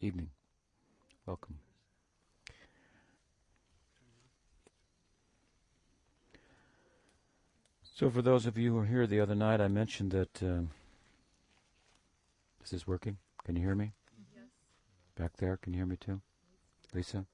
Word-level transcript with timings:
evening. 0.00 0.30
Welcome. 1.26 1.58
So, 7.94 8.10
for 8.10 8.22
those 8.22 8.46
of 8.46 8.56
you 8.56 8.70
who 8.70 8.76
were 8.76 8.86
here 8.86 9.06
the 9.06 9.20
other 9.20 9.34
night, 9.34 9.60
I 9.60 9.68
mentioned 9.68 10.12
that. 10.12 10.42
Is 12.68 12.72
this 12.72 12.86
working? 12.86 13.16
Can 13.44 13.56
you 13.56 13.62
hear 13.62 13.74
me? 13.74 13.92
Yes. 14.34 14.44
Back 15.16 15.38
there, 15.38 15.56
can 15.56 15.72
you 15.72 15.78
hear 15.78 15.86
me 15.86 15.96
too? 15.96 16.20
Lisa? 16.92 17.24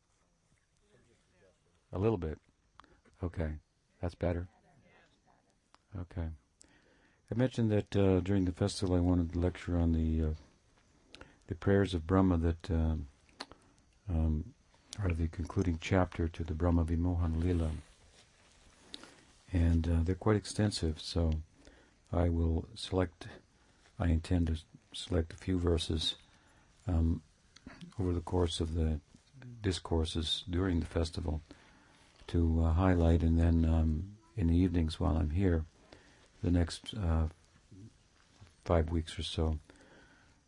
A 1.92 1.98
little 1.98 2.18
bit. 2.18 2.38
Okay. 3.20 3.54
That's 4.00 4.14
better? 4.14 4.46
Okay. 5.98 6.28
I 7.32 7.34
mentioned 7.34 7.72
that 7.72 7.96
uh, 7.96 8.20
during 8.20 8.44
the 8.44 8.52
festival 8.52 8.94
I 8.94 9.00
wanted 9.00 9.32
to 9.32 9.40
lecture 9.40 9.76
on 9.76 9.92
the 9.92 10.22
uh, 10.22 10.34
the 11.46 11.54
prayers 11.54 11.95
of 11.95 12.06
Brahma 12.06 12.38
that 12.38 12.70
um, 12.70 13.06
um, 14.08 14.44
are 15.03 15.11
the 15.11 15.29
concluding 15.29 15.79
chapter 15.80 16.29
to 16.29 16.44
the 16.44 16.54
Brahma 16.54 16.84
Vimohan 16.84 17.43
Lila. 17.43 17.70
And 19.53 19.89
uh, 19.89 19.96
they're 20.04 20.14
quite 20.14 20.36
extensive, 20.36 21.00
so 21.00 21.32
I 22.12 22.29
will 22.29 22.67
select, 22.75 23.26
I 23.98 24.07
intend 24.07 24.48
to 24.48 24.57
select 24.93 25.32
a 25.32 25.36
few 25.36 25.58
verses 25.58 26.17
um, 26.89 27.22
over 27.98 28.12
the 28.12 28.20
course 28.20 28.61
of 28.61 28.75
the 28.75 29.00
discourses 29.62 30.45
during 30.48 30.81
the 30.81 30.86
festival 30.86 31.40
to 32.28 32.64
uh, 32.64 32.72
highlight, 32.72 33.22
and 33.22 33.39
then 33.39 33.64
um, 33.64 34.05
in 34.36 34.48
the 34.48 34.56
evenings 34.56 34.98
while 34.98 35.17
I'm 35.17 35.31
here, 35.31 35.64
the 36.42 36.50
next 36.50 36.95
uh, 36.95 37.28
five 38.64 38.91
weeks 38.91 39.19
or 39.19 39.22
so, 39.22 39.58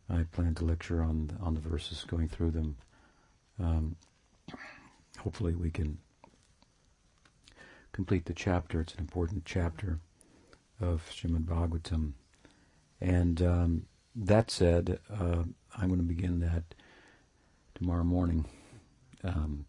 I 0.09 0.25
plan 0.33 0.55
to 0.57 0.65
lecture 0.65 1.03
on 1.03 1.37
on 1.41 1.55
the 1.55 1.61
verses, 1.61 2.05
going 2.05 2.29
through 2.29 2.53
them. 2.53 2.77
Um, 3.59 3.97
hopefully, 5.19 5.55
we 5.55 5.71
can 5.71 5.99
complete 7.93 8.27
the 8.27 8.35
chapter. 8.35 8.81
It's 8.81 8.95
an 8.95 9.01
important 9.01 9.45
chapter 9.45 10.01
of 10.81 11.11
Srimad 11.11 11.45
Bhagavatam. 11.47 12.13
And 13.01 13.43
um, 13.43 13.87
that 14.15 14.51
said, 14.51 14.99
uh, 15.11 15.45
I'm 15.77 15.89
going 15.89 15.99
to 15.99 16.03
begin 16.03 16.41
that 16.41 16.75
tomorrow 17.75 18.05
morning. 18.05 18.47
Um, 19.25 19.67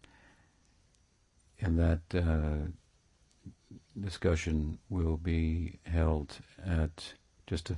and 1.60 1.78
that 1.78 2.00
uh, 2.14 2.68
discussion 3.98 4.78
will 4.88 5.16
be 5.16 5.78
held 5.84 6.38
at, 6.64 7.14
just 7.46 7.66
to 7.66 7.76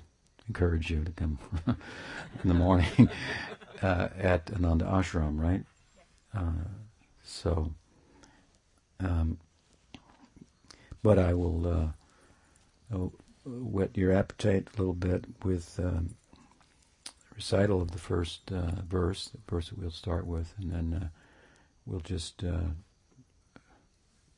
encourage 0.51 0.91
you 0.91 1.05
to 1.05 1.12
come 1.12 1.39
in 1.67 2.48
the 2.48 2.55
morning, 2.55 3.09
uh, 3.83 4.09
at 4.19 4.51
Ananda 4.53 4.84
Ashram, 4.84 5.39
right? 5.39 5.62
Uh, 6.37 6.67
so, 7.23 7.73
um, 8.98 9.39
but 11.05 11.21
I 11.21 11.34
will 11.34 11.95
uh, 12.93 12.97
whet 13.45 13.97
your 13.97 14.12
appetite 14.12 14.67
a 14.75 14.77
little 14.77 14.93
bit 14.93 15.25
with 15.45 15.78
um, 15.78 16.17
recital 17.37 17.81
of 17.81 17.93
the 17.93 17.98
first 17.98 18.51
uh, 18.51 18.83
verse, 18.89 19.28
the 19.28 19.39
verse 19.48 19.69
that 19.69 19.78
we'll 19.78 19.93
start 19.93 20.27
with, 20.27 20.53
and 20.59 20.73
then 20.73 21.01
uh, 21.01 21.09
we'll 21.87 22.01
just 22.01 22.43
uh, 22.43 22.71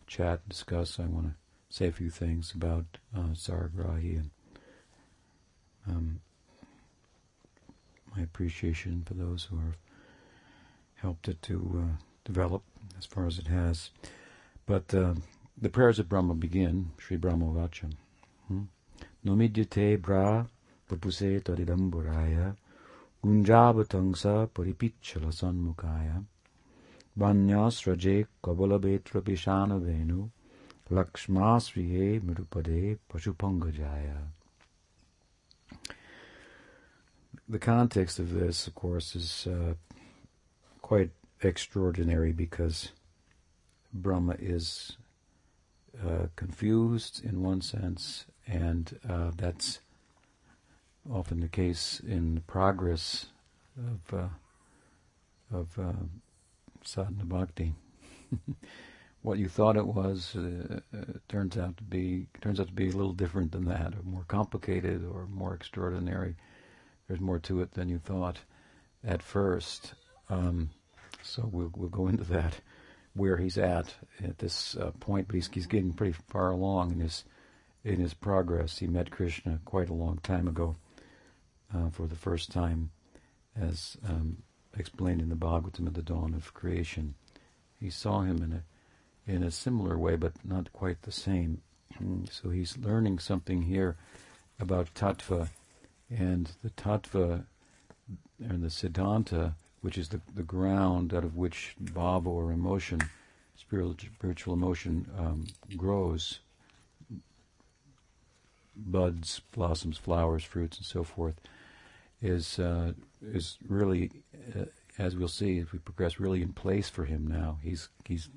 chat, 0.07 0.47
discuss. 0.47 1.01
I 1.01 1.05
want 1.05 1.29
to 1.29 1.35
say 1.71 1.87
a 1.87 1.93
few 1.93 2.11
things 2.11 2.53
about 2.55 2.99
uh, 3.17 3.35
and 3.49 4.31
um, 5.89 6.21
my 8.15 8.23
appreciation 8.23 9.03
for 9.07 9.15
those 9.15 9.45
who 9.45 9.57
have 9.57 9.77
helped 10.97 11.29
it 11.29 11.41
to 11.43 11.83
uh, 11.83 12.03
develop 12.25 12.63
as 12.99 13.07
far 13.07 13.27
as 13.27 13.39
it 13.39 13.47
has. 13.47 13.91
But 14.67 14.95
uh, 14.95 15.15
the 15.61 15.69
prayers 15.69 15.99
of 15.99 16.09
Brahma 16.09 16.35
begin, 16.35 16.91
Sri 16.99 17.17
Brahma 17.17 17.47
Vacha. 17.47 17.91
Hmm? 18.49 18.63
Nomidyate 19.25 20.01
bra 20.01 20.47
papuse 20.89 21.41
taridamburaya 21.41 22.55
gunjavatangsa 23.23 24.47
paripichala 24.55 25.33
sanmukaya 25.33 26.23
vanyasraje 27.17 28.27
kabalabetra 28.43 29.21
pishana 29.21 29.79
venu 29.79 30.31
lakshmasriye 30.91 32.21
mirupade 32.21 32.99
pashupangajaya. 33.09 34.19
The 37.53 37.59
context 37.59 38.19
of 38.19 38.33
this, 38.33 38.67
of 38.67 38.75
course, 38.75 39.15
is 39.15 39.47
uh, 39.47 39.75
quite 40.81 41.11
extraordinary 41.43 42.33
because 42.33 42.93
Brahma 43.93 44.37
is 44.39 44.97
uh, 46.03 46.29
confused 46.35 47.23
in 47.23 47.43
one 47.43 47.61
sense, 47.61 48.25
and 48.47 48.99
uh, 49.07 49.33
that's 49.37 49.81
often 51.13 51.41
the 51.41 51.49
case 51.49 52.01
in 52.01 52.37
the 52.37 52.41
progress 52.41 53.27
of 53.77 54.19
uh, 54.19 54.29
of 55.55 55.79
uh, 55.79 55.93
sadhana 56.83 57.27
bhakti. 57.27 57.75
what 59.21 59.39
you 59.39 59.47
thought 59.47 59.77
it 59.77 59.87
was 59.87 60.35
uh, 60.37 60.81
uh, 60.97 61.05
turns 61.29 61.59
out 61.59 61.77
to 61.77 61.83
be 61.83 62.29
turns 62.41 62.59
out 62.59 62.69
to 62.69 62.73
be 62.73 62.89
a 62.89 62.97
little 62.97 63.13
different 63.13 63.53
than 63.53 63.67
that, 63.67 63.93
or 63.93 64.03
more 64.05 64.25
complicated, 64.27 65.05
or 65.05 65.27
more 65.27 65.53
extraordinary. 65.53 66.35
There's 67.13 67.21
more 67.21 67.41
to 67.41 67.61
it 67.61 67.73
than 67.73 67.91
you 67.91 67.99
thought 67.99 68.39
at 69.05 69.21
first. 69.21 69.93
Um, 70.31 70.71
so 71.23 71.47
we'll 71.53 71.71
we'll 71.77 71.91
go 71.91 72.09
into 72.09 72.25
that 72.25 72.59
where 73.13 73.37
he's 73.37 73.59
at 73.59 73.95
at 74.25 74.39
this 74.39 74.79
uh, 74.79 74.93
point, 74.99 75.27
but 75.27 75.35
he's, 75.35 75.51
he's 75.53 75.67
getting 75.67 75.93
pretty 75.93 76.17
far 76.29 76.49
along 76.49 76.93
in 76.93 77.01
his 77.01 77.25
in 77.85 78.01
his 78.01 78.15
progress. 78.15 78.79
He 78.79 78.87
met 78.87 79.11
Krishna 79.11 79.61
quite 79.67 79.91
a 79.91 79.93
long 79.93 80.21
time 80.23 80.49
ago 80.49 80.75
uh, 81.75 81.91
for 81.91 82.07
the 82.07 82.17
first 82.17 82.51
time, 82.51 82.93
as 83.61 83.99
um, 84.09 84.39
explained 84.79 85.21
in 85.21 85.29
the 85.29 85.37
Bhagavatam 85.37 85.89
at 85.89 85.93
the 85.93 86.01
dawn 86.01 86.33
of 86.33 86.55
creation. 86.55 87.15
He 87.79 87.91
saw 87.91 88.23
him 88.23 88.43
in 88.43 88.53
a 88.55 89.31
in 89.31 89.43
a 89.43 89.51
similar 89.51 89.99
way, 89.99 90.17
but 90.17 90.33
not 90.47 90.73
quite 90.73 91.03
the 91.03 91.13
same. 91.13 91.61
so 92.31 92.49
he's 92.49 92.79
learning 92.79 93.19
something 93.19 93.61
here 93.61 93.99
about 94.59 94.95
tattva, 94.95 95.51
and 96.17 96.53
the 96.63 96.71
tattva 96.71 97.45
and 98.39 98.63
the 98.63 98.69
siddhanta 98.69 99.55
which 99.83 99.99
is 99.99 100.09
the, 100.09 100.21
the 100.35 100.43
ground 100.43 101.13
out 101.13 101.25
of 101.25 101.37
which 101.37 101.75
bhava 101.83 102.27
or 102.27 102.53
emotion, 102.53 103.01
spiritual, 103.57 103.97
spiritual 104.17 104.55
emotion, 104.55 105.07
um, 105.19 105.45
grows, 105.77 106.39
buds, 108.77 109.43
blossoms, 109.53 109.99
flowers, 109.99 110.45
fruits, 110.45 110.79
and 110.79 110.87
so 110.87 111.05
forth, 111.05 111.41
is 112.23 112.61
uh, 112.61 112.93
is 113.21 113.59
really, 113.69 114.11
uh, 114.57 114.67
as 114.99 115.17
we'll 115.17 115.27
see 115.27 115.59
as 115.59 115.73
we 115.73 115.81
progress, 115.81 116.21
really 116.21 116.43
in 116.43 116.53
place 116.53 116.89
for 116.89 117.05
him 117.05 117.27
now. 117.27 117.59
He's 117.61 117.89
he's 118.07 118.29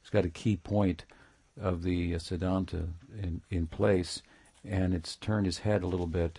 he's 0.00 0.10
got 0.10 0.24
a 0.24 0.30
key 0.30 0.56
point 0.56 1.04
of 1.60 1.82
the 1.82 2.14
uh, 2.14 2.18
Siddhanta 2.18 2.86
in 3.20 3.42
in 3.50 3.66
place, 3.66 4.22
and 4.64 4.94
it's 4.94 5.16
turned 5.16 5.46
his 5.46 5.58
head 5.58 5.82
a 5.82 5.88
little 5.88 6.06
bit 6.06 6.38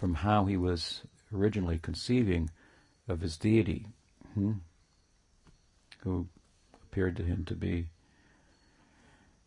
from 0.00 0.14
how 0.14 0.46
he 0.46 0.56
was 0.56 1.02
originally 1.30 1.78
conceiving 1.78 2.48
of 3.06 3.20
his 3.20 3.36
deity, 3.36 3.84
hmm, 4.32 4.52
who 5.98 6.26
appeared 6.84 7.14
to 7.14 7.22
him 7.22 7.44
to 7.44 7.54
be 7.54 7.84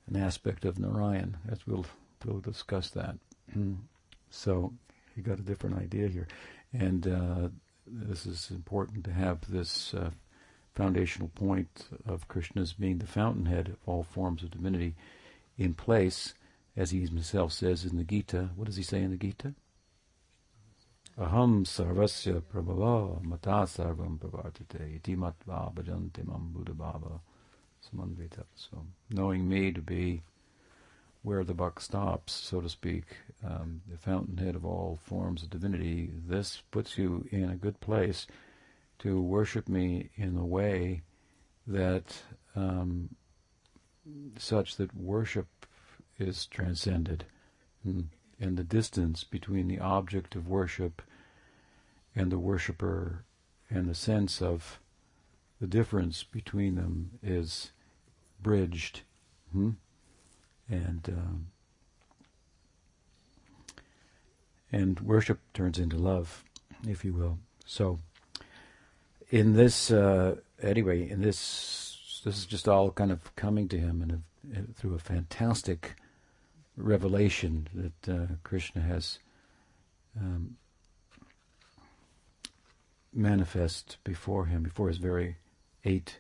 an 0.06 0.16
aspect 0.16 0.64
of 0.64 0.78
Narayan, 0.78 1.38
as 1.52 1.66
we'll, 1.66 1.88
we'll 2.24 2.40
discuss 2.40 2.92
that. 2.92 3.16
Hmm. 3.52 3.74
so 4.30 4.72
he 5.16 5.24
got 5.24 5.40
a 5.40 5.42
different 5.42 5.80
idea 5.80 6.08
here. 6.08 6.28
And 6.72 7.08
uh, 7.08 7.50
this 7.88 8.28
is 8.28 8.52
important 8.52 9.06
to 9.06 9.12
have 9.12 9.40
this 9.52 9.96
uh, 9.96 10.12
foundational 10.76 11.30
point 11.30 11.88
of 12.06 12.28
Krishna's 12.28 12.74
being 12.74 13.00
the 13.00 13.08
fountainhead 13.08 13.70
of 13.70 13.78
all 13.88 14.04
forms 14.04 14.44
of 14.44 14.52
divinity 14.52 14.94
in 15.58 15.74
place, 15.74 16.36
as 16.78 16.92
he 16.92 17.00
himself 17.00 17.54
says 17.54 17.86
in 17.86 17.98
the 17.98 18.04
Gita. 18.04 18.52
What 18.56 18.66
does 18.66 18.76
he 18.76 18.84
say 18.84 19.02
in 19.02 19.10
the 19.10 19.18
Gita? 19.18 19.56
Aham 21.16 21.64
sarvasya 21.64 22.42
prabhava 22.42 23.24
mata 23.24 23.68
sarvam 23.68 24.18
iti 24.96 25.16
matva 25.16 25.72
mam 26.26 26.52
buddha 26.52 27.20
samanvita. 27.86 28.44
So 28.56 28.84
knowing 29.12 29.48
me 29.48 29.72
to 29.72 29.82
be 29.82 30.24
where 31.22 31.44
the 31.44 31.54
buck 31.54 31.80
stops, 31.80 32.34
so 32.34 32.62
to 32.62 32.68
speak, 32.68 33.04
um, 33.46 33.82
the 33.88 33.98
fountainhead 34.00 34.56
of 34.56 34.66
all 34.66 34.98
forms 35.04 35.44
of 35.44 35.52
divinity, 35.52 36.10
this 36.28 36.64
puts 36.72 36.98
you 36.98 37.28
in 37.30 37.48
a 37.48 37.56
good 37.56 37.80
place 37.80 38.26
to 38.98 39.22
worship 39.22 39.70
me 39.70 40.10
in 40.16 40.36
a 40.36 40.46
way 40.46 41.04
that 41.68 42.24
um, 42.56 43.10
such 44.40 44.78
that 44.78 44.96
worship 44.98 45.68
is 46.18 46.48
transcended. 46.48 47.26
Mm 47.88 48.06
and 48.44 48.58
the 48.58 48.64
distance 48.64 49.24
between 49.24 49.70
the 49.70 49.80
object 49.80 50.36
of 50.36 50.50
worship 50.50 51.02
and 52.14 52.30
the 52.30 52.38
worshipper 52.38 53.24
and 53.70 53.88
the 53.88 53.96
sense 53.96 54.42
of 54.42 54.80
the 55.62 55.68
difference 55.68 56.24
between 56.24 56.76
them 56.76 57.12
is 57.24 57.72
bridged, 58.42 59.02
hmm? 59.54 59.72
and 60.70 61.08
um, 61.08 61.48
and 64.74 65.00
worship 65.00 65.40
turns 65.54 65.80
into 65.80 65.96
love, 65.96 66.44
if 66.86 67.06
you 67.06 67.14
will. 67.14 67.38
So, 67.66 68.00
in 69.32 69.54
this, 69.54 69.90
uh, 69.90 70.36
anyway, 70.62 71.10
in 71.10 71.22
this, 71.22 72.22
this 72.26 72.38
is 72.38 72.46
just 72.46 72.68
all 72.68 72.92
kind 72.92 73.12
of 73.12 73.34
coming 73.38 73.70
to 73.70 73.78
him 73.78 74.02
and 74.02 74.76
through 74.76 74.96
a 74.96 75.00
fantastic 75.00 75.96
revelation 76.78 77.68
that 77.74 78.14
uh, 78.14 78.26
Krishna 78.44 78.82
has 78.82 79.20
um, 80.20 80.58
manifest 83.14 83.98
before 84.04 84.46
him, 84.46 84.64
before 84.64 84.88
his 84.88 84.98
very 84.98 85.38
eight, 85.86 86.20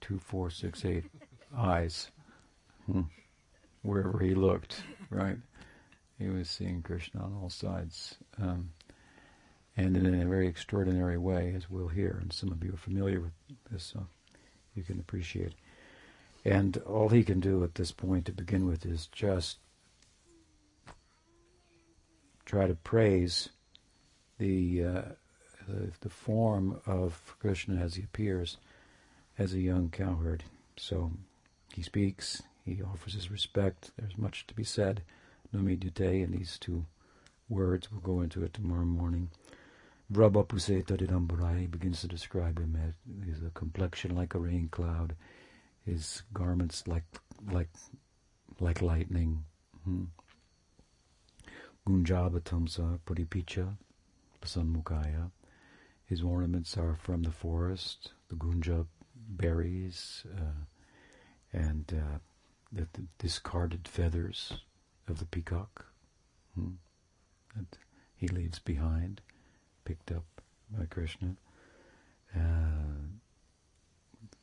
two, 0.00 0.18
four, 0.18 0.50
six, 0.50 0.84
eight 0.84 1.04
eyes, 1.56 2.10
hmm. 2.86 3.02
wherever 3.82 4.18
he 4.18 4.34
looked, 4.34 4.82
right? 5.10 5.38
He 6.18 6.28
was 6.28 6.48
seeing 6.48 6.82
Krishna 6.82 7.22
on 7.22 7.38
all 7.40 7.50
sides. 7.50 8.16
Um, 8.40 8.70
and 9.76 9.96
in 9.96 10.14
a 10.14 10.24
very 10.24 10.48
extraordinary 10.48 11.18
way, 11.18 11.52
as 11.54 11.68
we'll 11.68 11.88
hear. 11.88 12.18
And 12.22 12.32
some 12.32 12.50
of 12.50 12.64
you 12.64 12.72
are 12.72 12.78
familiar 12.78 13.20
with 13.20 13.32
this, 13.70 13.84
so 13.84 14.06
you 14.74 14.82
can 14.82 14.98
appreciate. 14.98 15.52
And 16.44 16.78
all 16.86 17.10
he 17.10 17.22
can 17.22 17.40
do 17.40 17.62
at 17.62 17.74
this 17.74 17.92
point 17.92 18.24
to 18.26 18.32
begin 18.32 18.66
with 18.66 18.86
is 18.86 19.06
just 19.08 19.58
try 22.46 22.66
to 22.66 22.74
praise 22.74 23.50
the, 24.38 24.84
uh, 24.84 25.02
the, 25.68 25.90
the 26.00 26.08
form 26.08 26.80
of 26.86 27.36
Krishna 27.40 27.80
as 27.82 27.96
he 27.96 28.02
appears 28.02 28.56
as 29.38 29.52
a 29.52 29.60
young 29.60 29.90
cowherd. 29.90 30.44
So 30.76 31.12
he 31.74 31.82
speaks, 31.82 32.42
he 32.64 32.80
offers 32.82 33.14
his 33.14 33.30
respect. 33.30 33.90
There's 33.98 34.16
much 34.16 34.46
to 34.46 34.54
be 34.54 34.64
said. 34.64 35.02
Namidute, 35.54 36.24
and 36.24 36.32
these 36.32 36.58
two 36.58 36.86
words, 37.48 37.90
we'll 37.90 38.00
go 38.00 38.20
into 38.20 38.42
it 38.42 38.54
tomorrow 38.54 38.84
morning. 38.84 39.30
Vrabapuse 40.12 40.84
Tadidambarai 40.84 41.70
begins 41.70 42.00
to 42.00 42.08
describe 42.08 42.58
him 42.58 42.76
as 42.76 42.94
he's 43.24 43.42
a 43.42 43.50
complexion 43.50 44.14
like 44.14 44.34
a 44.34 44.38
rain 44.38 44.68
cloud, 44.70 45.16
his 45.84 46.22
garments 46.32 46.86
like 46.86 47.04
like 47.50 47.70
like 48.60 48.82
lightning. 48.82 49.44
Hmm. 49.84 50.04
Gunjabatamsa 51.86 52.98
Puripicha 53.06 53.76
Pasanmukaya. 54.42 55.30
His 56.04 56.22
ornaments 56.22 56.76
are 56.76 56.94
from 56.94 57.22
the 57.22 57.30
forest, 57.30 58.12
the 58.28 58.34
gunja 58.36 58.86
berries, 59.14 60.24
uh, 60.36 60.64
and 61.52 61.92
uh, 61.92 62.18
the, 62.72 62.88
the, 62.92 63.04
discarded 63.18 63.86
feathers 63.88 64.52
of 65.08 65.18
the 65.18 65.24
peacock 65.24 65.86
hmm, 66.54 66.72
that 67.56 67.78
he 68.16 68.28
leaves 68.28 68.58
behind, 68.58 69.20
picked 69.84 70.10
up 70.10 70.24
by 70.76 70.86
Krishna. 70.86 71.36
Uh, 72.34 73.06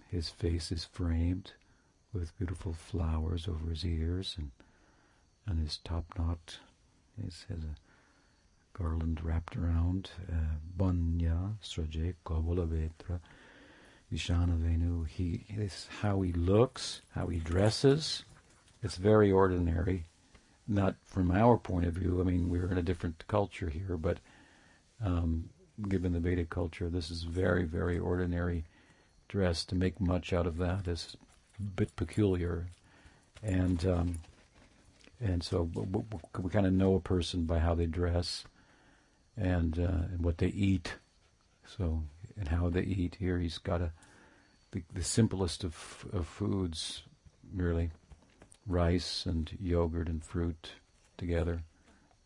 his 0.10 0.30
face 0.30 0.72
is 0.72 0.86
framed 0.86 1.54
with 2.14 2.38
beautiful 2.38 2.74
flowers 2.74 3.48
over 3.48 3.70
his 3.70 3.86
ears, 3.86 4.36
and 4.38 4.52
and 5.46 5.60
his 5.60 5.78
top 5.78 6.06
is, 7.26 7.46
has 7.50 7.64
a 7.64 8.78
garland 8.78 9.24
wrapped 9.24 9.56
around. 9.56 10.12
Uh, 10.32 10.58
Banya 10.76 11.54
Sraje 11.64 12.16
Vetra 12.26 13.20
Vishana 14.12 14.58
Venu. 14.58 15.04
He 15.04 15.46
is 15.50 15.88
how 16.02 16.22
he 16.22 16.32
looks, 16.32 17.02
how 17.14 17.28
he 17.28 17.40
dresses. 17.40 18.24
It's 18.82 18.98
very 18.98 19.32
ordinary 19.32 20.06
not 20.68 20.96
from 21.04 21.32
our 21.32 21.58
point 21.58 21.86
of 21.86 21.94
view. 21.94 22.22
I 22.22 22.24
mean, 22.24 22.50
we're 22.50 22.72
in 22.72 22.78
a 22.78 22.84
different 22.84 23.28
culture 23.28 23.70
here, 23.70 23.98
but 23.98 24.20
um, 25.04 25.50
given 25.90 26.14
the 26.14 26.20
Vedic 26.20 26.50
culture, 26.50 26.90
this 26.90 27.12
is 27.12 27.24
very, 27.24 27.66
very 27.66 28.00
ordinary 28.00 28.66
dress. 29.28 29.66
To 29.66 29.76
make 29.76 30.00
much 30.00 30.32
out 30.32 30.48
of 30.48 30.58
that 30.58 30.88
is 30.88 31.18
a 31.60 31.64
bit 31.64 31.96
peculiar, 31.96 32.68
and 33.42 33.86
um, 33.86 34.20
and 35.22 35.44
so 35.44 35.70
we 36.40 36.50
kind 36.50 36.66
of 36.66 36.74
know 36.74 36.96
a 36.96 37.00
person 37.00 37.46
by 37.46 37.60
how 37.60 37.76
they 37.76 37.86
dress 37.86 38.46
and, 39.38 39.80
uh, 39.80 40.08
and 40.12 40.24
what 40.24 40.38
they 40.38 40.48
eat. 40.48 40.96
So 41.66 42.04
and 42.38 42.48
how 42.48 42.70
they 42.70 42.82
eat. 42.82 43.16
Here 43.20 43.40
he's 43.40 43.58
got 43.58 43.82
a 43.82 43.92
the, 44.72 44.84
the 44.94 45.04
simplest 45.04 45.64
of 45.64 46.06
of 46.12 46.28
foods, 46.28 47.04
really 47.54 47.92
rice 48.66 49.26
and 49.26 49.56
yogurt 49.60 50.08
and 50.08 50.24
fruit 50.24 50.72
together. 51.18 51.64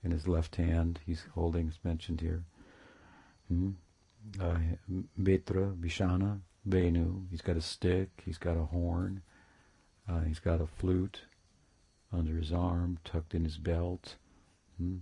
In 0.03 0.11
his 0.11 0.27
left 0.27 0.55
hand, 0.55 0.99
he's 1.05 1.25
holding, 1.33 1.67
it's 1.67 1.79
mentioned 1.83 2.21
here, 2.21 2.43
hmm? 3.49 3.71
uh, 4.39 4.57
Betra, 5.19 5.75
Vishana, 5.75 6.39
Venu. 6.65 7.23
He's 7.31 7.41
got 7.41 7.57
a 7.57 7.61
stick, 7.61 8.09
he's 8.23 8.37
got 8.37 8.55
a 8.55 8.65
horn, 8.65 9.21
uh, 10.07 10.21
he's 10.21 10.39
got 10.39 10.61
a 10.61 10.67
flute 10.67 11.21
under 12.11 12.37
his 12.37 12.51
arm, 12.51 12.99
tucked 13.03 13.33
in 13.33 13.43
his 13.43 13.57
belt. 13.57 14.15
Hmm? 14.77 14.97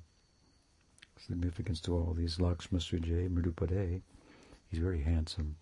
Significance 1.18 1.80
to 1.82 1.94
all 1.96 2.14
these 2.14 2.38
Lakshma 2.38 2.80
Sujay, 2.80 3.30
Mridupade. 3.30 4.02
He's 4.70 4.80
very 4.80 5.02
handsome 5.02 5.56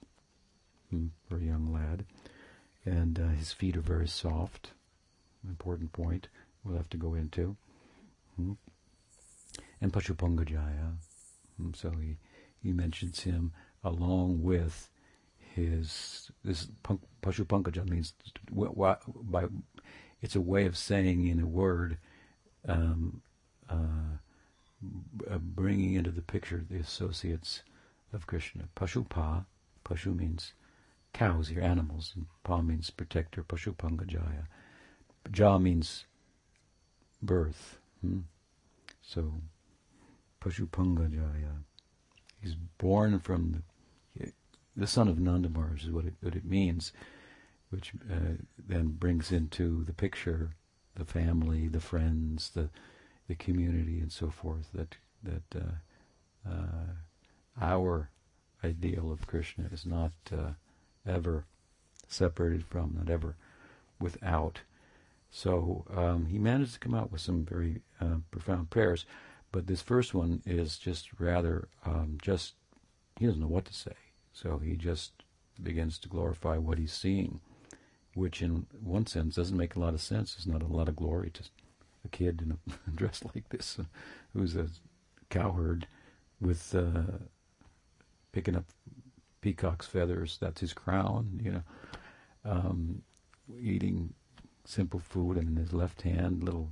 hmm, 0.90 1.08
for 1.28 1.38
a 1.38 1.44
young 1.44 1.72
lad. 1.72 2.06
And 2.86 3.20
uh, 3.20 3.28
his 3.30 3.52
feet 3.52 3.78
are 3.78 3.82
very 3.82 4.08
soft 4.08 4.72
important 5.48 5.92
point 5.92 6.28
we'll 6.64 6.78
have 6.78 6.90
to 6.90 6.98
go 6.98 7.14
into. 7.14 7.56
Hmm. 8.36 8.54
And 9.82 9.92
Pashupangajaya. 9.92 10.96
Hmm. 11.58 11.72
So 11.74 11.92
he, 11.92 12.18
he 12.62 12.72
mentions 12.72 13.22
him 13.22 13.52
along 13.84 14.42
with 14.44 14.90
his 15.54 16.32
this 16.44 16.68
Pashupankaja 17.22 17.88
means 17.88 18.14
by 18.52 19.46
it's 20.24 20.36
a 20.38 20.42
way 20.42 20.66
of 20.66 20.78
saying 20.78 21.28
in 21.28 21.42
a 21.42 21.46
word 21.46 21.98
um, 22.66 23.22
uh, 23.70 25.38
bringing 25.38 25.96
into 25.96 26.12
the 26.12 26.22
picture 26.22 26.64
the 26.68 26.80
associates 26.80 27.62
of 28.14 28.26
Krishna. 28.26 28.64
Pashupa, 28.76 29.46
Pashu 29.84 30.16
means 30.16 30.54
cows, 31.12 31.52
your 31.52 31.62
animals, 31.62 32.14
and 32.16 32.26
Pa 32.44 32.62
means 32.62 32.90
protector, 32.90 33.44
Pashupangajaya. 33.44 34.46
Ja 35.36 35.58
means 35.58 36.06
birth. 37.22 37.80
Hmm? 38.00 38.22
So, 39.02 39.34
Pashupangajaya. 40.42 41.64
He's 42.42 42.56
born 42.78 43.20
from 43.20 43.64
the, 44.16 44.32
the 44.76 44.88
son 44.88 45.10
of 45.10 45.18
Nandamars 45.18 45.84
is 45.84 45.92
what 45.92 46.06
it, 46.06 46.14
what 46.22 46.36
it 46.36 46.46
means, 46.46 46.94
which 47.74 47.92
uh, 48.12 48.36
then 48.68 48.90
brings 48.90 49.32
into 49.32 49.84
the 49.84 49.94
picture 49.94 50.52
the 50.96 51.06
family, 51.06 51.68
the 51.68 51.80
friends, 51.80 52.52
the 52.54 52.70
the 53.28 53.36
community, 53.36 54.00
and 54.00 54.12
so 54.12 54.30
forth. 54.30 54.68
That 54.74 54.96
that 55.24 55.56
uh, 55.56 56.50
uh, 56.50 56.94
our 57.60 58.10
ideal 58.64 59.12
of 59.12 59.26
Krishna 59.26 59.66
is 59.72 59.86
not 59.86 60.12
uh, 60.32 60.52
ever 61.06 61.46
separated 62.08 62.64
from, 62.64 62.96
not 62.98 63.10
ever 63.10 63.36
without. 64.00 64.62
So 65.32 65.86
um, 65.96 66.28
he 66.28 66.38
managed 66.38 66.74
to 66.74 66.80
come 66.80 66.94
out 66.94 67.12
with 67.12 67.22
some 67.22 67.44
very 67.44 67.82
uh, 68.00 68.18
profound 68.30 68.70
prayers, 68.70 69.06
but 69.52 69.66
this 69.66 69.82
first 69.82 70.14
one 70.14 70.44
is 70.46 70.78
just 70.78 71.10
rather 71.20 71.70
um, 71.86 72.18
just 72.22 72.54
he 73.18 73.26
doesn't 73.26 73.42
know 73.42 73.48
what 73.48 73.66
to 73.66 73.74
say, 73.74 73.96
so 74.32 74.60
he 74.60 74.76
just 74.76 75.24
begins 75.62 75.98
to 76.00 76.10
glorify 76.10 76.58
what 76.58 76.78
he's 76.78 76.94
seeing, 76.94 77.40
which 78.14 78.42
in 78.42 78.66
one 78.82 79.06
sense 79.06 79.36
doesn't 79.36 79.58
make 79.58 79.76
a 79.76 79.80
lot 79.80 79.94
of 79.94 80.02
sense. 80.02 80.36
There's 80.36 80.48
not 80.48 80.62
a 80.62 80.74
lot 80.74 80.88
of 80.88 80.96
glory 80.96 81.32
to 81.32 81.44
a 82.06 82.08
kid 82.10 82.42
in 82.42 82.52
a 82.52 82.92
dress 82.96 83.24
like 83.34 83.50
this, 83.50 83.78
uh, 83.80 83.84
who's 84.34 84.56
a 84.56 84.68
cowherd 85.30 85.88
with 86.40 86.76
uh, 86.76 87.18
picking 88.32 88.56
up 88.56 88.66
peacock's 89.42 89.88
feathers. 89.88 90.38
That's 90.40 90.62
his 90.62 90.74
crown, 90.74 91.40
you 91.44 91.52
know, 91.52 91.64
um, 92.46 93.02
eating 93.60 94.14
simple 94.66 95.00
food, 95.00 95.38
and 95.38 95.50
in 95.50 95.56
his 95.58 95.74
left 95.74 96.02
hand, 96.04 96.44
little 96.44 96.70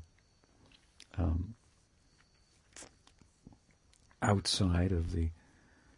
um, 1.17 1.55
outside 4.21 4.91
of 4.91 5.11
the 5.11 5.29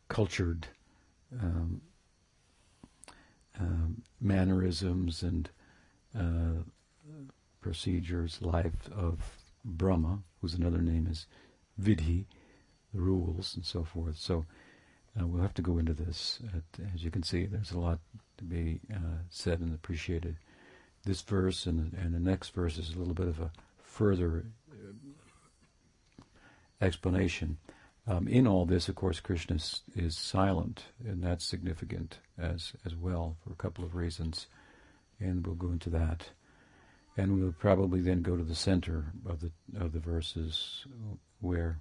cultured 0.08 0.68
um, 1.42 1.82
um, 3.60 4.02
mannerisms 4.20 5.24
and 5.24 5.50
uh, 6.18 6.64
procedures, 7.62 8.42
life 8.42 8.90
of 8.96 9.38
Brahma, 9.64 10.20
whose 10.42 10.54
another 10.54 10.82
name 10.82 11.08
is 11.10 11.28
Vidhi, 11.82 12.26
the 12.94 13.02
rules 13.02 13.56
and 13.56 13.66
so 13.66 13.84
forth. 13.84 14.18
So 14.18 14.46
Uh, 15.16 15.28
we'll 15.28 15.44
have 15.44 15.54
to 15.54 15.62
go 15.62 15.78
into 15.78 15.94
this. 15.94 16.42
As 16.94 17.04
you 17.04 17.12
can 17.12 17.22
see, 17.22 17.46
there's 17.46 17.72
a 17.72 17.80
lot 17.80 18.00
to 18.38 18.44
be 18.44 18.80
uh, 18.92 19.22
said 19.30 19.60
and 19.60 19.72
appreciated. 19.72 20.38
This 21.04 21.22
verse 21.22 21.70
and, 21.70 21.94
and 21.94 22.14
the 22.16 22.20
next 22.32 22.56
verse 22.56 22.80
is 22.80 22.96
a 22.96 22.98
little 22.98 23.14
bit 23.14 23.28
of 23.28 23.40
a 23.40 23.52
further 23.84 24.46
uh, 24.72 26.26
explanation. 26.82 27.58
Um, 28.06 28.28
in 28.28 28.48
all 28.48 28.66
this, 28.66 28.90
of 28.90 28.96
course, 28.96 29.22
Krishna 29.22 29.56
is, 29.56 29.82
is, 29.96 30.18
silent, 30.18 30.86
and 31.06 31.24
that's 31.24 31.46
significant 31.46 32.20
as 32.38 32.74
as 32.86 32.96
well 32.96 33.38
for 33.44 33.54
a 33.54 33.56
couple 33.56 33.86
of 33.86 33.96
reasons, 33.96 34.48
and 35.20 35.46
we'll 35.46 35.56
go 35.56 35.72
into 35.72 35.90
that. 35.92 36.30
And 37.16 37.40
we'll 37.40 37.54
probably 37.54 38.02
then 38.02 38.22
go 38.22 38.36
to 38.36 38.44
the 38.44 38.56
center 38.56 39.14
of 39.26 39.40
the 39.40 39.52
of 39.80 39.94
the 39.94 40.00
verses 40.00 40.86
where 41.40 41.80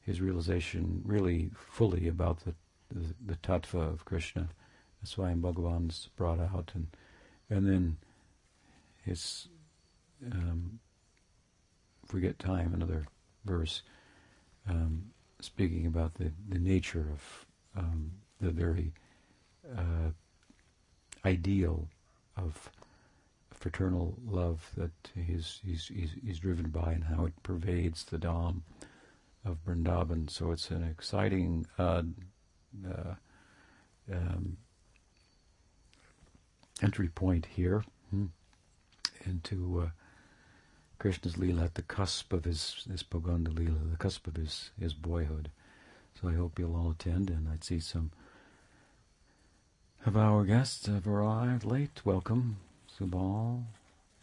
his 0.00 0.20
realization 0.20 1.02
really 1.04 1.50
fully 1.54 2.08
about 2.08 2.44
the 2.44 2.54
the, 2.90 3.14
the 3.26 3.36
tattva 3.36 3.92
of 3.92 4.06
Krishna. 4.06 4.48
That's 5.02 5.18
why 5.18 5.32
Bhagavan's 5.34 6.08
brought 6.16 6.40
out, 6.40 6.72
and 6.74 6.86
and 7.50 7.68
then 7.68 7.98
his 9.04 9.48
um, 10.32 10.78
if 12.04 12.14
we 12.14 12.22
get 12.22 12.38
time, 12.38 12.72
another 12.72 13.04
verse 13.44 13.82
um, 14.68 15.04
speaking 15.40 15.86
about 15.86 16.14
the, 16.14 16.32
the 16.48 16.58
nature 16.58 17.06
of 17.12 17.46
um, 17.76 18.12
the 18.40 18.50
very 18.50 18.92
uh, 19.76 20.10
ideal 21.24 21.88
of 22.36 22.70
fraternal 23.50 24.16
love 24.26 24.70
that 24.76 24.90
he's, 25.14 25.60
he's, 25.64 25.88
he's, 25.88 26.10
he's, 26.24 26.38
driven 26.38 26.70
by 26.70 26.92
and 26.92 27.04
how 27.04 27.26
it 27.26 27.42
pervades 27.42 28.04
the 28.04 28.16
Dham 28.16 28.62
of 29.44 29.58
Vrindavan. 29.66 30.30
So 30.30 30.50
it's 30.50 30.70
an 30.70 30.82
exciting 30.82 31.66
uh, 31.78 32.02
uh, 32.88 33.14
um, 34.10 34.56
entry 36.82 37.08
point 37.08 37.46
here 37.54 37.84
hmm, 38.10 38.26
into 39.26 39.82
uh, 39.86 39.90
Krishna's 41.00 41.36
Leela 41.36 41.64
at 41.64 41.74
the 41.76 41.82
cusp 41.82 42.30
of 42.34 42.44
his, 42.44 42.84
his 42.88 43.02
Poganda 43.02 43.48
Leela, 43.48 43.90
the 43.90 43.96
cusp 43.96 44.26
of 44.26 44.36
his, 44.36 44.70
his 44.78 44.92
boyhood. 44.92 45.50
So 46.20 46.28
I 46.28 46.34
hope 46.34 46.58
you'll 46.58 46.76
all 46.76 46.90
attend, 46.90 47.30
and 47.30 47.48
I'd 47.48 47.64
see 47.64 47.80
some 47.80 48.10
of 50.04 50.14
our 50.14 50.44
guests 50.44 50.86
have 50.86 51.08
arrived 51.08 51.64
late. 51.64 52.02
Welcome, 52.04 52.58
Subal 52.98 53.64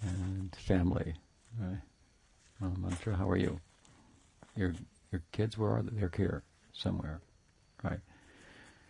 and 0.04 0.56
family. 0.56 1.16
I'm 1.60 2.76
not 2.80 3.02
sure. 3.02 3.14
How 3.14 3.28
are 3.28 3.38
you? 3.38 3.60
Your 4.56 4.76
your 5.12 5.24
kids, 5.32 5.58
where 5.58 5.72
are 5.72 5.82
they? 5.82 6.00
They're 6.00 6.12
here 6.16 6.44
somewhere, 6.74 7.22
right? 7.84 8.02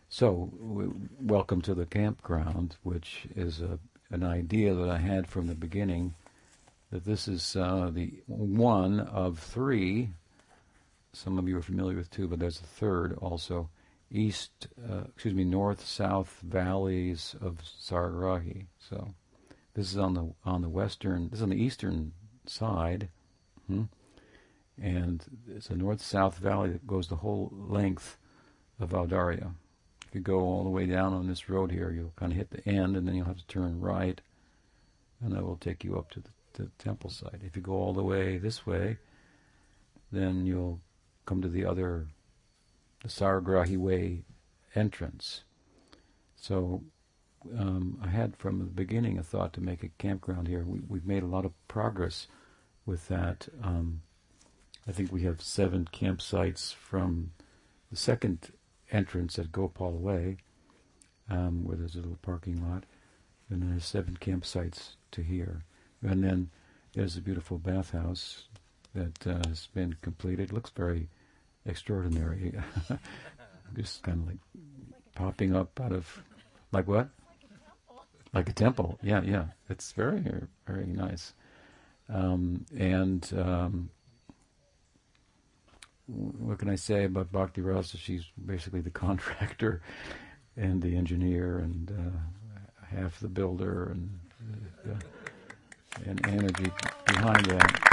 So, 0.10 0.52
w- 0.60 1.08
welcome 1.22 1.62
to 1.62 1.74
the 1.74 1.86
campground, 1.86 2.76
which 2.84 3.28
is 3.34 3.62
a 3.62 3.80
an 4.10 4.24
idea 4.24 4.74
that 4.74 4.90
I 4.90 4.98
had 4.98 5.28
from 5.28 5.48
the 5.48 5.56
beginning 5.56 6.16
that 6.92 7.06
this 7.06 7.28
is 7.28 7.56
uh, 7.56 7.90
the 7.94 8.14
one 8.28 9.00
of 9.00 9.40
three. 9.40 10.12
Some 11.14 11.38
of 11.38 11.48
you 11.48 11.58
are 11.58 11.62
familiar 11.62 11.98
with 11.98 12.12
two, 12.12 12.28
but 12.28 12.40
there's 12.40 12.62
a 12.62 12.66
third 12.66 13.18
also. 13.20 13.70
East, 14.10 14.68
uh, 14.90 15.02
excuse 15.14 15.34
me, 15.34 15.44
north-south 15.44 16.40
valleys 16.42 17.36
of 17.42 17.62
Saragrahi. 17.62 18.68
So 18.80 19.14
this 19.74 19.92
is 19.92 19.98
on 19.98 20.14
the 20.14 20.34
on 20.46 20.62
the 20.62 20.70
western. 20.70 21.30
This 21.30 21.40
is 21.40 21.44
on 21.44 21.50
the 21.50 21.62
eastern 21.62 22.14
side, 22.46 23.10
hmm? 23.68 23.84
and 24.82 25.26
it's 25.54 25.70
a 25.70 25.76
north-south 25.76 26.38
valley 26.38 26.70
that 26.72 26.88
goes 26.88 27.10
the 27.10 27.18
whole 27.18 27.52
length 27.52 28.18
of 28.80 28.92
Audarya. 28.92 29.52
If 30.08 30.16
you 30.16 30.22
go 30.22 30.40
all 30.40 30.64
the 30.64 30.70
way 30.70 30.86
down 30.86 31.14
on 31.14 31.28
this 31.28 31.50
road 31.50 31.72
here, 31.72 31.92
you'll 31.92 32.14
kind 32.16 32.32
of 32.32 32.38
hit 32.38 32.52
the 32.52 32.66
end, 32.66 32.96
and 32.96 33.06
then 33.06 33.16
you'll 33.16 33.26
have 33.26 33.40
to 33.40 33.48
turn 33.48 33.82
right, 33.82 34.22
and 35.22 35.34
that 35.34 35.44
will 35.44 35.58
take 35.58 35.84
you 35.84 35.98
up 35.98 36.12
to 36.12 36.22
the 36.22 36.30
the 36.58 36.72
temple 36.78 37.10
site. 37.10 37.42
If 37.44 37.56
you 37.56 37.62
go 37.62 37.74
all 37.74 37.94
the 37.94 38.04
way 38.04 38.38
this 38.38 38.66
way, 38.66 38.98
then 40.12 40.46
you'll 40.46 40.80
come 41.26 41.42
to 41.42 41.50
the 41.50 41.66
other, 41.66 42.08
the 43.02 43.10
Saragrahi 43.10 43.78
Way 43.78 44.24
entrance. 44.76 45.44
So 46.36 46.84
um, 47.58 48.00
I 48.04 48.08
had 48.08 48.36
from 48.38 48.60
the 48.60 48.66
beginning 48.66 49.18
a 49.18 49.24
thought 49.24 49.54
to 49.54 49.62
make 49.62 49.84
a 49.84 49.90
campground 49.98 50.48
here. 50.48 50.64
We, 50.66 51.00
have 51.00 51.08
made 51.08 51.24
a 51.24 51.28
lot 51.28 51.46
of 51.46 51.54
progress 51.68 52.28
with 52.86 53.08
that. 53.08 53.48
Um, 53.64 54.02
I 54.88 54.92
think 54.92 55.12
we 55.12 55.24
have 55.24 55.42
seven 55.42 55.88
campsites 55.92 56.74
from 56.74 57.32
the 57.92 57.98
second 57.98 58.52
entrance 58.92 59.38
at 59.38 59.52
Gopal 59.52 59.98
Way, 59.98 60.38
um, 61.30 61.66
where 61.66 61.78
there's 61.78 61.96
a 61.96 62.00
little 62.00 62.20
parking 62.22 62.70
lot, 62.70 62.86
and 63.50 63.62
there's 63.62 63.86
seven 63.86 64.18
campsites 64.20 64.96
to 65.12 65.22
here. 65.22 65.64
And 66.04 66.24
then 66.24 66.50
there's 66.94 67.18
a 67.18 67.22
beautiful 67.22 67.58
bathhouse 67.58 68.48
that 68.94 69.28
uh, 69.28 69.48
has 69.48 69.68
been 69.74 69.96
completed. 70.02 70.50
It 70.50 70.54
looks 70.54 70.72
very 70.72 71.10
extraordinary. 71.66 72.54
Just 73.76 74.04
kind 74.04 74.22
of 74.22 74.28
like 74.28 74.38
popping 75.16 75.56
up 75.56 75.80
out 75.80 75.92
of, 75.92 76.24
like 76.72 76.88
what? 76.88 77.10
Like 78.34 78.50
a 78.50 78.54
temple. 78.54 79.00
Yeah, 79.02 79.22
yeah. 79.22 79.46
It's 79.70 79.92
very, 79.92 80.24
very 80.66 80.86
nice. 80.86 81.34
Um, 82.10 82.66
and 82.78 83.30
um, 83.38 83.90
what 86.08 86.60
can 86.60 86.70
I 86.70 86.76
say 86.76 87.04
about 87.04 87.32
Bhakti 87.32 87.62
Rasa? 87.62 87.98
She's 87.98 88.24
basically 88.46 88.82
the 88.82 88.90
contractor 89.06 89.82
and 90.56 90.82
the 90.82 90.96
engineer 90.96 91.60
and 91.60 91.92
uh, 91.92 92.96
half 92.96 93.20
the 93.20 93.28
builder 93.28 93.92
and 93.92 94.20
uh, 94.90 94.96
and 96.06 96.26
energy 96.28 96.72
behind 97.06 97.46
that. 97.46 97.88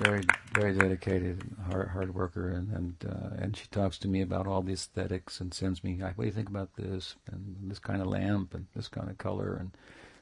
very, 0.00 0.22
very 0.54 0.72
dedicated, 0.74 1.42
hard, 1.70 1.88
hard 1.88 2.14
worker, 2.14 2.50
and 2.50 2.72
and, 2.72 2.94
uh, 3.06 3.42
and 3.42 3.56
she 3.56 3.66
talks 3.68 3.98
to 3.98 4.08
me 4.08 4.22
about 4.22 4.46
all 4.46 4.62
the 4.62 4.72
aesthetics 4.72 5.40
and 5.40 5.52
sends 5.52 5.82
me, 5.82 5.98
what 5.98 6.16
do 6.16 6.24
you 6.24 6.32
think 6.32 6.48
about 6.48 6.70
this 6.76 7.16
and 7.30 7.56
this 7.62 7.78
kind 7.78 8.00
of 8.00 8.06
lamp 8.06 8.54
and 8.54 8.66
this 8.74 8.88
kind 8.88 9.10
of 9.10 9.18
color, 9.18 9.56
and 9.58 9.72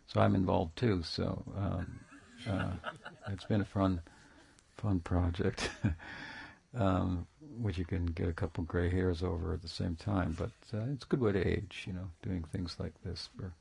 so 0.07 0.21
I'm 0.21 0.35
involved 0.35 0.76
too. 0.76 1.03
So 1.03 1.43
um, 1.57 2.00
uh, 2.49 2.73
it's 3.29 3.45
been 3.45 3.61
a 3.61 3.67
fun, 3.67 4.00
fun 4.76 5.00
project. 5.00 5.71
um, 6.76 7.26
which 7.61 7.78
you 7.78 7.85
can 7.85 8.06
get 8.06 8.28
a 8.28 8.33
couple 8.33 8.64
gray 8.64 8.90
hairs 8.90 9.23
over 9.23 9.54
at 9.54 9.62
the 9.62 9.68
same 9.68 9.97
time. 9.97 10.37
But 10.38 10.76
uh, 10.76 10.85
it's 10.92 11.04
a 11.04 11.09
good 11.09 11.21
way 11.21 11.33
to 11.33 11.47
age, 11.47 11.85
you 11.87 11.92
know, 11.92 12.11
doing 12.23 12.45
things 12.45 12.76
like 12.78 12.95
this 13.02 13.28
for 13.37 13.52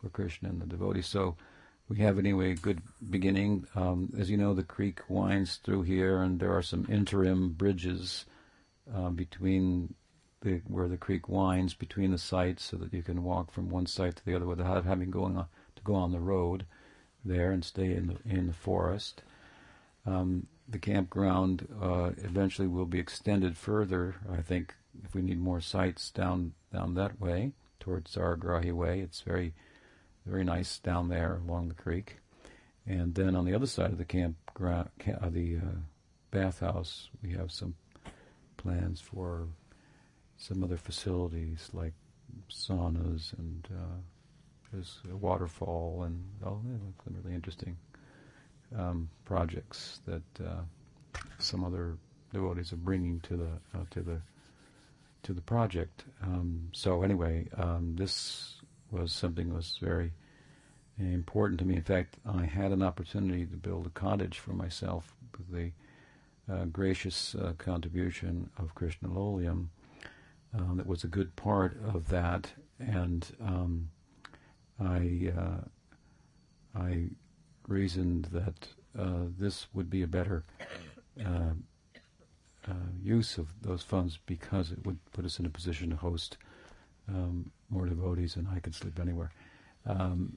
for 0.00 0.08
Krishna 0.08 0.48
and 0.48 0.60
the 0.60 0.66
devotees. 0.66 1.06
So 1.06 1.36
we 1.88 1.98
have 1.98 2.18
anyway 2.18 2.52
a 2.52 2.56
good 2.56 2.80
beginning. 3.10 3.66
Um, 3.74 4.12
as 4.18 4.30
you 4.30 4.36
know, 4.36 4.54
the 4.54 4.62
creek 4.62 5.00
winds 5.08 5.56
through 5.56 5.82
here, 5.82 6.22
and 6.22 6.40
there 6.40 6.56
are 6.56 6.62
some 6.62 6.86
interim 6.88 7.50
bridges 7.50 8.24
uh, 8.94 9.10
between 9.10 9.94
the, 10.42 10.62
where 10.68 10.88
the 10.88 10.96
creek 10.96 11.28
winds 11.28 11.74
between 11.74 12.12
the 12.12 12.18
sites, 12.18 12.64
so 12.64 12.76
that 12.78 12.94
you 12.94 13.02
can 13.02 13.22
walk 13.24 13.50
from 13.50 13.68
one 13.68 13.86
site 13.86 14.16
to 14.16 14.24
the 14.24 14.34
other 14.34 14.46
without 14.46 14.84
having 14.84 15.10
going 15.10 15.36
on, 15.36 15.46
to 15.76 15.82
go 15.82 15.94
on 15.94 16.12
the 16.12 16.20
road 16.20 16.64
there 17.24 17.50
and 17.50 17.64
stay 17.64 17.92
in 17.92 18.06
the 18.06 18.16
in 18.24 18.46
the 18.46 18.52
forest. 18.52 19.22
Um, 20.06 20.46
the 20.70 20.78
campground 20.78 21.66
uh, 21.82 22.10
eventually 22.18 22.68
will 22.68 22.86
be 22.86 23.00
extended 23.00 23.56
further. 23.56 24.16
I 24.32 24.40
think 24.40 24.74
if 25.04 25.14
we 25.14 25.22
need 25.22 25.40
more 25.40 25.60
sites 25.60 26.10
down 26.10 26.52
down 26.72 26.94
that 26.94 27.20
way 27.20 27.52
towards 27.80 28.14
Saragrahi 28.14 28.72
Way, 28.72 29.00
it's 29.00 29.20
very 29.22 29.52
very 30.26 30.44
nice 30.44 30.78
down 30.78 31.08
there 31.08 31.40
along 31.46 31.68
the 31.68 31.74
creek. 31.74 32.18
And 32.86 33.14
then 33.14 33.34
on 33.34 33.44
the 33.44 33.54
other 33.54 33.66
side 33.66 33.90
of 33.90 33.98
the 33.98 34.04
campground, 34.04 34.90
uh, 35.06 35.28
the 35.28 35.56
uh, 35.56 35.78
bathhouse, 36.30 37.08
we 37.22 37.32
have 37.32 37.52
some 37.52 37.74
plans 38.56 39.00
for 39.00 39.48
some 40.36 40.62
other 40.64 40.76
facilities 40.76 41.68
like 41.72 41.92
saunas 42.50 43.36
and 43.38 43.68
uh, 43.72 43.96
there's 44.72 45.00
a 45.10 45.16
waterfall 45.16 46.04
and 46.04 46.22
oh, 46.44 46.60
some 47.04 47.16
really 47.22 47.34
interesting 47.34 47.76
um, 48.76 49.08
projects 49.24 50.00
that 50.06 50.22
uh, 50.44 50.62
some 51.38 51.64
other 51.64 51.96
devotees 52.32 52.72
are 52.72 52.76
bringing 52.76 53.20
to 53.20 53.36
the 53.36 53.78
uh, 53.78 53.84
to 53.90 54.00
the 54.00 54.20
to 55.22 55.32
the 55.32 55.40
project. 55.40 56.04
Um, 56.22 56.68
so 56.72 57.02
anyway, 57.02 57.48
um, 57.56 57.94
this 57.96 58.54
was 58.90 59.12
something 59.12 59.48
that 59.48 59.54
was 59.54 59.78
very 59.80 60.12
important 60.98 61.58
to 61.60 61.64
me. 61.64 61.76
In 61.76 61.82
fact, 61.82 62.16
I 62.26 62.44
had 62.44 62.72
an 62.72 62.82
opportunity 62.82 63.46
to 63.46 63.56
build 63.56 63.86
a 63.86 63.90
cottage 63.90 64.38
for 64.38 64.52
myself 64.52 65.14
with 65.36 65.50
the 65.52 65.72
uh, 66.52 66.64
gracious 66.66 67.34
uh, 67.34 67.52
contribution 67.58 68.50
of 68.58 68.74
Krishna 68.74 69.08
Lolium. 69.08 69.68
Uh, 70.54 70.74
that 70.74 70.86
was 70.86 71.04
a 71.04 71.08
good 71.08 71.36
part 71.36 71.78
of 71.86 72.08
that, 72.08 72.50
and 72.80 73.24
um, 73.40 73.88
I 74.80 75.32
uh, 75.38 76.78
I 76.78 77.10
reasoned 77.70 78.26
that 78.26 78.68
uh, 78.98 79.26
this 79.38 79.68
would 79.72 79.88
be 79.88 80.02
a 80.02 80.06
better 80.06 80.44
uh, 81.24 81.54
uh, 82.68 82.72
use 83.00 83.38
of 83.38 83.48
those 83.62 83.82
funds 83.82 84.18
because 84.26 84.72
it 84.72 84.84
would 84.84 84.98
put 85.12 85.24
us 85.24 85.38
in 85.38 85.46
a 85.46 85.50
position 85.50 85.90
to 85.90 85.96
host 85.96 86.36
um, 87.08 87.50
more 87.70 87.86
devotees, 87.86 88.36
and 88.36 88.48
I 88.48 88.58
could 88.58 88.74
sleep 88.74 88.98
anywhere. 89.00 89.30
Um, 89.86 90.36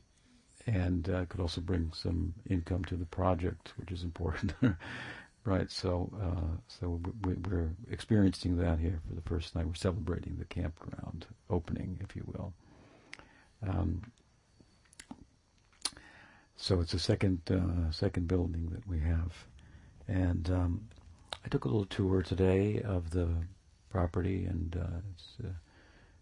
and 0.66 1.04
could 1.28 1.42
also 1.42 1.60
bring 1.60 1.92
some 1.94 2.34
income 2.50 2.86
to 2.86 2.96
the 2.96 3.06
project, 3.06 3.74
which 3.78 3.92
is 3.92 4.04
important, 4.04 4.54
right? 5.44 5.70
So, 5.70 6.10
uh, 6.22 6.58
so 6.68 7.02
we, 7.26 7.34
are 7.52 7.76
experiencing 7.92 8.56
that 8.58 8.80
here 8.80 9.02
for 9.08 9.16
the 9.16 9.22
first 9.22 9.54
time. 9.54 9.68
We're 9.68 9.74
celebrating 9.74 10.38
the 10.38 10.46
campground 10.46 11.26
opening, 11.50 12.00
if 12.02 12.16
you 12.16 12.24
will. 12.28 12.54
Um, 13.68 14.04
so 16.56 16.80
it's 16.80 16.92
the 16.92 17.00
second 17.00 17.42
uh, 17.50 17.92
second 17.92 18.28
building 18.28 18.70
that 18.72 18.88
we 18.88 19.00
have, 19.00 19.46
and 20.08 20.50
um, 20.50 20.88
I 21.46 21.50
took 21.50 21.66
a 21.66 21.68
little 21.68 21.86
tour 21.86 22.22
today 22.22 22.82
of 22.82 23.10
the 23.12 23.28
property, 23.90 24.46
and 24.46 24.76
uh, 24.76 24.98
it's 25.14 25.26
uh, 25.44 25.52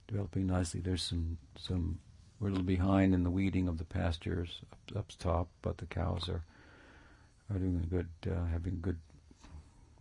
developing 0.08 0.48
nicely. 0.48 0.80
There's 0.80 1.04
some 1.04 1.38
some 1.58 2.00
we're 2.40 2.48
a 2.48 2.52
little 2.52 2.66
behind 2.66 3.14
in 3.14 3.24
the 3.24 3.30
weeding 3.30 3.68
of 3.68 3.78
the 3.78 3.84
pastures 3.84 4.62
up, 4.72 4.98
up 4.98 5.12
top, 5.20 5.48
but 5.62 5.78
the 5.78 5.86
cows 5.86 6.28
are 6.30 6.44
are 7.54 7.60
doing 7.60 7.86
good, 7.90 8.10
uh, 8.32 8.46
having 8.46 8.80
good, 8.82 8.98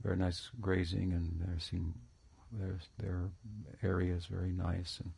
very 0.02 0.16
nice 0.16 0.50
grazing, 0.60 1.12
and 1.12 1.40
there 1.44 1.58
seem 1.58 1.94
their 2.98 3.30
area 3.82 4.14
is 4.14 4.26
very 4.26 4.52
nice 4.52 5.00
and 5.02 5.12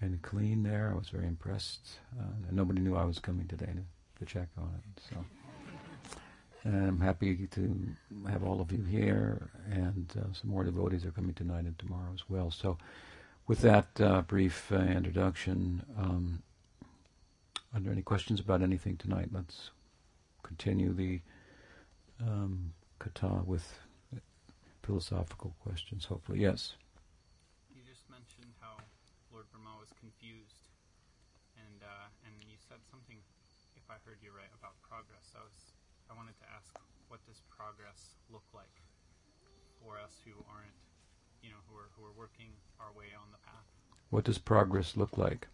and 0.00 0.20
clean 0.22 0.62
there. 0.64 0.90
I 0.92 0.98
was 0.98 1.10
very 1.10 1.26
impressed, 1.26 1.98
uh, 2.18 2.24
nobody 2.50 2.80
knew 2.80 2.96
I 2.96 3.04
was 3.04 3.20
coming 3.20 3.46
today 3.46 3.68
check 4.24 4.48
on 4.58 4.74
it. 4.78 5.02
So. 5.10 5.24
And 6.64 6.76
I'm 6.76 7.00
happy 7.00 7.48
to 7.48 7.86
have 8.30 8.44
all 8.44 8.60
of 8.60 8.70
you 8.70 8.84
here, 8.84 9.50
and 9.68 10.06
uh, 10.16 10.32
some 10.32 10.50
more 10.50 10.62
devotees 10.62 11.04
are 11.04 11.10
coming 11.10 11.34
tonight 11.34 11.64
and 11.64 11.76
tomorrow 11.76 12.12
as 12.14 12.22
well. 12.28 12.52
So, 12.52 12.78
with 13.48 13.62
that 13.62 14.00
uh, 14.00 14.22
brief 14.22 14.70
uh, 14.70 14.76
introduction, 14.76 15.82
um, 15.98 16.42
are 17.74 17.80
there 17.80 17.90
any 17.92 18.02
questions 18.02 18.38
about 18.38 18.62
anything 18.62 18.96
tonight? 18.96 19.30
Let's 19.32 19.70
continue 20.44 20.92
the 20.92 21.20
um, 22.20 22.72
katha 23.00 23.44
with 23.44 23.80
philosophical 24.82 25.54
questions, 25.64 26.04
hopefully. 26.04 26.40
Yes? 26.40 26.74
You 27.74 27.82
just 27.82 28.08
mentioned 28.08 28.52
how 28.60 28.76
Lord 29.32 29.46
Brahma 29.50 29.78
was 29.80 29.88
confused, 29.98 30.68
and 31.56 31.82
uh, 31.82 32.06
and 32.26 32.34
you 32.46 32.54
said 32.68 32.78
something, 32.90 33.18
if 33.74 33.81
I 33.92 34.00
heard 34.08 34.24
you 34.24 34.32
right, 34.32 34.48
about 34.56 34.80
progress. 34.80 35.36
I 35.36 35.44
was 35.44 35.76
I 36.08 36.16
wanted 36.16 36.36
to 36.40 36.48
ask, 36.56 36.72
what 37.08 37.20
does 37.28 37.44
progress 37.52 38.16
look 38.32 38.44
like 38.56 38.80
for 39.80 40.00
us 40.00 40.16
who 40.24 40.32
aren't 40.48 40.72
you 41.42 41.50
know, 41.50 41.56
who 41.68 41.76
are 41.76 41.88
who 41.96 42.04
are 42.04 42.12
working 42.16 42.50
our 42.80 42.92
way 42.96 43.06
on 43.16 43.28
the 43.32 43.38
path. 43.38 43.66
What 44.10 44.24
does 44.24 44.38
progress 44.38 44.96
look 44.96 45.18
like? 45.18 45.48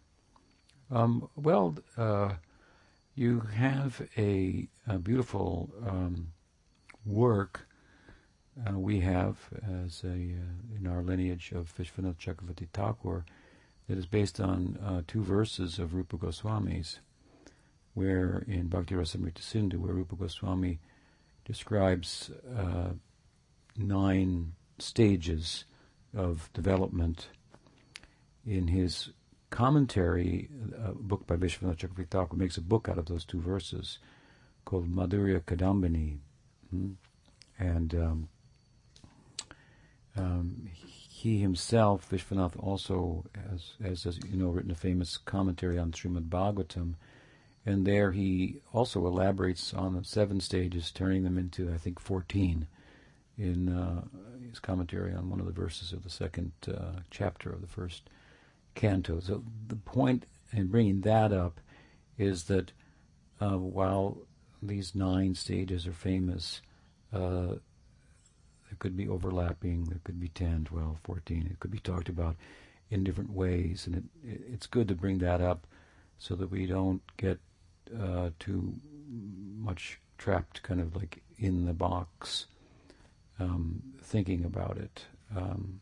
Um, 0.91 1.29
well, 1.35 1.77
uh, 1.97 2.33
you 3.15 3.41
have 3.41 4.07
a, 4.17 4.67
a 4.87 4.97
beautiful 4.97 5.69
um, 5.85 6.31
work 7.05 7.67
uh, 8.67 8.77
we 8.77 8.99
have 9.01 9.37
as 9.85 10.03
a 10.03 10.07
uh, 10.07 10.77
in 10.77 10.87
our 10.87 11.01
lineage 11.01 11.51
of 11.51 11.73
Vishwanath 11.75 12.17
Chakravarti 12.17 12.67
Thakur 12.73 13.25
that 13.87 13.97
is 13.97 14.05
based 14.05 14.39
on 14.39 14.77
uh, 14.83 15.01
two 15.07 15.23
verses 15.23 15.79
of 15.79 15.93
Rupa 15.93 16.17
Goswami's, 16.17 16.99
where 17.99 18.45
in 18.47 18.67
Bhakti 18.67 18.95
Rasamrita 18.95 19.41
Sindhu, 19.41 19.77
where 19.77 19.93
Rupa 19.93 20.15
Goswami 20.15 20.79
describes 21.43 22.31
uh, 22.57 22.91
nine 23.75 24.53
stages 24.77 25.65
of 26.15 26.49
development 26.53 27.27
in 28.45 28.69
his 28.69 29.09
commentary, 29.49 30.47
a 30.81 30.93
book 30.93 31.27
by 31.27 31.35
Vishwanath 31.35 31.75
Chakravarti 31.75 32.37
makes 32.37 32.55
a 32.55 32.61
book 32.61 32.87
out 32.89 32.97
of 32.97 33.07
those 33.07 33.25
two 33.25 33.41
verses 33.41 33.99
called 34.63 34.89
Madhurya 34.89 35.41
Kadambini. 35.41 36.19
Hmm? 36.69 36.91
And 37.59 37.93
um, 37.95 38.29
um, 40.15 40.69
he 40.73 41.39
himself, 41.39 42.09
Vishwanath, 42.09 42.55
also 42.63 43.25
has, 43.83 44.05
as 44.05 44.19
you 44.31 44.37
know, 44.37 44.47
written 44.47 44.71
a 44.71 44.75
famous 44.75 45.17
commentary 45.17 45.77
on 45.77 45.91
Srimad 45.91 46.29
Bhagavatam. 46.29 46.93
And 47.69 47.85
there 47.85 48.13
he 48.13 48.61
also 48.73 49.05
elaborates 49.05 49.75
on 49.75 49.93
the 49.93 50.03
seven 50.03 50.41
stages, 50.41 50.89
turning 50.89 51.23
them 51.23 51.37
into, 51.37 51.71
I 51.71 51.77
think, 51.77 51.99
14 51.99 52.65
in 53.37 53.69
uh, 53.69 54.01
his 54.49 54.57
commentary 54.57 55.13
on 55.13 55.29
one 55.29 55.39
of 55.39 55.45
the 55.45 55.51
verses 55.51 55.93
of 55.93 56.03
the 56.03 56.09
second 56.09 56.51
uh, 56.67 57.01
chapter 57.11 57.51
of 57.51 57.61
the 57.61 57.67
first 57.67 58.09
canto. 58.73 59.19
So 59.19 59.43
the 59.67 59.75
point 59.75 60.25
in 60.51 60.67
bringing 60.67 61.01
that 61.01 61.31
up 61.31 61.59
is 62.17 62.45
that 62.45 62.71
uh, 63.39 63.59
while 63.59 64.17
these 64.63 64.95
nine 64.95 65.35
stages 65.35 65.85
are 65.85 65.93
famous, 65.93 66.63
uh, 67.13 67.53
there 68.65 68.77
could 68.79 68.97
be 68.97 69.07
overlapping, 69.07 69.83
there 69.83 70.01
could 70.03 70.19
be 70.19 70.29
10, 70.29 70.65
12, 70.65 70.97
14. 71.03 71.47
It 71.51 71.59
could 71.59 71.71
be 71.71 71.79
talked 71.79 72.09
about 72.09 72.35
in 72.89 73.03
different 73.03 73.31
ways, 73.31 73.85
and 73.85 73.95
it, 73.95 74.41
it's 74.51 74.65
good 74.65 74.87
to 74.87 74.95
bring 74.95 75.19
that 75.19 75.39
up 75.39 75.67
so 76.17 76.33
that 76.33 76.49
we 76.49 76.65
don't 76.65 77.03
get 77.15 77.39
uh, 77.97 78.29
too 78.39 78.73
much 79.57 79.99
trapped 80.17 80.61
kind 80.63 80.81
of 80.81 80.95
like 80.95 81.23
in 81.37 81.65
the 81.65 81.73
box 81.73 82.45
um, 83.39 83.81
thinking 84.01 84.43
about 84.43 84.77
it. 84.77 85.05
Um, 85.35 85.79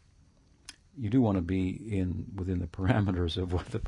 you 0.98 1.10
do 1.10 1.22
want 1.22 1.38
to 1.38 1.42
be 1.42 1.70
in 1.70 2.26
within 2.36 2.60
the 2.60 2.68
parameters 2.78 3.38
of 3.38 3.54
what 3.54 3.68
the 3.68 3.82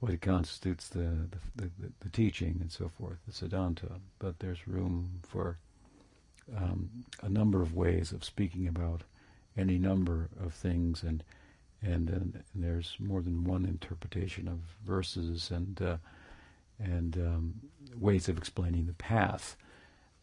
what 0.00 0.20
constitutes 0.20 0.88
the 0.88 1.28
the, 1.56 1.70
the, 1.78 1.92
the 2.00 2.08
teaching 2.10 2.58
and 2.60 2.70
so 2.70 2.88
forth, 2.88 3.18
the 3.26 3.32
Siddhanta. 3.32 4.00
But 4.18 4.38
there's 4.38 4.66
room 4.66 5.20
for 5.22 5.58
um, 6.56 6.90
a 7.22 7.28
number 7.28 7.62
of 7.62 7.74
ways 7.74 8.12
of 8.12 8.24
speaking 8.24 8.68
about 8.68 9.02
any 9.56 9.78
number 9.78 10.28
of 10.42 10.52
things, 10.52 11.02
and 11.02 11.22
and, 11.82 12.08
and 12.08 12.42
there's 12.54 12.96
more 12.98 13.20
than 13.20 13.44
one 13.44 13.64
interpretation 13.66 14.48
of 14.48 14.58
verses 14.86 15.50
and 15.50 15.80
uh, 15.82 15.96
and 16.78 17.16
um, 17.16 17.54
ways 17.98 18.28
of 18.28 18.38
explaining 18.38 18.86
the 18.86 18.94
path, 18.94 19.56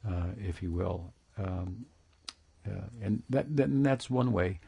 uh, 0.07 0.27
if 0.39 0.61
you 0.61 0.71
will. 0.71 1.13
Um, 1.37 1.85
uh, 2.67 2.87
and 3.01 3.23
that, 3.29 3.55
that 3.55 3.69
and 3.69 3.85
that's 3.85 4.09
one 4.09 4.31
way 4.31 4.59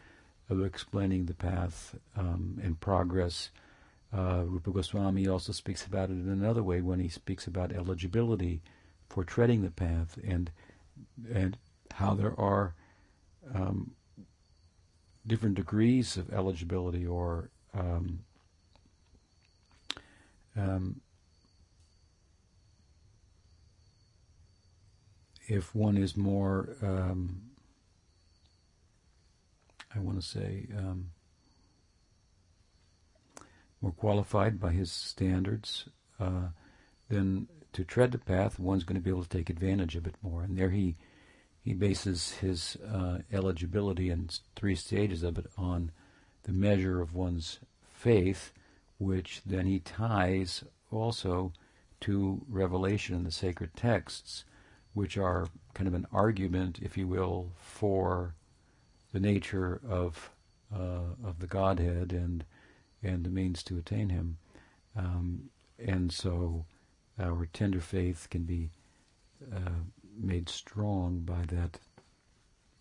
of 0.50 0.64
explaining 0.64 1.26
the 1.26 1.34
path 1.34 1.96
um, 2.18 2.60
and 2.64 2.80
progress. 2.80 3.50
Uh, 4.16 4.44
Rupa 4.46 4.72
Goswami 4.72 5.28
also 5.28 5.52
speaks 5.52 5.86
about 5.86 6.10
it 6.10 6.14
in 6.14 6.30
another 6.30 6.64
way 6.64 6.82
when 6.82 7.00
he 7.00 7.10
speaks 7.10 7.48
about 7.48 7.72
eligibility 7.72 8.62
for 9.10 9.24
treading 9.24 9.62
the 9.62 9.72
path 9.72 10.18
and 10.26 10.52
and 11.34 11.58
how 11.96 12.14
there 12.14 12.40
are 12.40 12.74
um, 13.54 13.92
different 15.26 15.56
degrees 15.56 16.18
of 16.18 16.32
eligibility 16.34 17.06
or 17.06 17.50
um, 17.74 18.20
um, 20.56 21.02
if 25.48 25.76
one 25.76 25.98
is 25.98 26.16
more 26.16 26.76
um, 26.82 27.42
I 29.96 30.00
want 30.00 30.20
to 30.20 30.28
say, 30.28 30.68
um, 30.78 31.12
more 33.82 33.92
qualified 33.92 34.60
by 34.60 34.72
his 34.72 34.92
standards, 34.92 35.86
uh, 36.20 36.48
then 37.10 37.48
to 37.74 37.84
tread 37.84 38.12
the 38.12 38.18
path, 38.18 38.60
one's 38.60 38.84
going 38.84 38.96
to 38.96 39.04
be 39.04 39.10
able 39.10 39.24
to 39.24 39.30
take 39.38 39.50
advantage 39.50 39.96
of 39.96 40.08
it 40.08 40.16
more. 40.22 40.44
And 40.44 40.58
there 40.58 40.70
he 40.70 40.96
he 41.62 41.74
bases 41.74 42.34
his 42.34 42.76
uh, 42.92 43.20
eligibility 43.32 44.10
and 44.10 44.38
three 44.54 44.76
stages 44.76 45.24
of 45.24 45.38
it 45.38 45.46
on 45.58 45.92
the 46.44 46.52
measure 46.52 47.02
of 47.02 47.16
one's 47.16 47.60
faith, 47.94 48.52
which 48.98 49.42
then 49.46 49.66
he 49.66 49.80
ties 49.80 50.66
also 50.92 51.54
to 52.02 52.42
revelation 52.50 53.16
in 53.16 53.24
the 53.24 53.32
sacred 53.32 53.74
texts, 53.78 54.44
which 54.94 55.18
are 55.18 55.48
kind 55.74 55.88
of 55.88 55.94
an 55.94 56.08
argument, 56.12 56.80
if 56.82 56.98
you 56.98 57.08
will, 57.08 57.52
for 57.58 58.36
the 59.12 59.20
nature 59.20 59.80
of 59.88 60.32
uh, 60.74 61.16
of 61.24 61.40
the 61.40 61.48
Godhead 61.48 62.12
and 62.12 62.44
and 63.02 63.24
the 63.24 63.30
means 63.30 63.64
to 63.64 63.78
attain 63.78 64.10
Him, 64.10 64.38
um, 64.96 65.50
and 65.78 66.12
so 66.12 66.66
our 67.20 67.48
tender 67.54 67.80
faith 67.80 68.28
can 68.30 68.44
be 68.44 68.70
uh, 69.54 69.82
made 70.18 70.50
strong 70.50 71.20
by 71.20 71.44
that 71.48 71.80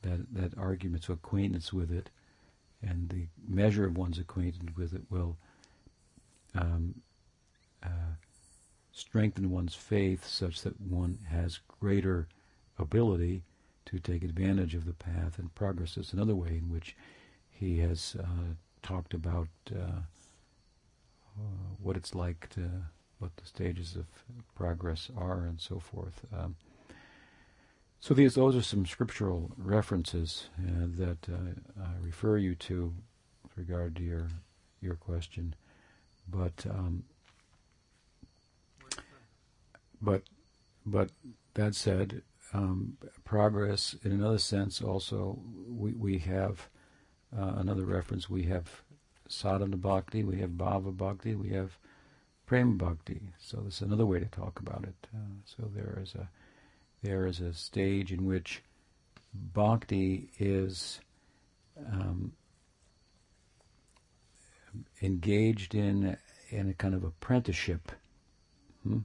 that 0.03 0.35
that 0.35 0.59
argument, 0.59 1.05
so 1.05 1.12
acquaintance 1.14 1.72
with 1.72 1.90
it, 1.90 2.11
and 2.83 3.09
the 3.09 3.27
measure 3.48 3.85
of 3.87 3.96
one's 3.96 4.18
acquaintance 4.18 4.77
with 4.77 4.94
it 4.94 5.03
will 5.11 5.37
um, 6.55 6.94
uh, 7.83 8.16
strengthen 8.92 9.50
one's 9.50 9.74
faith 9.74 10.26
such 10.26 10.62
that 10.62 10.81
one 10.81 11.18
has 11.31 11.61
greater 11.81 12.28
ability 12.78 13.42
to 13.87 13.98
take 13.98 14.22
advantage 14.22 14.74
of 14.74 14.85
the 14.85 14.92
path 14.92 15.38
and 15.38 15.55
progress. 15.55 15.96
It's 15.96 16.12
another 16.12 16.35
way 16.35 16.50
in 16.50 16.70
which 16.70 16.94
he 17.50 17.78
has 17.78 18.16
uh, 18.18 18.55
talked 18.83 19.14
about 19.14 19.48
uh, 19.70 20.02
what 21.83 21.96
it's 21.96 22.14
like 22.14 22.48
to, 22.50 22.70
what 23.18 23.37
the 23.37 23.46
stages 23.46 23.96
of 23.96 24.07
progress 24.55 25.11
are, 25.16 25.44
and 25.44 25.61
so 25.61 25.78
forth. 25.78 26.24
Um, 26.37 26.57
so 28.00 28.14
these, 28.14 28.35
those 28.35 28.57
are 28.57 28.62
some 28.62 28.85
scriptural 28.85 29.52
references 29.57 30.48
uh, 30.59 30.87
that 30.98 31.28
uh, 31.28 31.83
I 31.83 32.05
refer 32.05 32.37
you 32.37 32.55
to 32.57 32.92
with 33.42 33.57
regard 33.57 33.96
to 33.96 34.02
your 34.02 34.28
your 34.81 34.96
question, 34.96 35.55
but 36.28 36.66
um, 36.68 37.05
but 40.02 40.22
but 40.84 41.10
that 41.54 41.74
said, 41.74 42.22
um, 42.52 42.96
progress 43.24 43.94
in 44.02 44.12
another 44.12 44.38
sense 44.38 44.82
also 44.82 45.38
we 45.68 45.92
we 45.92 46.18
have 46.18 46.68
uh, 47.36 47.54
another 47.56 47.84
reference. 47.84 48.28
We 48.28 48.42
have 48.44 48.82
sadhana 49.28 49.76
bhakti, 49.76 50.24
we 50.24 50.40
have 50.40 50.50
bhava 50.50 50.94
bhakti, 50.94 51.34
we 51.34 51.50
have 51.50 51.78
prema 52.46 52.74
bhakti. 52.74 53.20
So 53.38 53.58
this 53.58 53.76
is 53.76 53.82
another 53.82 54.06
way 54.06 54.20
to 54.20 54.26
talk 54.26 54.60
about 54.60 54.84
it. 54.84 55.06
Uh, 55.14 55.40
so 55.44 55.70
there 55.74 55.98
is 56.02 56.14
a 56.14 56.28
there 57.02 57.26
is 57.26 57.40
a 57.40 57.54
stage 57.54 58.12
in 58.12 58.26
which 58.26 58.62
bhakti 59.34 60.30
is 60.38 61.00
um, 61.90 62.32
engaged 65.00 65.74
in 65.74 66.16
in 66.50 66.68
a 66.68 66.74
kind 66.74 66.94
of 66.94 67.04
apprenticeship. 67.04 67.92
Hmm? 68.82 68.98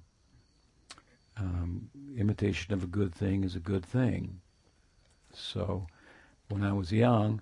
Um, 1.40 1.90
imitation 2.18 2.74
of 2.74 2.84
a 2.84 2.88
good 2.88 3.14
thing 3.14 3.44
is 3.44 3.56
a 3.56 3.60
good 3.60 3.86
thing. 3.86 4.42
So, 5.34 5.88
when 6.50 6.64
I 6.64 6.74
was 6.74 6.92
young, 6.92 7.42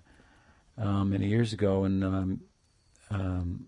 um, 0.76 1.10
many 1.10 1.28
years 1.28 1.52
ago, 1.52 1.84
and 1.84 2.04
um, 2.04 2.40
um, 3.10 3.66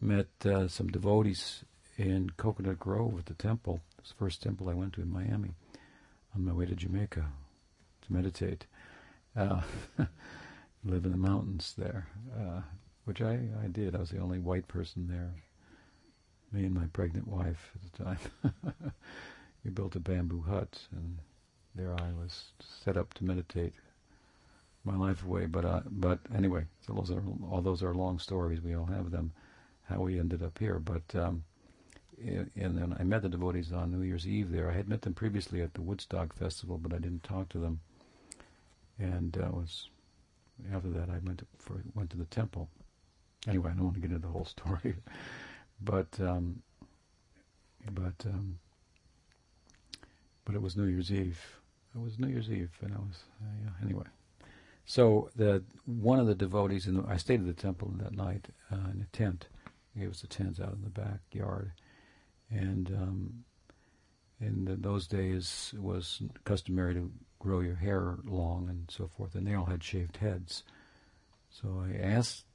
met 0.00 0.26
uh, 0.44 0.68
some 0.68 0.88
devotees 0.88 1.64
in 1.96 2.30
Coconut 2.36 2.78
Grove 2.78 3.18
at 3.18 3.26
the 3.26 3.34
temple. 3.34 3.80
It's 3.98 4.10
the 4.10 4.16
first 4.16 4.42
temple 4.42 4.68
I 4.68 4.74
went 4.74 4.92
to 4.94 5.02
in 5.02 5.10
Miami 5.10 5.54
on 6.34 6.44
my 6.44 6.52
way 6.52 6.66
to 6.66 6.74
Jamaica 6.74 7.24
to 8.02 8.12
meditate. 8.12 8.66
Uh, 9.36 9.62
live 10.84 11.04
in 11.04 11.10
the 11.10 11.18
mountains 11.18 11.74
there, 11.76 12.06
uh, 12.38 12.60
which 13.04 13.20
I, 13.20 13.40
I 13.62 13.66
did. 13.70 13.94
I 13.94 13.98
was 13.98 14.10
the 14.10 14.20
only 14.20 14.38
white 14.38 14.68
person 14.68 15.08
there. 15.08 15.32
Me 16.52 16.64
and 16.64 16.74
my 16.74 16.86
pregnant 16.92 17.28
wife 17.28 17.72
at 17.74 17.92
the 17.92 18.04
time. 18.04 18.52
we 19.64 19.70
built 19.70 19.96
a 19.96 20.00
bamboo 20.00 20.42
hut, 20.42 20.80
and 20.92 21.18
there 21.74 21.92
I 21.92 22.12
was 22.18 22.44
set 22.84 22.96
up 22.96 23.12
to 23.14 23.24
meditate 23.24 23.74
my 24.84 24.96
life 24.96 25.24
away. 25.24 25.46
But 25.46 25.64
uh, 25.64 25.80
but 25.90 26.20
anyway, 26.34 26.64
so 26.86 26.94
those 26.94 27.10
are 27.10 27.22
all 27.50 27.60
those 27.60 27.82
are 27.82 27.94
long 27.94 28.18
stories. 28.18 28.60
We 28.60 28.74
all 28.74 28.86
have 28.86 29.10
them. 29.10 29.32
How 29.82 30.00
we 30.00 30.18
ended 30.18 30.42
up 30.42 30.58
here, 30.58 30.78
but 30.78 31.14
um, 31.14 31.44
and 32.20 32.50
then 32.76 32.96
I 32.98 33.04
met 33.04 33.22
the 33.22 33.28
devotees 33.28 33.72
on 33.72 33.90
New 33.90 34.02
Year's 34.02 34.26
Eve 34.26 34.50
there. 34.50 34.70
I 34.70 34.74
had 34.74 34.88
met 34.88 35.02
them 35.02 35.14
previously 35.14 35.62
at 35.62 35.74
the 35.74 35.82
Woodstock 35.82 36.34
Festival, 36.34 36.78
but 36.78 36.92
I 36.92 36.98
didn't 36.98 37.22
talk 37.22 37.48
to 37.50 37.58
them. 37.58 37.80
And 38.98 39.36
uh, 39.38 39.50
was 39.52 39.88
after 40.74 40.88
that 40.90 41.08
I 41.08 41.18
went 41.24 41.38
to, 41.38 41.46
for, 41.58 41.82
went 41.94 42.10
to 42.10 42.16
the 42.16 42.24
temple. 42.26 42.68
Anyway, 43.46 43.70
I 43.70 43.74
don't 43.74 43.84
want 43.84 43.94
to 43.94 44.00
get 44.00 44.10
into 44.10 44.26
the 44.26 44.32
whole 44.32 44.44
story, 44.44 44.96
but 45.80 46.08
um, 46.20 46.62
but 47.92 48.14
um, 48.26 48.58
but 50.44 50.54
it 50.54 50.62
was 50.62 50.76
New 50.76 50.86
Year's 50.86 51.12
Eve. 51.12 51.40
It 51.94 52.00
was 52.00 52.18
New 52.18 52.28
Year's 52.28 52.50
Eve, 52.50 52.70
and 52.80 52.94
I 52.94 52.98
was 52.98 53.22
uh, 53.42 53.54
yeah, 53.64 53.70
anyway. 53.84 54.06
So 54.84 55.30
the 55.36 55.62
one 55.84 56.18
of 56.18 56.26
the 56.26 56.34
devotees, 56.34 56.86
in 56.86 56.96
the, 56.96 57.04
I 57.08 57.16
stayed 57.16 57.40
at 57.40 57.46
the 57.46 57.52
temple 57.52 57.92
that 57.98 58.12
night 58.12 58.48
uh, 58.72 58.90
in 58.92 59.02
a 59.02 59.16
tent. 59.16 59.48
It 60.00 60.08
was 60.08 60.22
a 60.22 60.28
tent 60.28 60.60
out 60.60 60.74
in 60.74 60.82
the 60.82 60.90
backyard, 60.90 61.72
and 62.50 62.88
um, 62.90 63.44
in 64.40 64.64
the, 64.64 64.76
those 64.76 65.06
days 65.06 65.72
it 65.74 65.82
was 65.82 66.22
customary 66.44 66.94
to 66.94 67.10
grow 67.38 67.60
your 67.60 67.74
hair 67.74 68.16
long 68.24 68.68
and 68.68 68.90
so 68.90 69.10
forth, 69.16 69.34
and 69.34 69.46
they 69.46 69.54
all 69.54 69.66
had 69.66 69.82
shaved 69.82 70.18
heads. 70.18 70.62
So 71.50 71.84
I 71.84 71.96
asked 72.00 72.46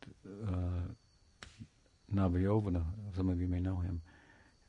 uh, 0.48 0.94
Navayovana, 2.14 2.84
some 3.16 3.30
of 3.30 3.42
you 3.42 3.48
may 3.48 3.60
know 3.60 3.78
him, 3.78 4.02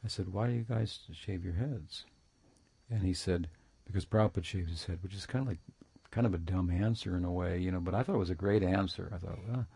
I 0.04 0.09
said, 0.09 0.33
why 0.33 0.48
do 0.48 0.52
you 0.52 0.64
guys 0.68 1.00
shave 1.12 1.44
your 1.44 1.54
heads? 1.54 2.04
And 2.90 3.02
he 3.02 3.14
said, 3.14 3.48
because 3.87 4.04
Prabhupada 4.04 4.44
shaves 4.44 4.70
his 4.70 4.85
head, 4.85 4.98
which 5.02 5.14
is 5.14 5.26
kind 5.26 5.42
of 5.42 5.48
like 5.48 5.61
kind 6.11 6.26
of 6.26 6.35
a 6.35 6.38
dumb 6.38 6.70
answer 6.70 7.16
in 7.16 7.24
a 7.24 7.33
way, 7.33 7.59
you 7.59 7.72
know, 7.72 7.80
but 7.80 7.94
I 7.94 8.02
thought 8.02 8.14
it 8.14 8.18
was 8.18 8.30
a 8.30 8.35
great 8.37 8.62
answer. 8.62 9.11
I 9.12 9.18
thought, 9.18 9.38
well, 9.48 9.66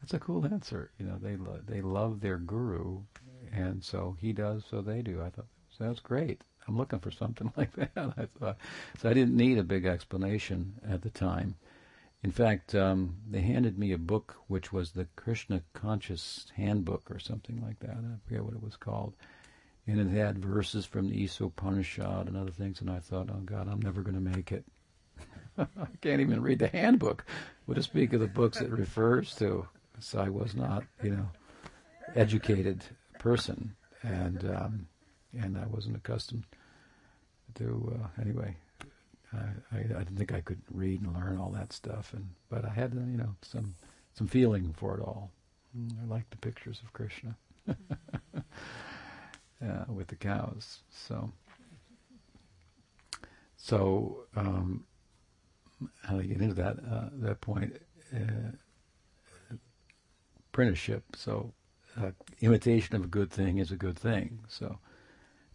that's 0.00 0.14
a 0.14 0.18
cool 0.18 0.44
answer. 0.44 0.90
You 0.98 1.06
know, 1.06 1.18
they 1.20 1.36
lo- 1.36 1.60
they 1.66 1.80
love 1.80 2.20
their 2.20 2.36
guru, 2.36 3.00
and 3.52 3.82
so 3.82 4.16
he 4.20 4.32
does, 4.32 4.64
so 4.68 4.82
they 4.82 5.02
do. 5.02 5.22
I 5.22 5.30
thought 5.30 5.46
that's 5.78 6.00
great. 6.00 6.42
I'm 6.68 6.76
looking 6.76 6.98
for 6.98 7.10
something 7.10 7.50
like 7.56 7.72
that. 7.76 7.90
I 7.96 8.26
thought 8.38 8.58
so. 8.98 9.08
I 9.08 9.14
didn't 9.14 9.36
need 9.36 9.58
a 9.58 9.62
big 9.64 9.86
explanation 9.86 10.74
at 10.88 11.02
the 11.02 11.10
time. 11.10 11.56
In 12.22 12.30
fact, 12.30 12.74
um, 12.74 13.16
they 13.30 13.40
handed 13.40 13.78
me 13.78 13.92
a 13.92 13.98
book 13.98 14.36
which 14.46 14.72
was 14.72 14.92
the 14.92 15.06
Krishna 15.16 15.62
Conscious 15.72 16.46
Handbook 16.54 17.10
or 17.10 17.18
something 17.18 17.62
like 17.62 17.78
that. 17.80 17.96
I 17.96 18.28
forget 18.28 18.44
what 18.44 18.54
it 18.54 18.62
was 18.62 18.76
called. 18.76 19.14
And 19.86 19.98
it 19.98 20.16
had 20.16 20.38
verses 20.38 20.84
from 20.84 21.08
the 21.08 21.24
Isopanishad 21.24 22.28
and 22.28 22.36
other 22.36 22.50
things, 22.50 22.80
and 22.80 22.90
I 22.90 22.98
thought, 22.98 23.30
oh 23.32 23.40
God, 23.44 23.68
I'm 23.68 23.80
never 23.80 24.02
going 24.02 24.14
to 24.14 24.20
make 24.20 24.52
it. 24.52 24.64
I 25.58 25.86
can't 26.02 26.20
even 26.20 26.42
read 26.42 26.58
the 26.58 26.68
handbook. 26.68 27.24
What 27.64 27.74
to 27.74 27.82
speak 27.82 28.12
of 28.12 28.20
the 28.20 28.26
books 28.26 28.60
it 28.60 28.70
refers 28.70 29.34
to. 29.36 29.66
So 29.98 30.20
I 30.20 30.28
was 30.28 30.54
not, 30.54 30.84
you 31.02 31.10
know, 31.10 31.28
educated 32.14 32.84
person, 33.18 33.74
and 34.02 34.44
um, 34.44 34.86
and 35.38 35.58
I 35.58 35.66
wasn't 35.66 35.96
accustomed 35.96 36.44
to. 37.56 37.98
Uh, 38.00 38.20
anyway, 38.20 38.56
I, 39.32 39.76
I, 39.76 39.78
I 39.78 39.98
didn't 39.98 40.16
think 40.16 40.32
I 40.32 40.40
could 40.40 40.60
read 40.70 41.02
and 41.02 41.14
learn 41.14 41.38
all 41.38 41.50
that 41.50 41.72
stuff, 41.72 42.12
and 42.14 42.28
but 42.48 42.64
I 42.64 42.70
had, 42.70 42.94
you 42.94 43.16
know, 43.16 43.34
some 43.42 43.74
some 44.14 44.26
feeling 44.26 44.74
for 44.76 44.96
it 44.96 45.00
all. 45.00 45.30
Mm, 45.76 45.92
I 46.02 46.06
like 46.06 46.28
the 46.30 46.36
pictures 46.36 46.80
of 46.84 46.92
Krishna 46.92 47.36
with 49.88 50.08
the 50.08 50.16
cows. 50.16 50.80
So 50.90 51.30
so 53.56 54.24
um, 54.36 54.84
how 56.02 56.16
to 56.16 56.24
get 56.24 56.40
into 56.40 56.54
that 56.54 56.78
uh, 56.90 57.10
that 57.20 57.40
point. 57.40 57.80
Uh, 58.14 58.56
apprenticeship. 60.52 61.04
So, 61.16 61.52
uh, 61.96 62.10
imitation 62.40 62.96
of 62.96 63.04
a 63.04 63.08
good 63.08 63.30
thing 63.30 63.58
is 63.58 63.70
a 63.70 63.76
good 63.76 63.98
thing. 63.98 64.40
So, 64.48 64.78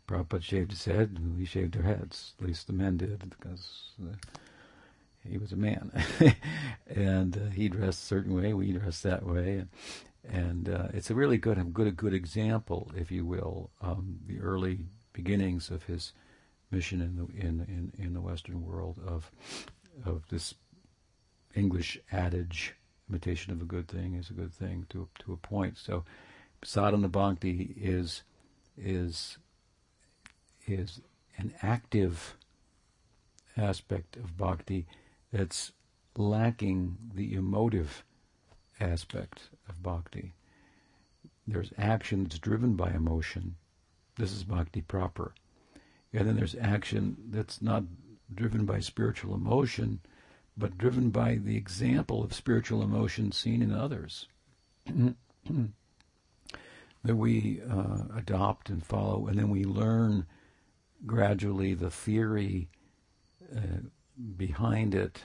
Prabhupada 0.08 0.42
shaved 0.44 0.72
his 0.72 0.86
head, 0.86 1.18
we 1.38 1.46
shaved 1.46 1.76
our 1.78 1.84
heads. 1.84 2.34
At 2.40 2.48
least 2.48 2.68
the 2.68 2.74
men 2.74 2.98
did, 2.98 3.30
because 3.30 3.92
uh, 4.02 4.16
he 5.28 5.38
was 5.38 5.52
a 5.52 5.58
man, 5.58 5.92
and 6.88 7.38
uh, 7.38 7.50
he 7.50 7.70
dressed 7.70 8.04
a 8.04 8.06
certain 8.06 8.36
way. 8.36 8.54
We 8.54 8.72
dressed 8.72 9.04
that 9.04 9.26
way, 9.26 9.58
and, 9.58 9.70
and 10.30 10.70
uh, 10.70 10.88
it's 10.94 11.10
a 11.10 11.16
really 11.16 11.38
good, 11.38 11.74
good, 11.74 11.88
a 11.88 11.92
good 11.92 12.14
example, 12.14 12.92
if 12.96 13.12
you 13.12 13.26
will, 13.26 13.72
um, 13.82 14.20
the 14.28 14.40
early 14.40 14.80
beginnings 15.14 15.72
of 15.72 15.84
his 15.84 16.14
mission 16.72 17.02
in 17.02 17.16
the 17.16 17.26
in 17.40 17.62
in, 17.62 18.06
in 18.06 18.14
the 18.14 18.22
Western 18.22 18.64
world 18.64 19.00
of 19.06 19.32
of 20.06 20.28
this 20.30 20.54
English 21.56 21.98
adage, 22.12 22.76
imitation 23.10 23.54
of 23.54 23.62
a 23.62 23.66
good 23.66 23.88
thing 23.88 24.16
is 24.16 24.30
a 24.30 24.34
good 24.34 24.54
thing 24.54 24.86
to 24.90 25.08
to 25.20 25.34
a 25.34 25.38
point. 25.38 25.78
So, 25.78 26.04
sadhana 26.64 27.08
bhakti 27.08 27.74
is 27.78 28.24
is 28.78 29.38
is 30.68 31.02
an 31.38 31.54
active 31.62 32.36
aspect 33.58 34.16
of 34.18 34.38
bhakti 34.38 34.86
that's 35.32 35.72
lacking 36.18 36.98
the 37.14 37.34
emotive 37.34 38.04
aspect 38.80 39.50
of 39.70 39.82
bhakti. 39.82 40.34
There's 41.48 41.72
action 41.78 42.24
that's 42.24 42.40
driven 42.40 42.76
by 42.76 42.92
emotion. 42.92 43.56
This 44.18 44.32
is 44.32 44.44
bhakti 44.44 44.82
proper. 44.82 45.34
And 46.14 46.28
then 46.28 46.36
there's 46.36 46.56
action 46.60 47.18
that's 47.30 47.62
not 47.62 47.84
driven 48.34 48.66
by 48.66 48.80
spiritual 48.80 49.36
emotion, 49.36 50.00
but 50.58 50.78
driven 50.78 51.10
by 51.10 51.36
the 51.36 51.58
example 51.58 52.24
of 52.24 52.34
spiritual 52.34 52.82
emotion 52.82 53.32
seen 53.32 53.62
in 53.62 53.74
others. 53.74 54.28
that 57.04 57.16
we 57.16 57.62
uh, 57.70 58.18
adopt 58.18 58.70
and 58.70 58.84
follow, 58.84 59.28
and 59.28 59.38
then 59.38 59.50
we 59.50 59.64
learn 59.64 60.26
gradually 61.06 61.74
the 61.74 61.90
theory 61.90 62.70
uh, 63.56 63.88
behind 64.38 64.96
it. 64.96 65.24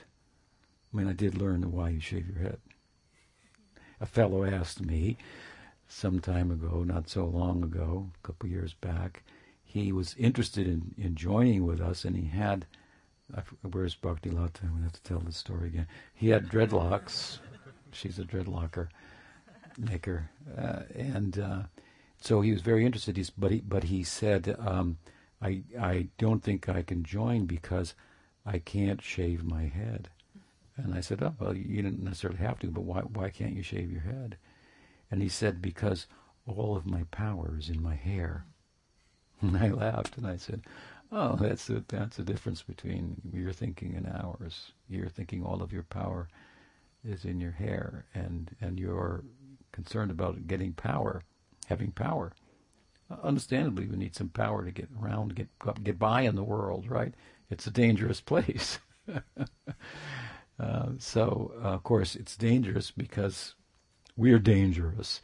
I 0.93 0.97
mean, 0.97 1.07
I 1.07 1.13
did 1.13 1.37
learn 1.37 1.61
the 1.61 1.69
why 1.69 1.89
you 1.89 1.99
shave 1.99 2.27
your 2.27 2.43
head. 2.43 2.59
A 3.99 4.05
fellow 4.05 4.43
asked 4.43 4.81
me 4.81 5.17
some 5.87 6.19
time 6.19 6.51
ago, 6.51 6.83
not 6.83 7.09
so 7.09 7.25
long 7.25 7.63
ago, 7.63 8.09
a 8.23 8.27
couple 8.27 8.49
years 8.49 8.73
back, 8.73 9.23
he 9.63 9.91
was 9.91 10.15
interested 10.17 10.67
in, 10.67 10.93
in 10.97 11.15
joining 11.15 11.65
with 11.65 11.79
us, 11.79 12.03
and 12.05 12.15
he 12.15 12.27
had. 12.27 12.65
Where's 13.61 13.95
Bhakti 13.95 14.29
Lata? 14.29 14.63
I'm 14.63 14.71
gonna 14.71 14.83
have 14.83 14.91
to 14.91 15.03
tell 15.03 15.19
the 15.19 15.31
story 15.31 15.67
again. 15.67 15.87
He 16.13 16.27
had 16.27 16.49
dreadlocks. 16.49 17.37
She's 17.93 18.19
a 18.19 18.25
dreadlocker 18.25 18.89
maker, 19.77 20.29
uh, 20.57 20.81
and 20.93 21.39
uh, 21.39 21.61
so 22.19 22.41
he 22.41 22.51
was 22.51 22.61
very 22.61 22.85
interested. 22.85 23.15
He's, 23.15 23.29
but 23.29 23.51
he 23.51 23.61
but 23.61 23.85
he 23.85 24.03
said, 24.03 24.57
um, 24.59 24.97
I 25.41 25.63
I 25.79 26.07
don't 26.17 26.43
think 26.43 26.69
I 26.69 26.81
can 26.83 27.03
join 27.03 27.45
because 27.45 27.93
I 28.45 28.59
can't 28.59 29.01
shave 29.01 29.43
my 29.43 29.63
head. 29.63 30.09
And 30.77 30.93
I 30.95 31.01
said, 31.01 31.21
oh 31.21 31.35
well, 31.39 31.55
you 31.55 31.81
didn't 31.81 32.03
necessarily 32.03 32.39
have 32.39 32.59
to, 32.59 32.67
but 32.67 32.83
why 32.83 33.01
why 33.01 33.29
can't 33.29 33.55
you 33.55 33.63
shave 33.63 33.91
your 33.91 34.01
head? 34.01 34.37
And 35.09 35.21
he 35.21 35.29
said, 35.29 35.61
because 35.61 36.07
all 36.45 36.75
of 36.75 36.85
my 36.85 37.03
power 37.11 37.55
is 37.57 37.69
in 37.69 37.81
my 37.81 37.95
hair. 37.95 38.45
And 39.41 39.57
I 39.57 39.69
laughed 39.69 40.17
and 40.17 40.27
I 40.27 40.37
said, 40.37 40.61
oh, 41.11 41.35
that's 41.35 41.69
a, 41.69 41.83
that's 41.87 42.19
a 42.19 42.23
difference 42.23 42.61
between 42.61 43.21
your 43.33 43.51
thinking 43.51 43.95
and 43.95 44.07
ours. 44.07 44.71
You're 44.87 45.09
thinking 45.09 45.43
all 45.43 45.61
of 45.61 45.73
your 45.73 45.83
power 45.83 46.27
is 47.03 47.25
in 47.25 47.41
your 47.41 47.51
hair, 47.51 48.05
and 48.13 48.55
and 48.61 48.79
you're 48.79 49.23
concerned 49.71 50.11
about 50.11 50.47
getting 50.47 50.73
power, 50.73 51.23
having 51.67 51.91
power. 51.91 52.33
Understandably, 53.23 53.87
we 53.87 53.97
need 53.97 54.15
some 54.15 54.29
power 54.29 54.63
to 54.65 54.71
get 54.71 54.89
around, 55.01 55.35
get 55.35 55.49
get 55.83 55.99
by 55.99 56.21
in 56.21 56.35
the 56.35 56.43
world, 56.43 56.89
right? 56.89 57.13
It's 57.49 57.67
a 57.67 57.71
dangerous 57.71 58.21
place. 58.31 58.79
uh, 60.59 60.87
so, 60.97 61.53
uh, 61.63 61.69
of 61.69 61.83
course, 61.83 62.15
it's 62.15 62.37
dangerous 62.37 62.91
because 62.91 63.55
we're 64.15 64.39
dangerous. 64.39 65.21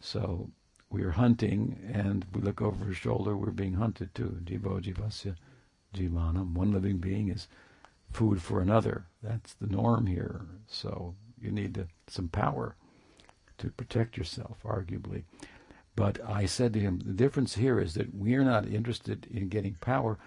So 0.00 0.50
we 0.90 1.02
are 1.02 1.12
hunting, 1.12 1.78
and 1.92 2.26
we 2.34 2.40
look 2.42 2.60
over 2.60 2.86
our 2.86 2.94
shoulder. 2.94 3.36
We're 3.36 3.50
being 3.50 3.74
hunted 3.74 4.14
too. 4.14 4.40
Jivo 4.44 4.80
jivasya 4.80 5.36
jivanam. 5.94 6.52
One 6.54 6.72
living 6.72 6.98
being 6.98 7.28
is 7.28 7.48
food 8.10 8.42
for 8.42 8.60
another. 8.60 9.06
That's 9.22 9.54
the 9.54 9.66
norm 9.66 10.06
here. 10.06 10.42
So 10.66 11.14
you 11.40 11.50
need 11.50 11.74
to, 11.74 11.86
some 12.08 12.28
power 12.28 12.76
to 13.58 13.70
protect 13.70 14.16
yourself, 14.16 14.58
arguably. 14.64 15.24
But 15.94 16.18
I 16.26 16.46
said 16.46 16.72
to 16.72 16.80
him, 16.80 17.00
the 17.04 17.12
difference 17.12 17.56
here 17.56 17.78
is 17.78 17.94
that 17.94 18.14
we're 18.14 18.44
not 18.44 18.66
interested 18.66 19.26
in 19.30 19.48
getting 19.48 19.74
power. 19.80 20.18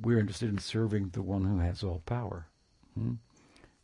We're 0.00 0.18
interested 0.18 0.50
in 0.50 0.58
serving 0.58 1.10
the 1.10 1.22
one 1.22 1.44
who 1.44 1.58
has 1.60 1.82
all 1.82 2.02
power. 2.04 2.46
Hmm? 2.94 3.14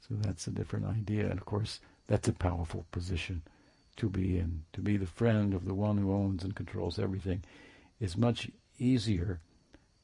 So 0.00 0.14
that's 0.20 0.46
a 0.46 0.50
different 0.50 0.86
idea. 0.86 1.22
And 1.22 1.38
of 1.38 1.46
course, 1.46 1.80
that's 2.06 2.28
a 2.28 2.32
powerful 2.32 2.86
position 2.92 3.42
to 3.96 4.10
be 4.10 4.38
in. 4.38 4.64
To 4.74 4.80
be 4.80 4.96
the 4.96 5.06
friend 5.06 5.54
of 5.54 5.64
the 5.64 5.74
one 5.74 5.96
who 5.96 6.12
owns 6.12 6.44
and 6.44 6.54
controls 6.54 6.98
everything 6.98 7.42
is 7.98 8.16
much 8.16 8.50
easier 8.78 9.40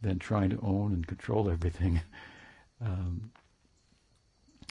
than 0.01 0.19
trying 0.19 0.51
to 0.51 0.61
own 0.63 0.93
and 0.93 1.07
control 1.07 1.51
everything, 1.51 2.01
um, 2.81 3.33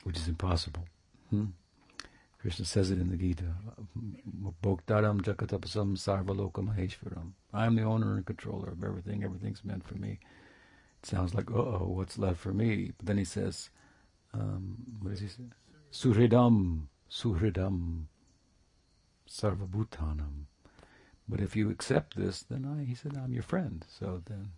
which 0.04 0.18
is 0.18 0.28
impossible. 0.28 0.86
Hmm? 1.30 1.46
Krishna 2.40 2.66
says 2.66 2.92
it 2.92 3.00
in 3.00 3.10
the 3.10 3.18
Gita. 3.18 3.56
Bhoktaram 4.64 5.22
jakatapasam 5.22 5.98
sarvaloka 5.98 6.64
maheshwaram. 6.64 7.32
I'm 7.54 7.76
the 7.76 7.84
owner 7.84 8.16
and 8.16 8.26
controller 8.26 8.70
of 8.70 8.84
everything. 8.84 9.24
Everything's 9.24 9.66
meant 9.66 9.84
for 9.86 9.96
me. 9.96 10.20
It 11.02 11.06
sounds 11.08 11.34
like, 11.34 11.50
uh-oh, 11.50 11.88
what's 11.88 12.18
left 12.18 12.40
for 12.40 12.54
me? 12.54 12.92
But 12.98 13.08
then 13.08 13.18
he 13.18 13.26
says, 13.26 13.70
um, 14.34 14.78
what 15.02 15.12
does 15.12 15.20
he 15.20 15.28
say? 15.28 15.44
Suhridam, 15.92 16.88
suhridam, 17.10 18.04
sarvabhutanam. 19.30 20.46
But 21.28 21.42
if 21.42 21.56
you 21.56 21.70
accept 21.70 22.16
this, 22.16 22.44
then 22.44 22.66
I, 22.66 22.86
he 22.86 22.96
said, 22.96 23.18
I'm 23.18 23.34
your 23.34 23.44
friend. 23.44 23.84
So 23.90 24.22
then, 24.28 24.52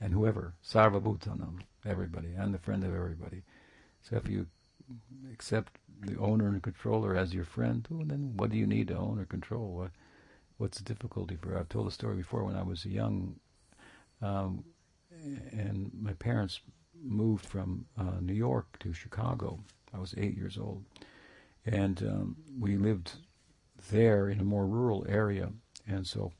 and 0.00 0.12
whoever, 0.12 0.54
sarvabhutanam, 0.66 1.60
everybody, 1.86 2.34
I'm 2.38 2.52
the 2.52 2.58
friend 2.58 2.84
of 2.84 2.94
everybody. 2.94 3.42
So 4.02 4.16
if 4.16 4.28
you 4.28 4.46
accept 5.32 5.78
the 6.00 6.16
owner 6.18 6.48
and 6.48 6.62
controller 6.62 7.16
as 7.16 7.34
your 7.34 7.44
friend, 7.44 7.86
well, 7.90 8.06
then 8.06 8.34
what 8.36 8.50
do 8.50 8.56
you 8.56 8.66
need 8.66 8.88
to 8.88 8.96
own 8.96 9.18
or 9.18 9.24
control? 9.24 9.74
What, 9.74 9.90
what's 10.58 10.78
the 10.78 10.84
difficulty 10.84 11.36
for? 11.36 11.58
I've 11.58 11.68
told 11.68 11.86
a 11.86 11.90
story 11.90 12.16
before 12.16 12.44
when 12.44 12.56
I 12.56 12.62
was 12.62 12.84
young, 12.84 13.36
um, 14.22 14.64
and 15.52 15.90
my 16.00 16.12
parents 16.14 16.60
moved 17.02 17.44
from 17.44 17.86
uh, 17.98 18.20
New 18.20 18.34
York 18.34 18.78
to 18.80 18.92
Chicago. 18.92 19.60
I 19.92 19.98
was 19.98 20.14
eight 20.16 20.36
years 20.36 20.58
old, 20.58 20.84
and 21.64 22.02
um, 22.02 22.36
we 22.58 22.76
lived 22.76 23.12
there 23.90 24.28
in 24.28 24.40
a 24.40 24.44
more 24.44 24.66
rural 24.66 25.06
area, 25.08 25.50
and 25.86 26.06
so 26.06 26.32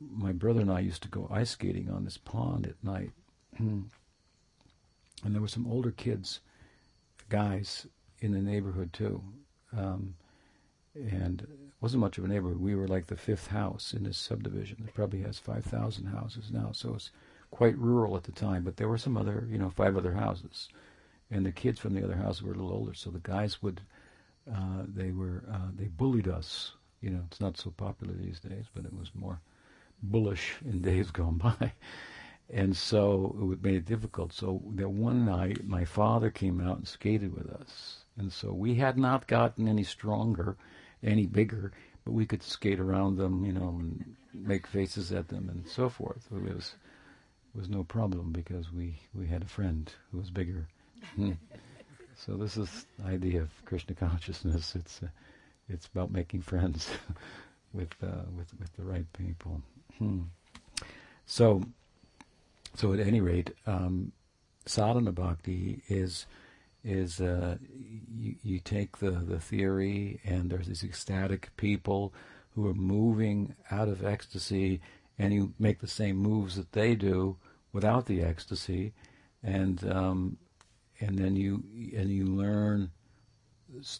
my 0.00 0.32
brother 0.32 0.60
and 0.60 0.70
I 0.70 0.80
used 0.80 1.02
to 1.02 1.08
go 1.08 1.28
ice 1.30 1.50
skating 1.50 1.90
on 1.90 2.04
this 2.04 2.18
pond 2.18 2.66
at 2.66 2.82
night, 2.82 3.10
and 3.58 3.90
there 5.24 5.40
were 5.40 5.48
some 5.48 5.66
older 5.66 5.90
kids, 5.90 6.40
guys 7.28 7.86
in 8.20 8.32
the 8.32 8.40
neighborhood 8.40 8.92
too. 8.92 9.22
Um, 9.76 10.14
and 10.94 11.42
it 11.42 11.48
wasn't 11.80 12.00
much 12.00 12.18
of 12.18 12.24
a 12.24 12.28
neighborhood. 12.28 12.60
We 12.60 12.74
were 12.74 12.88
like 12.88 13.06
the 13.06 13.16
fifth 13.16 13.48
house 13.48 13.92
in 13.92 14.04
this 14.04 14.18
subdivision. 14.18 14.84
It 14.86 14.94
probably 14.94 15.22
has 15.22 15.38
5,000 15.38 16.06
houses 16.06 16.50
now, 16.50 16.70
so 16.72 16.94
it's 16.94 17.10
quite 17.50 17.78
rural 17.78 18.16
at 18.16 18.24
the 18.24 18.32
time. 18.32 18.64
But 18.64 18.76
there 18.76 18.88
were 18.88 18.98
some 18.98 19.16
other, 19.16 19.46
you 19.50 19.58
know, 19.58 19.70
five 19.70 19.96
other 19.96 20.12
houses. 20.12 20.68
And 21.30 21.44
the 21.44 21.52
kids 21.52 21.78
from 21.78 21.94
the 21.94 22.02
other 22.02 22.16
houses 22.16 22.42
were 22.42 22.52
a 22.52 22.56
little 22.56 22.72
older, 22.72 22.94
so 22.94 23.10
the 23.10 23.20
guys 23.20 23.62
would, 23.62 23.82
uh, 24.50 24.82
they 24.86 25.10
were, 25.10 25.44
uh, 25.52 25.68
they 25.76 25.88
bullied 25.88 26.26
us. 26.26 26.72
You 27.00 27.10
know, 27.10 27.22
it's 27.30 27.40
not 27.40 27.56
so 27.58 27.70
popular 27.70 28.14
these 28.14 28.40
days, 28.40 28.64
but 28.74 28.84
it 28.84 28.92
was 28.92 29.10
more 29.14 29.40
bullish 30.02 30.56
in 30.64 30.80
days 30.80 31.10
gone 31.10 31.36
by. 31.60 31.72
And 32.50 32.76
so 32.76 33.50
it 33.52 33.62
made 33.62 33.74
it 33.74 33.84
difficult. 33.84 34.32
So 34.32 34.62
that 34.74 34.88
one 34.88 35.26
night, 35.26 35.66
my 35.66 35.84
father 35.84 36.30
came 36.30 36.60
out 36.60 36.78
and 36.78 36.88
skated 36.88 37.36
with 37.36 37.50
us 37.50 38.04
and 38.18 38.32
so 38.32 38.52
we 38.52 38.74
had 38.74 38.98
not 38.98 39.28
gotten 39.28 39.68
any 39.68 39.84
stronger, 39.84 40.56
any 41.02 41.26
bigger, 41.26 41.72
but 42.04 42.12
we 42.12 42.26
could 42.26 42.42
skate 42.42 42.80
around 42.80 43.16
them, 43.16 43.44
you 43.44 43.52
know, 43.52 43.76
and 43.78 44.16
make 44.34 44.66
faces 44.66 45.12
at 45.12 45.28
them 45.28 45.48
and 45.48 45.66
so 45.68 45.88
forth. 45.88 46.26
It 46.34 46.42
was 46.42 46.74
it 47.54 47.58
was 47.58 47.70
no 47.70 47.84
problem 47.84 48.32
because 48.32 48.72
we, 48.72 48.98
we 49.14 49.26
had 49.26 49.42
a 49.42 49.46
friend 49.46 49.90
who 50.10 50.18
was 50.18 50.30
bigger. 50.30 50.68
So 52.26 52.36
this 52.36 52.56
is 52.56 52.84
the 52.98 53.06
idea 53.06 53.40
of 53.40 53.50
Krishna 53.64 53.94
consciousness. 53.94 54.74
It's 54.74 55.00
uh, 55.04 55.06
it's 55.68 55.86
about 55.86 56.10
making 56.10 56.42
friends 56.42 56.90
with 57.72 57.94
uh, 58.02 58.24
with 58.36 58.52
with 58.58 58.74
the 58.76 58.82
right 58.82 59.06
people. 59.12 59.62
Hmm. 59.98 60.22
So 61.26 61.62
so 62.78 62.92
at 62.92 63.00
any 63.00 63.20
rate, 63.20 63.50
um, 63.66 64.12
sadhana 64.64 65.10
bhakti 65.10 65.82
is 65.88 66.26
is 66.84 67.20
uh, 67.20 67.56
you, 68.16 68.36
you 68.44 68.60
take 68.60 68.98
the, 68.98 69.10
the 69.10 69.40
theory 69.40 70.20
and 70.24 70.48
there's 70.48 70.68
these 70.68 70.84
ecstatic 70.84 71.50
people 71.56 72.14
who 72.54 72.68
are 72.68 72.74
moving 72.74 73.56
out 73.72 73.88
of 73.88 74.04
ecstasy 74.04 74.80
and 75.18 75.34
you 75.34 75.52
make 75.58 75.80
the 75.80 75.88
same 75.88 76.16
moves 76.16 76.54
that 76.54 76.70
they 76.70 76.94
do 76.94 77.36
without 77.72 78.06
the 78.06 78.22
ecstasy 78.22 78.92
and 79.42 79.90
um, 79.90 80.36
and 81.00 81.18
then 81.18 81.34
you 81.34 81.64
and 81.96 82.10
you 82.10 82.26
learn 82.26 82.90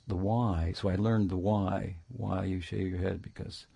the 0.07 0.17
why. 0.17 0.73
So 0.77 0.89
I 0.89 0.95
learned 0.95 1.31
the 1.31 1.37
why 1.37 1.97
why 2.17 2.45
you 2.45 2.61
shave 2.61 2.87
your 2.87 3.01
head 3.01 3.23
because 3.23 3.67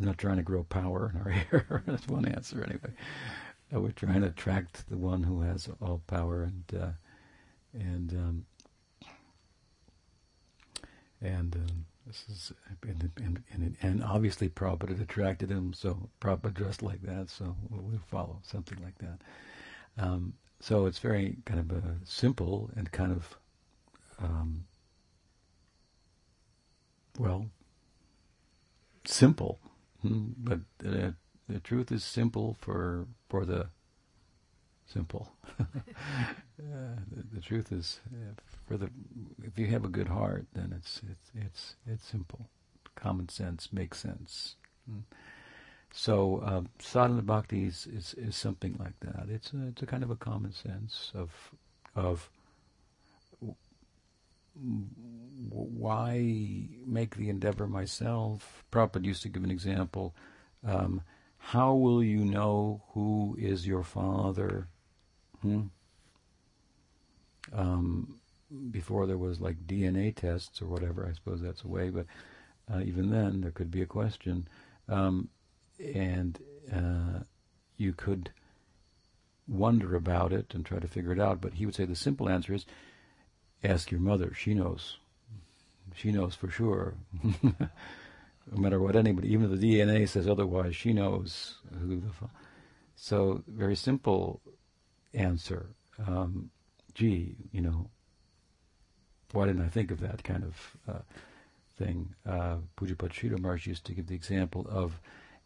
we're 0.00 0.06
not 0.06 0.18
trying 0.18 0.38
to 0.38 0.42
grow 0.42 0.64
power 0.64 1.12
in 1.14 1.20
our 1.20 1.30
hair. 1.30 1.84
That's 1.86 2.08
one 2.08 2.24
answer 2.24 2.64
anyway 2.64 2.90
uh, 3.74 3.80
we're 3.80 3.90
trying 3.90 4.20
to 4.20 4.28
attract 4.28 4.88
the 4.88 4.96
one 4.96 5.22
who 5.22 5.40
has 5.42 5.68
all 5.80 6.02
power 6.06 6.42
and 6.42 6.64
uh, 6.80 6.90
and 7.72 8.12
um, 8.12 8.46
and 11.20 11.54
um, 11.56 11.86
this 12.06 12.24
is 12.28 12.52
and, 12.82 13.10
and, 13.16 13.42
and, 13.52 13.76
and 13.80 14.04
obviously 14.04 14.48
Prabhupada 14.48 15.00
attracted 15.00 15.50
him, 15.50 15.72
so 15.72 16.08
Prabhupada 16.20 16.54
dressed 16.54 16.82
like 16.82 17.02
that, 17.02 17.30
so 17.30 17.56
we'll 17.70 18.00
follow 18.10 18.40
something 18.42 18.78
like 18.82 18.98
that. 18.98 19.20
Um, 19.98 20.34
so 20.60 20.86
it's 20.86 20.98
very 20.98 21.36
kind 21.44 21.60
of 21.60 21.70
a 21.70 21.82
simple 22.04 22.70
and 22.76 22.90
kind 22.92 23.12
of 23.12 23.36
um, 24.20 24.64
well 27.18 27.46
simple, 29.04 29.58
hmm, 30.02 30.28
but 30.38 30.60
uh, 30.86 31.12
the 31.48 31.60
truth 31.60 31.92
is 31.92 32.04
simple 32.04 32.56
for 32.60 33.06
for 33.28 33.44
the 33.44 33.68
simple. 34.86 35.32
uh, 35.60 35.64
the, 36.58 37.24
the, 37.34 37.40
truth 37.40 37.72
is, 37.72 38.00
uh, 38.12 38.34
for 38.66 38.76
the 38.76 38.90
if 39.42 39.58
you 39.58 39.66
have 39.66 39.84
a 39.84 39.88
good 39.88 40.08
heart, 40.08 40.46
then 40.54 40.74
it's 40.76 41.00
it's 41.10 41.30
it's 41.34 41.76
it's 41.86 42.06
simple. 42.06 42.48
Common 42.94 43.28
sense 43.28 43.72
makes 43.72 43.98
sense. 43.98 44.56
Mm. 44.90 45.02
So 45.92 46.38
uh, 46.38 46.62
sadhana 46.78 47.22
bhakti 47.22 47.66
is, 47.66 47.86
is, 47.86 48.14
is 48.14 48.34
something 48.34 48.76
like 48.78 48.98
that. 49.00 49.26
It's 49.28 49.52
a, 49.52 49.68
it's 49.68 49.82
a 49.82 49.86
kind 49.86 50.02
of 50.02 50.10
a 50.10 50.16
common 50.16 50.52
sense 50.52 51.12
of 51.14 51.30
of 51.94 52.30
why 55.48 56.68
make 56.86 57.16
the 57.16 57.28
endeavor 57.28 57.66
myself. 57.66 58.64
Prabhupada 58.70 59.04
used 59.04 59.22
to 59.22 59.28
give 59.28 59.44
an 59.44 59.50
example. 59.50 60.14
Um, 60.66 61.02
how 61.44 61.74
will 61.74 62.04
you 62.04 62.24
know 62.24 62.82
who 62.94 63.36
is 63.38 63.66
your 63.66 63.82
father? 63.82 64.68
Hmm? 65.42 65.62
Um, 67.52 68.20
before 68.70 69.06
there 69.06 69.18
was 69.18 69.40
like 69.40 69.66
DNA 69.66 70.14
tests 70.14 70.62
or 70.62 70.66
whatever, 70.66 71.06
I 71.06 71.14
suppose 71.14 71.42
that's 71.42 71.64
a 71.64 71.68
way, 71.68 71.90
but 71.90 72.06
uh, 72.72 72.80
even 72.80 73.10
then 73.10 73.40
there 73.40 73.50
could 73.50 73.72
be 73.72 73.82
a 73.82 73.86
question. 73.86 74.46
Um, 74.88 75.28
and 75.78 76.38
uh, 76.72 77.24
you 77.76 77.92
could 77.92 78.30
wonder 79.48 79.96
about 79.96 80.32
it 80.32 80.54
and 80.54 80.64
try 80.64 80.78
to 80.78 80.88
figure 80.88 81.12
it 81.12 81.20
out, 81.20 81.40
but 81.40 81.54
he 81.54 81.66
would 81.66 81.74
say 81.74 81.84
the 81.84 81.96
simple 81.96 82.28
answer 82.28 82.54
is 82.54 82.66
ask 83.64 83.90
your 83.90 84.00
mother. 84.00 84.32
She 84.32 84.54
knows. 84.54 84.96
She 85.96 86.12
knows 86.12 86.36
for 86.36 86.48
sure. 86.48 86.94
no 88.50 88.60
matter 88.60 88.80
what 88.80 88.96
anybody, 88.96 89.32
even 89.32 89.52
if 89.52 89.60
the 89.60 89.78
DNA 89.78 90.08
says 90.08 90.28
otherwise, 90.28 90.74
she 90.76 90.92
knows 90.92 91.58
who 91.80 92.00
the. 92.00 92.10
So 92.96 93.42
very 93.46 93.76
simple 93.76 94.40
answer. 95.14 95.66
Um, 96.06 96.50
gee, 96.94 97.36
you 97.52 97.60
know, 97.60 97.90
why 99.32 99.46
didn't 99.46 99.64
I 99.64 99.68
think 99.68 99.90
of 99.90 100.00
that 100.00 100.22
kind 100.24 100.44
of 100.44 100.76
uh, 100.88 101.00
thing? 101.78 102.14
Uh, 102.26 102.56
Pujyapad 102.76 103.12
Sridhar 103.12 103.38
Maharaj 103.38 103.66
used 103.66 103.84
to 103.86 103.94
give 103.94 104.06
the 104.06 104.14
example 104.14 104.66
of 104.68 105.00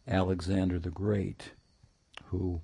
Alexander 0.09 0.79
the 0.79 0.91
Great, 0.91 1.53
who, 2.27 2.61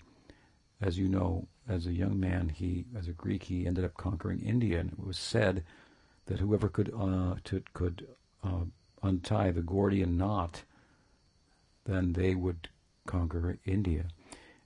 as 0.80 0.98
you 0.98 1.08
know, 1.08 1.46
as 1.68 1.86
a 1.86 1.92
young 1.92 2.18
man, 2.18 2.48
he, 2.48 2.84
as 2.96 3.08
a 3.08 3.12
Greek, 3.12 3.44
he 3.44 3.66
ended 3.66 3.84
up 3.84 3.94
conquering 3.94 4.40
India, 4.40 4.80
and 4.80 4.92
it 4.92 5.04
was 5.04 5.18
said 5.18 5.64
that 6.26 6.40
whoever 6.40 6.68
could 6.68 6.92
uh, 6.98 7.36
to, 7.44 7.62
could 7.72 8.06
uh, 8.44 8.64
untie 9.02 9.50
the 9.50 9.62
Gordian 9.62 10.16
knot, 10.16 10.62
then 11.84 12.12
they 12.12 12.34
would 12.34 12.68
conquer 13.06 13.58
India. 13.64 14.04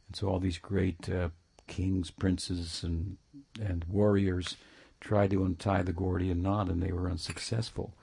And 0.07 0.17
so 0.17 0.29
all 0.29 0.39
these 0.39 0.59
great 0.59 1.09
uh, 1.09 1.31
kings, 1.67 2.11
princes, 2.11 2.83
and 2.83 3.17
and 3.61 3.85
warriors 3.85 4.57
tried 5.01 5.31
to 5.31 5.45
untie 5.45 5.83
the 5.83 5.93
Gordian 5.93 6.43
knot, 6.43 6.69
and 6.69 6.83
they 6.83 6.93
were 6.93 7.11
unsuccessful. 7.11 7.95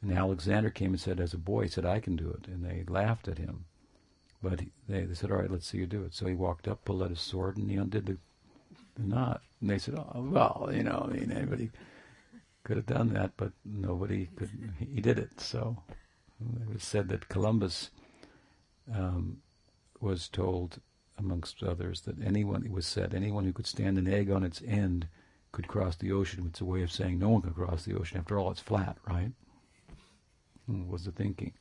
And 0.00 0.12
Alexander 0.12 0.70
came 0.70 0.90
and 0.90 1.00
said, 1.00 1.18
as 1.18 1.32
a 1.32 1.38
boy, 1.38 1.62
he 1.62 1.68
said, 1.68 1.86
"I 1.86 2.00
can 2.00 2.16
do 2.16 2.30
it," 2.30 2.46
and 2.46 2.64
they 2.64 2.84
laughed 2.86 3.28
at 3.28 3.38
him. 3.38 3.64
But 4.42 4.60
he, 4.60 4.68
they, 4.88 5.04
they 5.04 5.14
said, 5.14 5.30
"All 5.30 5.38
right, 5.38 5.50
let's 5.50 5.66
see 5.66 5.78
you 5.78 5.86
do 5.86 6.04
it." 6.04 6.14
So 6.14 6.26
he 6.26 6.34
walked 6.34 6.68
up, 6.68 6.84
pulled 6.84 7.02
out 7.02 7.10
his 7.10 7.20
sword, 7.20 7.56
and 7.56 7.70
he 7.70 7.76
undid 7.76 8.06
the, 8.06 8.18
the 8.96 9.06
knot. 9.06 9.42
And 9.60 9.70
they 9.70 9.78
said, 9.78 9.94
"Oh, 9.94 10.28
well, 10.30 10.70
you 10.72 10.82
know, 10.82 11.08
I 11.08 11.12
mean, 11.12 11.32
anybody 11.32 11.70
could 12.64 12.76
have 12.76 12.86
done 12.86 13.12
that, 13.14 13.32
but 13.36 13.52
nobody 13.64 14.28
could. 14.36 14.50
He 14.78 15.00
did 15.00 15.18
it." 15.18 15.40
So 15.40 15.82
it 16.40 16.72
was 16.72 16.82
said 16.82 17.08
that 17.08 17.28
Columbus 17.28 17.90
um, 18.92 19.38
was 20.00 20.28
told, 20.28 20.80
amongst 21.18 21.62
others, 21.62 22.02
that 22.02 22.22
anyone, 22.22 22.64
it 22.64 22.72
was 22.72 22.86
said, 22.86 23.14
anyone 23.14 23.44
who 23.44 23.52
could 23.52 23.66
stand 23.66 23.98
an 23.98 24.12
egg 24.12 24.30
on 24.30 24.42
its 24.42 24.62
end 24.66 25.08
could 25.52 25.68
cross 25.68 25.96
the 25.96 26.12
ocean. 26.12 26.46
It's 26.48 26.60
a 26.60 26.64
way 26.64 26.82
of 26.82 26.90
saying 26.90 27.18
no 27.18 27.28
one 27.28 27.42
can 27.42 27.54
cross 27.54 27.84
the 27.84 27.96
ocean. 27.96 28.18
After 28.18 28.38
all, 28.38 28.50
it's 28.50 28.60
flat, 28.60 28.98
right? 29.08 29.30
Hmm, 30.66 30.88
was 30.88 31.04
the 31.04 31.12
thinking. 31.12 31.52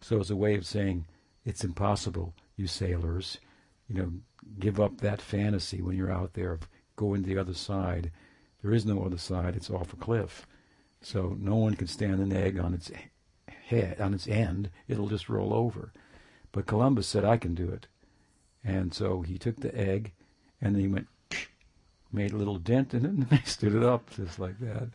So 0.00 0.20
it's 0.20 0.30
a 0.30 0.36
way 0.36 0.54
of 0.54 0.66
saying 0.66 1.06
it's 1.44 1.64
impossible, 1.64 2.34
you 2.56 2.66
sailors. 2.66 3.38
You 3.88 3.94
know, 3.94 4.12
give 4.58 4.78
up 4.78 5.00
that 5.00 5.22
fantasy 5.22 5.80
when 5.80 5.96
you're 5.96 6.12
out 6.12 6.34
there 6.34 6.52
of 6.52 6.68
going 6.96 7.22
to 7.22 7.28
the 7.28 7.38
other 7.38 7.54
side. 7.54 8.10
There 8.62 8.72
is 8.72 8.86
no 8.86 9.02
other 9.02 9.18
side. 9.18 9.56
It's 9.56 9.70
off 9.70 9.92
a 9.92 9.96
cliff. 9.96 10.46
So 11.00 11.36
no 11.38 11.56
one 11.56 11.74
can 11.74 11.86
stand 11.86 12.20
an 12.20 12.32
egg 12.32 12.58
on 12.58 12.74
its 12.74 12.90
head, 13.46 14.00
on 14.00 14.14
its 14.14 14.26
end. 14.26 14.70
It'll 14.88 15.08
just 15.08 15.28
roll 15.28 15.54
over. 15.54 15.92
But 16.52 16.66
Columbus 16.66 17.06
said, 17.06 17.24
I 17.24 17.36
can 17.36 17.54
do 17.54 17.68
it. 17.68 17.86
And 18.64 18.92
so 18.92 19.22
he 19.22 19.38
took 19.38 19.56
the 19.56 19.74
egg 19.76 20.12
and 20.60 20.76
he 20.76 20.88
went, 20.88 21.06
made 22.12 22.32
a 22.32 22.36
little 22.36 22.58
dent 22.58 22.94
in 22.94 23.04
it, 23.04 23.10
and 23.10 23.32
he 23.40 23.48
stood 23.48 23.74
it 23.74 23.84
up 23.84 24.10
just 24.10 24.38
like 24.38 24.58
that. 24.60 24.88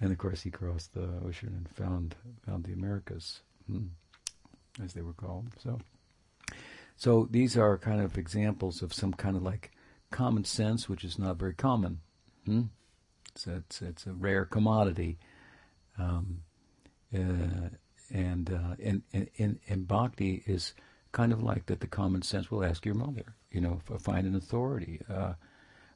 And 0.00 0.12
of 0.12 0.18
course, 0.18 0.42
he 0.42 0.50
crossed 0.50 0.94
the 0.94 1.08
ocean 1.24 1.54
and 1.56 1.68
found 1.70 2.16
found 2.44 2.64
the 2.64 2.72
Americas, 2.72 3.40
hmm, 3.66 3.86
as 4.82 4.92
they 4.92 5.00
were 5.00 5.14
called. 5.14 5.46
So, 5.62 5.78
so 6.96 7.28
these 7.30 7.56
are 7.56 7.78
kind 7.78 8.02
of 8.02 8.18
examples 8.18 8.82
of 8.82 8.92
some 8.92 9.14
kind 9.14 9.36
of 9.36 9.42
like 9.42 9.70
common 10.10 10.44
sense, 10.44 10.88
which 10.88 11.02
is 11.02 11.18
not 11.18 11.38
very 11.38 11.54
common. 11.54 12.00
Hmm? 12.44 12.62
It's, 13.36 13.46
it's, 13.46 13.82
it's 13.82 14.06
a 14.06 14.12
rare 14.12 14.46
commodity. 14.46 15.18
Um, 15.98 16.40
uh, 17.14 17.68
and, 18.12 18.50
uh, 18.50 18.76
and, 18.82 19.02
and, 19.38 19.58
and 19.68 19.86
bhakti 19.86 20.42
is 20.46 20.72
kind 21.12 21.32
of 21.32 21.42
like 21.42 21.66
that 21.66 21.80
the 21.80 21.86
common 21.86 22.22
sense 22.22 22.50
will 22.50 22.64
ask 22.64 22.86
your 22.86 22.94
mother, 22.94 23.34
you 23.50 23.60
know, 23.60 23.80
find 23.98 24.26
an 24.26 24.34
authority. 24.34 25.00
Uh, 25.12 25.34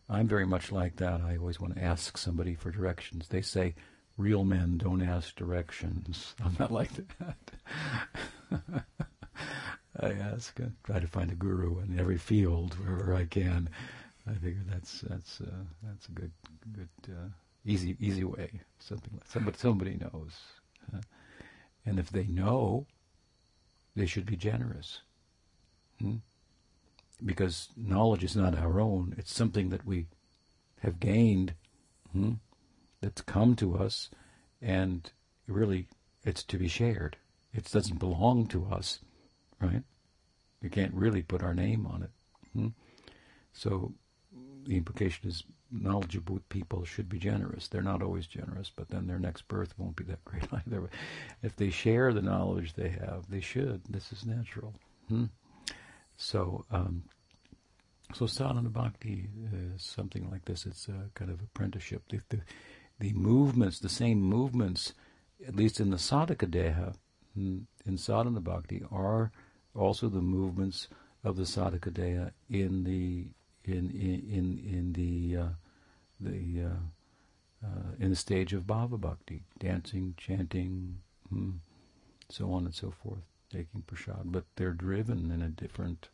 I'm 0.08 0.28
very 0.28 0.46
much 0.46 0.70
like 0.70 0.96
that. 0.96 1.22
I 1.22 1.36
always 1.38 1.60
want 1.60 1.76
to 1.76 1.82
ask 1.82 2.18
somebody 2.18 2.54
for 2.54 2.70
directions. 2.70 3.28
They 3.28 3.42
say, 3.42 3.74
real 4.18 4.44
men 4.44 4.76
don't 4.76 5.02
ask 5.02 5.34
directions. 5.34 6.34
I'm 6.44 6.56
not 6.58 6.70
like 6.70 6.90
that. 7.18 7.36
I 10.00 10.12
ask, 10.12 10.58
uh, 10.60 10.64
try 10.84 11.00
to 11.00 11.06
find 11.06 11.30
a 11.30 11.34
guru 11.34 11.78
in 11.80 11.98
every 11.98 12.18
field 12.18 12.74
wherever 12.74 13.14
I 13.14 13.24
can. 13.24 13.70
I 14.28 14.34
figure 14.34 14.62
that's 14.68 15.00
that's 15.02 15.40
uh, 15.40 15.64
that's 15.82 16.06
a 16.08 16.12
good 16.12 16.32
good 16.72 16.88
uh, 17.08 17.28
easy 17.64 17.96
easy 18.00 18.24
way. 18.24 18.60
Something 18.78 19.14
like 19.14 19.26
somebody 19.26 19.58
somebody 19.58 19.96
knows, 19.96 20.32
and 21.86 21.98
if 21.98 22.10
they 22.10 22.24
know, 22.26 22.86
they 23.96 24.06
should 24.06 24.26
be 24.26 24.36
generous. 24.36 25.00
Hmm? 26.00 26.16
Because 27.24 27.68
knowledge 27.76 28.24
is 28.24 28.36
not 28.36 28.58
our 28.58 28.80
own; 28.80 29.14
it's 29.18 29.34
something 29.34 29.70
that 29.70 29.86
we 29.86 30.06
have 30.80 31.00
gained, 31.00 31.54
hmm? 32.12 32.34
that's 33.00 33.22
come 33.22 33.56
to 33.56 33.76
us, 33.76 34.10
and 34.60 35.10
really, 35.46 35.88
it's 36.24 36.42
to 36.44 36.58
be 36.58 36.68
shared. 36.68 37.16
It 37.52 37.64
doesn't 37.70 37.98
belong 37.98 38.46
to 38.48 38.66
us, 38.66 39.00
right? 39.60 39.82
We 40.62 40.68
can't 40.68 40.94
really 40.94 41.22
put 41.22 41.42
our 41.42 41.54
name 41.54 41.86
on 41.86 42.02
it. 42.02 42.10
Hmm? 42.52 42.68
So 43.52 43.94
the 44.66 44.76
implication 44.76 45.28
is 45.28 45.44
knowledgeable 45.70 46.40
people 46.48 46.84
should 46.84 47.08
be 47.08 47.18
generous. 47.18 47.68
They're 47.68 47.82
not 47.82 48.02
always 48.02 48.26
generous, 48.26 48.70
but 48.74 48.88
then 48.88 49.06
their 49.06 49.18
next 49.18 49.46
birth 49.48 49.74
won't 49.78 49.96
be 49.96 50.04
that 50.04 50.24
great 50.24 50.46
either. 50.52 50.90
If 51.42 51.56
they 51.56 51.70
share 51.70 52.12
the 52.12 52.22
knowledge 52.22 52.74
they 52.74 52.88
have, 52.90 53.24
they 53.28 53.40
should. 53.40 53.82
This 53.88 54.12
is 54.12 54.26
natural. 54.26 54.74
Hmm? 55.08 55.26
So, 56.16 56.64
um, 56.70 57.04
so 58.14 58.26
sadhana 58.26 58.68
bhakti 58.68 59.28
is 59.74 59.82
something 59.82 60.28
like 60.30 60.44
this. 60.44 60.66
It's 60.66 60.88
a 60.88 61.10
kind 61.14 61.30
of 61.30 61.40
apprenticeship. 61.40 62.02
The, 62.08 62.20
the, 62.28 62.40
the 62.98 63.12
movements, 63.12 63.78
the 63.78 63.88
same 63.88 64.20
movements, 64.20 64.92
at 65.46 65.56
least 65.56 65.80
in 65.80 65.90
the 65.90 65.96
sadhaka 65.96 66.50
deha, 66.50 66.94
hmm, 67.34 67.60
in 67.86 67.96
sadhana 67.96 68.40
bhakti, 68.40 68.82
are 68.90 69.30
also 69.74 70.08
the 70.08 70.20
movements 70.20 70.88
of 71.22 71.36
the 71.36 71.44
sadhaka 71.44 71.90
deha 71.90 72.32
in 72.50 72.84
the 72.84 73.28
in 73.64 73.90
in 73.90 74.58
in 74.58 74.92
the 74.92 75.36
uh, 75.36 75.48
the 76.20 76.64
uh, 76.64 77.66
uh, 77.66 77.94
in 77.98 78.10
the 78.10 78.16
stage 78.16 78.52
of 78.52 78.66
bhava 78.66 79.00
bhakti, 79.00 79.44
dancing, 79.58 80.14
chanting, 80.16 80.98
hmm, 81.28 81.50
so 82.28 82.52
on 82.52 82.64
and 82.64 82.74
so 82.74 82.90
forth, 82.90 83.22
taking 83.50 83.82
prasad. 83.82 84.32
But 84.32 84.44
they're 84.56 84.72
driven 84.72 85.30
in 85.30 85.42
a 85.42 85.48
different 85.48 86.08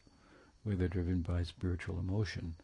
way. 0.65 0.75
They're 0.75 0.89
driven 0.89 1.23
by 1.23 1.45
spiritual 1.45 1.99
emotion. 1.99 2.55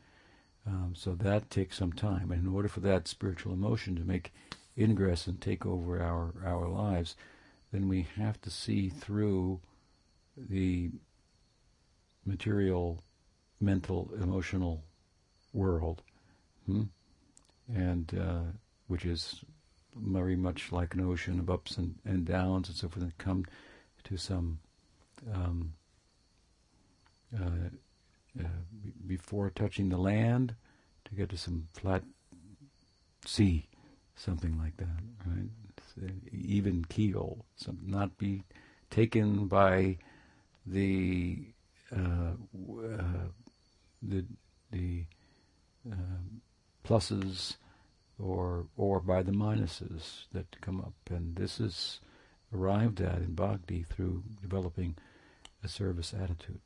Um, 0.66 0.94
so 0.96 1.14
that 1.14 1.50
takes 1.50 1.78
some 1.78 1.92
time. 1.92 2.30
And 2.30 2.46
in 2.46 2.54
order 2.54 2.68
for 2.68 2.80
that 2.80 3.08
spiritual 3.08 3.52
emotion 3.52 3.96
to 3.96 4.02
make 4.02 4.32
ingress 4.78 5.26
and 5.26 5.40
take 5.40 5.66
over 5.66 6.00
our, 6.00 6.32
our 6.44 6.68
lives, 6.68 7.16
then 7.72 7.88
we 7.88 8.06
have 8.16 8.40
to 8.42 8.50
see 8.50 8.88
through 8.88 9.60
the 10.36 10.90
material, 12.24 13.02
mental, 13.62 14.10
emotional 14.20 14.82
world, 15.52 16.02
hmm? 16.66 16.82
and 17.74 18.18
uh, 18.18 18.50
which 18.88 19.04
is 19.04 19.44
very 19.96 20.36
much 20.36 20.72
like 20.72 20.94
an 20.94 21.00
ocean 21.00 21.38
of 21.38 21.50
ups 21.50 21.76
and, 21.76 21.94
and 22.04 22.24
downs 22.24 22.68
and 22.68 22.76
so 22.76 22.88
forth, 22.88 23.02
and 23.02 23.16
come 23.18 23.44
to 24.04 24.16
some 24.16 24.58
um, 25.32 25.74
uh, 27.38 27.70
uh, 28.40 28.48
b- 28.84 28.92
before 29.06 29.50
touching 29.50 29.88
the 29.88 29.96
land 29.96 30.54
to 31.04 31.14
get 31.14 31.28
to 31.28 31.36
some 31.36 31.68
flat 31.72 32.02
sea, 33.26 33.68
something 34.16 34.58
like 34.58 34.76
that, 34.78 34.88
right? 35.26 35.48
even 36.32 36.84
keel, 36.86 37.44
some, 37.56 37.78
not 37.84 38.16
be 38.16 38.42
taken 38.90 39.46
by 39.46 39.96
the 40.66 41.38
uh, 41.94 42.32
uh, 42.82 43.26
the 44.02 44.24
the 44.70 45.04
uh, 45.90 45.96
pluses 46.84 47.56
or 48.18 48.66
or 48.76 49.00
by 49.00 49.22
the 49.22 49.32
minuses 49.32 50.26
that 50.32 50.60
come 50.60 50.80
up, 50.80 50.94
and 51.10 51.36
this 51.36 51.60
is 51.60 52.00
arrived 52.54 53.00
at 53.00 53.18
in 53.18 53.34
bhakti 53.34 53.82
through 53.82 54.22
developing 54.40 54.96
a 55.64 55.68
service 55.68 56.12
attitude. 56.12 56.60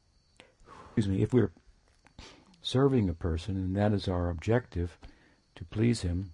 excuse 0.87 1.09
me, 1.09 1.23
if 1.23 1.33
we're 1.33 1.53
serving 2.63 3.09
a 3.09 3.15
person 3.15 3.57
and 3.57 3.77
that 3.77 3.93
is 3.93 4.09
our 4.09 4.29
objective 4.29 4.99
to 5.55 5.65
please 5.65 6.03
him, 6.03 6.33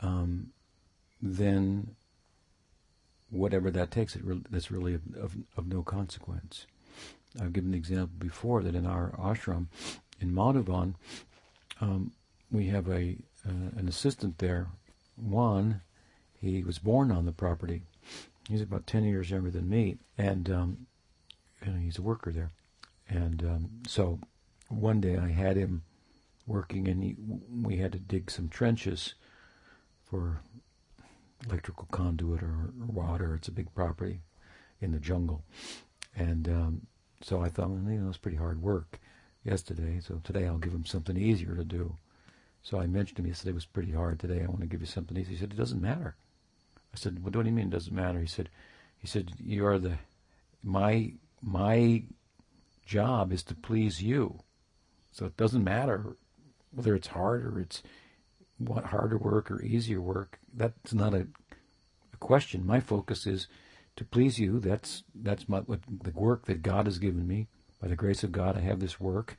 um, 0.00 0.50
then 1.22 1.94
whatever 3.30 3.70
that 3.70 3.90
takes, 3.90 4.16
it 4.16 4.24
re- 4.24 4.42
that's 4.50 4.70
really 4.70 4.94
of, 4.94 5.02
of, 5.16 5.36
of, 5.56 5.66
no 5.66 5.82
consequence. 5.82 6.66
I've 7.38 7.52
given 7.52 7.72
the 7.72 7.78
example 7.78 8.16
before 8.18 8.62
that 8.62 8.74
in 8.74 8.86
our 8.86 9.10
ashram 9.18 9.66
in 10.20 10.32
Madhuban, 10.32 10.94
um, 11.80 12.12
we 12.50 12.66
have 12.66 12.88
a 12.88 13.16
uh, 13.46 13.70
an 13.76 13.86
assistant 13.88 14.38
there. 14.38 14.68
One, 15.16 15.82
he 16.40 16.62
was 16.62 16.78
born 16.78 17.10
on 17.10 17.26
the 17.26 17.32
property. 17.32 17.82
He's 18.48 18.62
about 18.62 18.86
ten 18.86 19.04
years 19.04 19.30
younger 19.30 19.50
than 19.50 19.68
me, 19.68 19.98
and 20.18 20.50
um, 20.50 20.86
he's 21.80 21.98
a 21.98 22.02
worker 22.02 22.32
there. 22.32 22.50
And 23.08 23.42
um, 23.44 23.70
so 23.86 24.18
one 24.68 25.00
day 25.00 25.16
I 25.16 25.28
had 25.28 25.56
him 25.56 25.82
working, 26.46 26.88
and 26.88 27.02
he, 27.02 27.16
we 27.62 27.76
had 27.76 27.92
to 27.92 27.98
dig 27.98 28.30
some 28.30 28.48
trenches 28.48 29.14
for 30.04 30.40
electrical 31.46 31.86
conduit 31.90 32.42
or, 32.42 32.72
or 32.80 32.86
water. 32.86 33.34
It's 33.34 33.48
a 33.48 33.52
big 33.52 33.72
property 33.74 34.20
in 34.80 34.92
the 34.92 34.98
jungle, 34.98 35.44
and 36.16 36.48
um, 36.48 36.86
so 37.22 37.40
I 37.40 37.48
thought, 37.48 37.70
well, 37.70 37.92
you 37.92 38.00
know, 38.00 38.08
it's 38.08 38.18
pretty 38.18 38.36
hard 38.36 38.62
work 38.62 38.98
yesterday. 39.44 40.00
So 40.00 40.20
today 40.24 40.46
I'll 40.46 40.58
give 40.58 40.72
him 40.72 40.86
something 40.86 41.16
easier 41.16 41.54
to 41.54 41.64
do. 41.64 41.96
So 42.62 42.78
I 42.80 42.86
mentioned 42.86 43.16
to 43.16 43.22
him 43.22 43.28
yesterday 43.28 43.50
it 43.50 43.54
was 43.54 43.66
pretty 43.66 43.92
hard. 43.92 44.18
Today 44.18 44.42
I 44.42 44.46
want 44.46 44.60
to 44.60 44.66
give 44.66 44.80
you 44.80 44.86
something 44.86 45.16
easy. 45.16 45.32
He 45.32 45.38
said, 45.38 45.52
it 45.52 45.58
doesn't 45.58 45.80
matter. 45.80 46.14
I 46.92 46.96
said, 46.96 47.22
what 47.22 47.32
do 47.32 47.40
you 47.40 47.52
mean 47.52 47.68
it 47.68 47.70
doesn't 47.70 47.94
matter? 47.94 48.20
He 48.20 48.26
said, 48.26 48.48
he 48.98 49.06
said, 49.06 49.32
you 49.38 49.66
are 49.66 49.78
the, 49.78 49.98
my, 50.62 51.12
my 51.40 52.02
job 52.84 53.32
is 53.32 53.42
to 53.44 53.54
please 53.54 54.02
you. 54.02 54.40
So 55.12 55.26
it 55.26 55.36
doesn't 55.36 55.64
matter 55.64 56.16
whether 56.72 56.94
it's 56.94 57.08
hard 57.08 57.44
or 57.46 57.60
it's 57.60 57.82
what 58.58 58.84
harder 58.84 59.16
work 59.16 59.50
or 59.50 59.62
easier 59.62 60.00
work. 60.00 60.38
That's 60.54 60.92
not 60.92 61.14
a, 61.14 61.26
a 62.12 62.16
question. 62.18 62.66
My 62.66 62.80
focus 62.80 63.26
is 63.26 63.48
to 64.00 64.04
please 64.06 64.38
you. 64.38 64.60
That's 64.60 65.04
that's 65.14 65.46
my, 65.46 65.58
what 65.58 65.80
the 65.86 66.10
work 66.12 66.46
that 66.46 66.62
God 66.62 66.86
has 66.86 66.98
given 66.98 67.28
me. 67.28 67.48
By 67.82 67.88
the 67.88 67.96
grace 67.96 68.24
of 68.24 68.32
God, 68.32 68.56
I 68.56 68.60
have 68.60 68.80
this 68.80 68.98
work. 68.98 69.36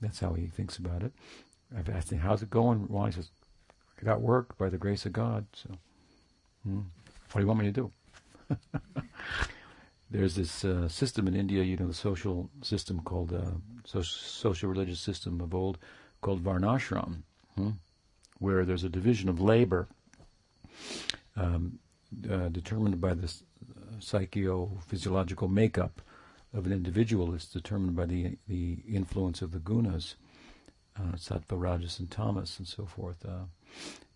That's 0.00 0.18
how 0.18 0.32
he 0.32 0.46
thinks 0.46 0.76
about 0.76 1.04
it. 1.04 1.12
I've 1.76 1.88
asked 1.88 2.10
him, 2.10 2.18
"How's 2.18 2.42
it 2.42 2.50
going?" 2.50 2.88
Well, 2.88 3.06
he 3.06 3.12
says, 3.12 3.30
"I 4.00 4.04
got 4.04 4.20
work 4.20 4.58
by 4.58 4.70
the 4.70 4.76
grace 4.76 5.06
of 5.06 5.12
God." 5.12 5.46
So, 5.54 5.70
hmm, 6.64 6.80
what 7.30 7.34
do 7.34 7.40
you 7.42 7.46
want 7.46 7.60
me 7.60 7.70
to 7.70 7.72
do? 7.72 7.92
There's 10.10 10.34
this 10.34 10.64
uh, 10.64 10.88
system 10.88 11.28
in 11.28 11.36
India, 11.36 11.62
you 11.62 11.76
know, 11.76 11.86
the 11.86 11.94
social 11.94 12.50
system 12.60 13.02
called 13.04 13.32
uh, 13.32 13.52
so- 13.84 14.02
social 14.02 14.68
religious 14.68 14.98
system 14.98 15.40
of 15.40 15.54
old, 15.54 15.78
called 16.22 16.42
varnashram, 16.42 17.22
hmm, 17.54 17.70
where 18.40 18.64
there's 18.64 18.82
a 18.82 18.88
division 18.88 19.28
of 19.28 19.40
labor 19.40 19.86
um, 21.36 21.78
uh, 22.28 22.48
determined 22.48 23.00
by 23.00 23.14
the 23.14 23.32
psycho-physiological 24.02 25.48
makeup 25.48 26.02
of 26.54 26.66
an 26.66 26.72
individual 26.72 27.34
is 27.34 27.46
determined 27.46 27.96
by 27.96 28.06
the 28.06 28.36
the 28.46 28.78
influence 28.86 29.42
of 29.42 29.52
the 29.52 29.58
gunas, 29.58 30.14
uh, 30.98 31.16
sattva, 31.16 31.58
rajas, 31.58 31.98
and 31.98 32.10
tamas, 32.10 32.58
and 32.58 32.68
so 32.68 32.84
forth. 32.84 33.24
Uh, 33.24 33.44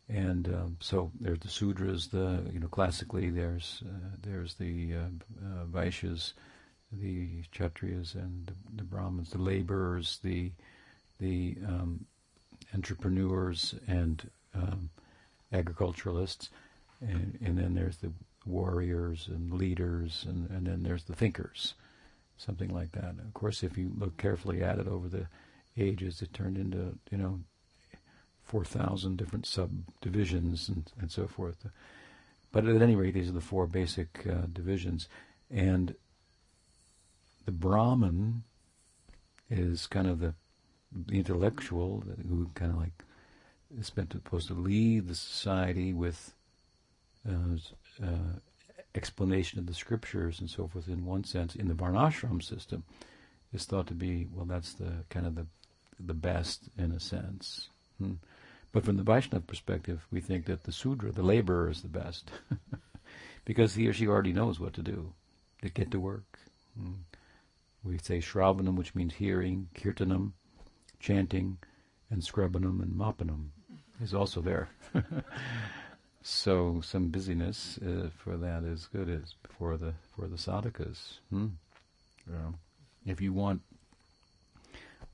and 0.09 0.49
um, 0.49 0.77
so 0.81 1.11
there's 1.21 1.41
the 1.41 1.49
sudras. 1.49 2.11
The 2.11 2.51
you 2.53 2.61
know 2.61 2.69
classically 2.69 3.31
there's 3.31 3.83
uh, 3.87 4.17
there's 4.23 4.55
the 4.55 4.95
uh, 4.95 4.99
uh, 5.45 5.65
vaishyas, 5.65 6.35
the 6.93 7.43
kshatriyas, 7.53 8.15
and 8.15 8.47
the, 8.47 8.55
the, 8.77 8.85
brahmins, 8.85 9.31
the 9.31 9.39
laborers, 9.39 10.19
the 10.23 10.53
the 11.19 11.57
um, 11.67 12.05
entrepreneurs, 12.75 13.75
and 13.89 14.31
um, 14.55 14.91
agriculturalists, 15.53 16.51
and, 17.01 17.39
and 17.43 17.59
then 17.59 17.75
there's 17.75 17.97
the 17.99 18.13
warriors 18.47 19.29
and 19.29 19.53
leaders, 19.53 20.25
and, 20.29 20.49
and 20.51 20.67
then 20.67 20.83
there's 20.83 21.05
the 21.05 21.15
thinkers, 21.15 21.75
something 22.39 22.73
like 22.73 22.93
that. 22.93 23.15
Of 23.19 23.35
course, 23.35 23.63
if 23.63 23.77
you 23.77 23.93
look 23.99 24.17
carefully 24.17 24.63
at 24.63 24.79
it 24.79 24.87
over 24.87 25.09
the 25.09 25.27
ages, 25.77 26.23
it 26.23 26.33
turned 26.33 26.57
into, 26.57 26.99
you 27.11 27.19
know, 27.19 27.41
4,000 28.45 29.17
different 29.17 29.47
subdivisions 29.47 30.69
and, 30.69 30.91
and 31.01 31.11
so 31.11 31.27
forth. 31.27 31.67
But 32.53 32.67
at 32.67 32.81
any 32.81 32.95
rate, 32.95 33.15
these 33.15 33.29
are 33.29 33.33
the 33.33 33.41
four 33.41 33.67
basic 33.67 34.25
uh, 34.27 34.47
divisions. 34.53 35.09
And 35.51 35.95
the 37.45 37.53
Brahman 37.53 38.45
is 39.51 39.87
kind 39.87 40.07
of 40.07 40.21
the, 40.21 40.35
intellectual 41.13 42.05
who 42.27 42.49
kind 42.55 42.71
of 42.71 42.79
like 42.79 43.05
is 43.79 43.89
supposed 43.89 44.49
to 44.49 44.55
lead 44.55 45.09
the 45.09 45.15
society 45.15 45.93
with 45.93 46.33
uh, 47.29 47.59
uh, 48.03 48.39
explanation 48.95 49.59
of 49.59 49.67
the 49.67 49.75
scriptures 49.75 50.41
and 50.41 50.49
so 50.49 50.67
forth 50.67 50.89
in 50.89 51.05
one 51.05 51.25
sense 51.25 51.55
in 51.55 51.69
the 51.69 51.75
varnashram 51.75 52.43
system 52.43 52.83
is 53.53 53.65
thought 53.65 53.87
to 53.87 53.95
be 53.95 54.27
well 54.33 54.47
that's 54.47 54.75
the 54.75 54.93
kind 55.11 55.27
of 55.27 55.35
the 55.35 55.47
the 55.99 56.15
best 56.15 56.69
in 56.77 56.93
a 56.93 57.01
sense. 57.01 57.69
Hmm. 57.99 58.15
but 58.73 58.85
from 58.85 58.99
the 58.99 59.03
Vaishnava 59.03 59.45
perspective 59.45 60.07
we 60.11 60.21
think 60.21 60.45
that 60.47 60.65
the 60.65 60.73
sudra 60.73 61.13
the 61.13 61.23
laborer 61.23 61.71
is 61.71 61.83
the 61.83 61.89
best. 61.89 62.31
Because 63.45 63.77
he 63.77 63.87
or 63.87 63.93
she 63.93 64.09
already 64.09 64.33
knows 64.33 64.59
what 64.59 64.73
to 64.75 64.83
do. 64.83 65.13
To 65.63 65.69
get 65.69 65.93
to 65.93 66.01
work. 66.01 66.41
Hmm. 66.77 66.95
we 67.85 67.99
say 67.99 68.19
shravanam 68.19 68.77
which 68.77 68.95
means 68.95 69.15
hearing 69.15 69.69
kirtanam 69.75 70.33
chanting 71.01 71.59
and 72.11 72.23
scrubbanam 72.23 72.83
and 72.83 72.93
mapanam 72.95 73.49
is 74.03 74.13
also 74.13 74.41
there 74.41 74.69
So 76.29 76.81
some 76.81 77.11
busyness 77.11 77.79
uh, 77.79 78.09
for 78.19 78.37
that 78.37 78.65
is 78.65 78.89
good 78.93 79.09
is 79.09 79.37
for 79.57 79.77
the 79.77 79.95
for 80.17 80.27
the 80.27 80.35
sadhakas. 80.35 81.21
Hmm? 81.31 81.47
if 83.07 83.21
you 83.21 83.33
want 83.33 83.63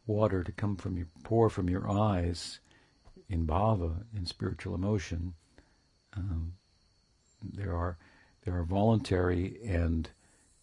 water 0.06 0.42
to 0.42 0.50
come 0.50 0.74
from 0.74 0.96
your 0.96 1.08
pour 1.22 1.50
from 1.50 1.68
your 1.68 1.86
eyes 1.90 2.60
in 3.28 3.46
bhava 3.46 4.06
in 4.16 4.24
spiritual 4.24 4.74
emotion, 4.74 5.34
um, 6.16 6.54
there 7.42 7.76
are 7.76 7.98
there 8.46 8.56
are 8.56 8.64
voluntary 8.64 9.58
and 9.66 10.08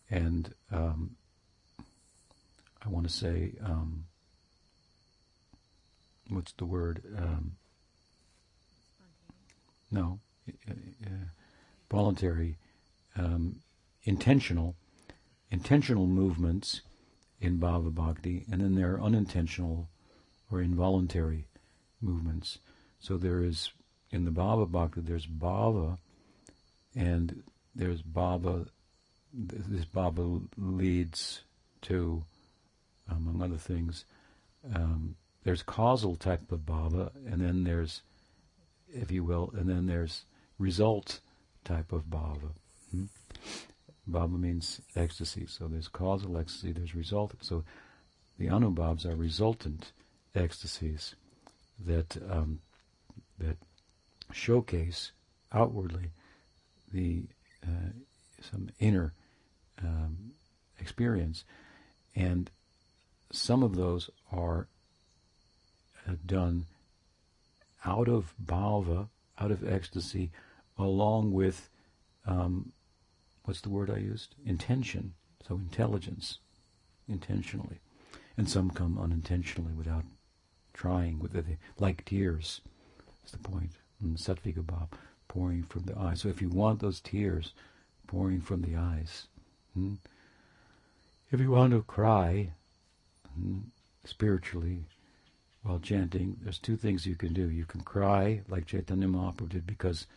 and 0.10 0.56
um, 0.72 1.16
I 2.84 2.90
want 2.90 3.08
to 3.08 3.14
say 3.14 3.54
um, 3.64 4.06
what's 6.28 6.54
the 6.54 6.66
word? 6.66 7.04
Um, 7.16 7.52
no, 9.92 10.20
voluntary, 11.90 12.58
um, 13.16 13.56
intentional, 14.04 14.76
intentional 15.52 16.08
movements 16.08 16.82
in 17.42 17.60
bhava 17.60 17.94
bhakti, 17.94 18.46
and 18.52 18.62
then 18.62 18.76
there 18.76 18.94
are 18.94 19.02
unintentional 19.02 19.90
or 20.52 20.62
involuntary 20.62 21.48
movements. 22.02 22.60
So 23.00 23.18
there 23.18 23.44
is 23.44 23.72
in 24.12 24.26
the 24.26 24.32
bhava 24.32 24.70
bhakti 24.70 25.02
there's 25.02 25.28
bhava, 25.28 25.98
and 26.96 27.44
there's 27.76 28.02
bhava. 28.02 28.68
This 29.34 29.86
bhava 29.86 30.48
leads 30.58 31.42
to, 31.84 32.24
among 33.08 33.42
other 33.42 33.58
things, 33.58 34.06
um, 34.74 35.16
there's 35.44 35.62
causal 35.64 36.16
type 36.16 36.52
of 36.52 36.62
bhava, 36.62 37.12
and 37.26 37.42
then 37.42 37.64
there's, 37.64 38.02
if 38.92 39.12
you 39.12 39.24
will, 39.24 39.54
and 39.56 39.70
then 39.70 39.86
there's 39.86 40.26
result 40.60 41.20
type 41.64 41.92
of 41.92 42.04
bhava. 42.10 42.52
Hmm? 42.92 43.06
Bhava 44.10 44.40
means 44.40 44.82
ecstasy, 44.96 45.46
so 45.48 45.68
there's 45.68 45.88
causal 45.88 46.38
ecstasy, 46.38 46.72
there's 46.72 46.96
result. 46.96 47.34
So 47.42 47.64
the 48.38 48.48
anubhavs 48.48 49.06
are 49.06 49.16
resultant 49.16 49.92
ecstasies 50.36 51.16
that 51.86 52.18
um, 52.30 52.60
that 53.38 53.58
showcase 54.32 55.12
outwardly 55.52 56.12
the 56.94 57.24
uh, 57.64 57.92
some 58.42 58.70
inner 58.80 59.14
um, 59.82 60.32
experience, 60.80 61.44
and 62.16 62.50
some 63.32 63.64
of 63.64 63.76
those 63.76 64.10
are 64.32 64.68
uh, 66.08 66.14
done 66.26 66.66
out 67.86 68.08
of 68.08 68.34
bhava, 68.44 69.08
out 69.38 69.52
of 69.52 69.68
ecstasy, 69.68 70.32
along 70.80 71.34
with 71.34 71.70
um, 72.26 72.72
what's 73.46 73.62
the 73.62 73.70
word 73.70 73.90
I 73.92 73.98
used? 73.98 74.36
Intention. 74.46 75.14
So 75.48 75.56
intelligence, 75.56 76.40
intentionally, 77.08 77.80
and 78.38 78.50
some 78.50 78.70
come 78.72 78.98
unintentionally 79.00 79.74
without 79.74 80.06
trying, 80.74 81.20
with 81.20 81.36
like 81.80 82.06
tears. 82.06 82.62
That's 83.22 83.32
the 83.34 83.40
point. 83.40 83.72
And 84.02 84.18
Sattvika 84.18 84.66
pouring 85.28 85.64
from 85.64 85.84
the 85.84 85.98
eyes. 85.98 86.22
So 86.22 86.30
if 86.30 86.42
you 86.42 86.50
want 86.50 86.80
those 86.82 87.02
tears 87.02 87.54
pouring 88.08 88.42
from 88.42 88.62
the 88.62 88.76
eyes, 88.76 89.28
hmm, 89.74 89.96
If 91.32 91.40
you 91.40 91.52
want 91.52 91.74
to 91.74 91.84
cry 91.84 92.54
mm, 93.40 93.64
spiritually 94.06 94.86
while 95.64 95.80
chanting, 95.80 96.38
there's 96.42 96.60
two 96.60 96.78
things 96.78 97.06
you 97.06 97.16
can 97.16 97.34
do. 97.34 97.50
You 97.50 97.66
can 97.66 97.82
cry 97.82 98.42
like 98.50 98.66
Chaitanya 98.68 99.08
Mahaprabhu 99.08 99.50
did 99.50 99.68
because 99.68 100.08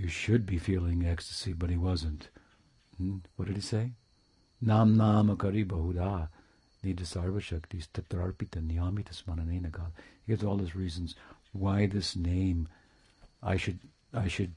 you 0.00 0.08
should 0.08 0.46
be 0.46 0.56
feeling 0.56 1.04
ecstasy, 1.04 1.52
but 1.52 1.68
he 1.68 1.76
wasn't. 1.76 2.28
Hmm? 2.96 3.16
What 3.36 3.48
did 3.48 3.56
he 3.56 3.62
say? 3.62 3.92
Nam 4.62 4.96
nam 4.96 5.36
kari 5.36 5.62
bahuda 5.64 6.28
nida 6.82 7.02
sarva 7.02 7.40
shaktis 7.40 7.86
tatrarpita 7.92 8.66
niyamita 8.66 9.12
smananena. 9.12 9.70
He 10.26 10.32
gives 10.32 10.42
all 10.42 10.56
his 10.56 10.74
reasons 10.74 11.16
why 11.52 11.84
this 11.84 12.16
name 12.16 12.66
I 13.42 13.56
should 13.58 13.80
I 14.14 14.26
should 14.28 14.52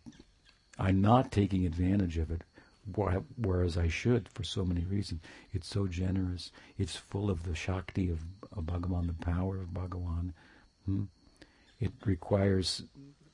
I'm 0.80 1.02
not 1.02 1.32
taking 1.32 1.66
advantage 1.66 2.18
of 2.18 2.32
it 2.32 2.44
whereas 3.38 3.78
I 3.78 3.90
should 3.90 4.30
for 4.30 4.44
so 4.44 4.64
many 4.64 4.86
reasons. 4.86 5.22
It's 5.52 5.68
so 5.68 5.88
generous. 5.88 6.52
It's 6.78 6.96
full 6.96 7.30
of 7.30 7.44
the 7.44 7.56
Shakti 7.56 8.10
of, 8.10 8.20
of 8.56 8.66
Bhagavan, 8.66 9.08
the 9.08 9.26
power 9.26 9.58
of 9.58 9.70
Bhagavan. 9.74 10.34
Hmm? 10.86 11.04
It 11.80 11.92
requires 12.06 12.84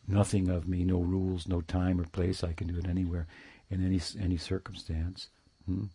nothing 0.09 0.49
of 0.49 0.67
me, 0.67 0.83
no 0.83 0.99
rules, 0.99 1.47
no 1.47 1.61
time 1.61 1.99
or 2.01 2.05
place. 2.05 2.43
I 2.43 2.53
can 2.53 2.67
do 2.67 2.77
it 2.77 2.87
anywhere, 2.87 3.27
in 3.69 3.85
any 3.85 4.01
any 4.19 4.37
circumstance. 4.37 5.27
Hmm? 5.65 5.85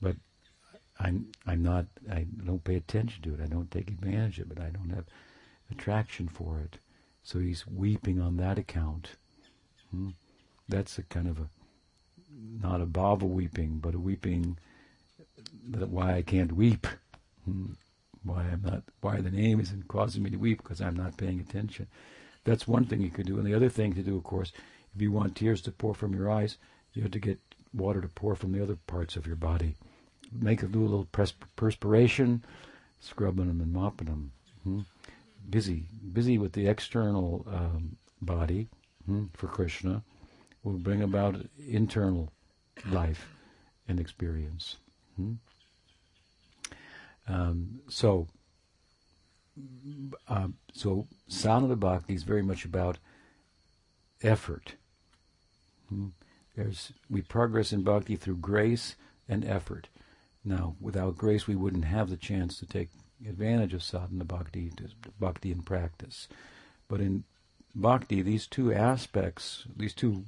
But 0.00 0.16
I'm 0.98 1.26
I'm 1.46 1.62
not. 1.62 1.86
I 2.10 2.26
don't 2.44 2.64
pay 2.64 2.76
attention 2.76 3.22
to 3.24 3.34
it. 3.34 3.40
I 3.42 3.46
don't 3.46 3.70
take 3.70 3.88
advantage 3.88 4.38
of 4.38 4.50
it. 4.50 4.58
I 4.58 4.70
don't 4.70 4.90
have 4.90 5.04
attraction 5.70 6.28
for 6.28 6.60
it. 6.60 6.78
So 7.24 7.38
he's 7.38 7.66
weeping 7.66 8.20
on 8.20 8.36
that 8.36 8.58
account. 8.58 9.10
Hmm? 9.90 10.10
That's 10.68 10.98
a 10.98 11.02
kind 11.02 11.28
of 11.28 11.38
a 11.38 11.48
not 12.62 12.80
a 12.80 12.86
bhava 12.86 13.24
weeping, 13.24 13.78
but 13.78 13.94
a 13.94 13.98
weeping 13.98 14.58
that 15.70 15.88
why 15.88 16.14
I 16.14 16.22
can't 16.22 16.52
weep. 16.52 16.86
Hmm? 17.44 17.72
Why 18.24 18.42
I'm 18.52 18.62
not. 18.62 18.84
Why 19.00 19.20
the 19.20 19.30
name 19.30 19.60
isn't 19.60 19.88
causing 19.88 20.22
me 20.22 20.30
to 20.30 20.36
weep 20.36 20.62
because 20.62 20.80
I'm 20.80 20.96
not 20.96 21.16
paying 21.16 21.40
attention. 21.40 21.88
That's 22.44 22.66
one 22.66 22.84
thing 22.84 23.00
you 23.00 23.10
could 23.10 23.26
do. 23.26 23.38
And 23.38 23.46
the 23.46 23.54
other 23.54 23.68
thing 23.68 23.94
to 23.94 24.02
do, 24.02 24.16
of 24.16 24.24
course, 24.24 24.52
if 24.94 25.00
you 25.00 25.12
want 25.12 25.36
tears 25.36 25.62
to 25.62 25.72
pour 25.72 25.94
from 25.94 26.14
your 26.14 26.30
eyes, 26.30 26.58
you 26.92 27.02
have 27.02 27.12
to 27.12 27.18
get 27.18 27.38
water 27.72 28.00
to 28.00 28.08
pour 28.08 28.34
from 28.34 28.52
the 28.52 28.62
other 28.62 28.76
parts 28.86 29.16
of 29.16 29.26
your 29.26 29.36
body. 29.36 29.76
Make 30.32 30.62
a 30.62 30.66
little 30.66 31.06
perspiration, 31.56 32.44
scrubbing 33.00 33.48
them 33.48 33.60
and 33.60 33.72
mopping 33.72 34.08
them. 34.08 34.32
Hmm? 34.64 34.80
Busy, 35.48 35.84
busy 36.12 36.38
with 36.38 36.52
the 36.52 36.66
external 36.66 37.44
um, 37.48 37.96
body 38.20 38.68
hmm, 39.06 39.26
for 39.34 39.48
Krishna 39.48 40.02
will 40.62 40.78
bring 40.78 41.02
about 41.02 41.36
internal 41.68 42.32
life 42.90 43.28
and 43.88 43.98
experience. 43.98 44.76
Hmm? 45.16 45.32
Um, 47.28 47.80
so 47.88 48.28
um, 50.28 50.54
so 50.72 51.06
sadhana 51.28 51.76
bhakti 51.76 52.14
is 52.14 52.22
very 52.22 52.42
much 52.42 52.64
about 52.64 52.98
effort. 54.22 54.74
Hmm? 55.88 56.08
There's 56.56 56.92
we 57.08 57.22
progress 57.22 57.72
in 57.72 57.82
bhakti 57.82 58.16
through 58.16 58.36
grace 58.36 58.96
and 59.28 59.44
effort. 59.44 59.88
Now, 60.44 60.76
without 60.80 61.16
grace, 61.16 61.46
we 61.46 61.56
wouldn't 61.56 61.84
have 61.84 62.10
the 62.10 62.16
chance 62.16 62.58
to 62.58 62.66
take 62.66 62.90
advantage 63.26 63.74
of 63.74 63.82
sadhana 63.82 64.24
bhakti, 64.24 64.72
bhakti 65.18 65.52
in 65.52 65.62
practice. 65.62 66.28
But 66.88 67.00
in 67.00 67.24
bhakti, 67.74 68.22
these 68.22 68.46
two 68.46 68.72
aspects, 68.72 69.64
these 69.76 69.94
two 69.94 70.24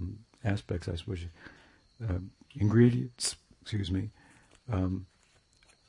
mm, 0.00 0.16
aspects, 0.44 0.88
I 0.88 0.96
suppose, 0.96 1.24
uh, 2.02 2.18
ingredients, 2.54 3.36
excuse 3.62 3.90
me, 3.90 4.10
um, 4.70 5.06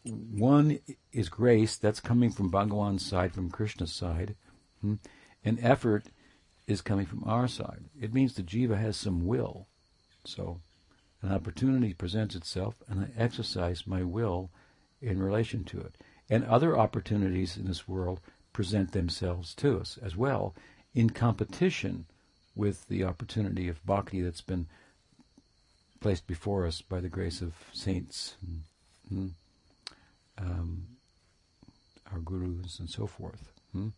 one 0.05 0.79
is 1.11 1.29
grace, 1.29 1.77
that's 1.77 1.99
coming 1.99 2.29
from 2.29 2.49
Bhagawan's 2.49 3.05
side, 3.05 3.33
from 3.33 3.49
Krishna's 3.49 3.93
side, 3.93 4.35
hmm? 4.81 4.95
and 5.43 5.59
effort 5.61 6.05
is 6.67 6.81
coming 6.81 7.05
from 7.05 7.23
our 7.25 7.47
side. 7.47 7.85
It 7.99 8.13
means 8.13 8.33
the 8.33 8.43
jiva 8.43 8.77
has 8.79 8.97
some 8.97 9.25
will. 9.25 9.67
So 10.25 10.59
an 11.21 11.31
opportunity 11.31 11.93
presents 11.93 12.35
itself, 12.35 12.75
and 12.87 12.99
I 12.99 13.21
exercise 13.21 13.87
my 13.87 14.03
will 14.03 14.49
in 15.01 15.21
relation 15.21 15.63
to 15.65 15.79
it. 15.79 15.95
And 16.29 16.45
other 16.45 16.77
opportunities 16.77 17.57
in 17.57 17.65
this 17.65 17.87
world 17.87 18.19
present 18.53 18.91
themselves 18.91 19.53
to 19.55 19.79
us 19.79 19.97
as 20.01 20.15
well 20.15 20.55
in 20.93 21.09
competition 21.09 22.05
with 22.55 22.87
the 22.87 23.03
opportunity 23.03 23.67
of 23.67 23.85
bhakti 23.85 24.21
that's 24.21 24.41
been 24.41 24.67
placed 25.99 26.27
before 26.27 26.65
us 26.67 26.81
by 26.81 26.99
the 26.99 27.09
grace 27.09 27.41
of 27.41 27.53
saints. 27.71 28.35
Hmm? 29.09 29.27
Um, 30.38 30.88
our 32.11 32.19
gurus 32.19 32.79
and 32.79 32.89
so 32.89 33.07
forth. 33.07 33.51
Hmm? 33.71 33.89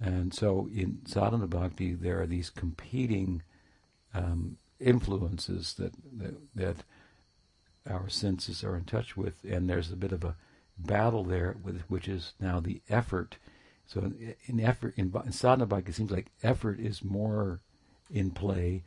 And 0.00 0.34
so 0.34 0.68
in 0.72 1.00
sadhana 1.06 1.46
bhakti, 1.46 1.94
there 1.94 2.20
are 2.20 2.26
these 2.26 2.50
competing 2.50 3.42
um, 4.14 4.58
influences 4.78 5.74
that, 5.74 5.92
that, 6.18 6.34
that 6.54 6.76
our 7.88 8.08
senses 8.08 8.62
are 8.62 8.76
in 8.76 8.84
touch 8.84 9.16
with, 9.16 9.34
and 9.48 9.68
there's 9.68 9.90
a 9.90 9.96
bit 9.96 10.12
of 10.12 10.24
a 10.24 10.36
battle 10.78 11.24
there, 11.24 11.56
with 11.62 11.80
which 11.88 12.08
is 12.08 12.34
now 12.38 12.60
the 12.60 12.82
effort. 12.88 13.36
So 13.86 14.00
in, 14.00 14.34
in 14.46 14.60
effort 14.60 14.94
in, 14.96 15.12
in 15.24 15.32
sadhana 15.32 15.66
bhakti, 15.66 15.90
it 15.90 15.94
seems 15.94 16.10
like 16.10 16.26
effort 16.42 16.78
is 16.78 17.02
more 17.02 17.60
in 18.10 18.30
play 18.30 18.82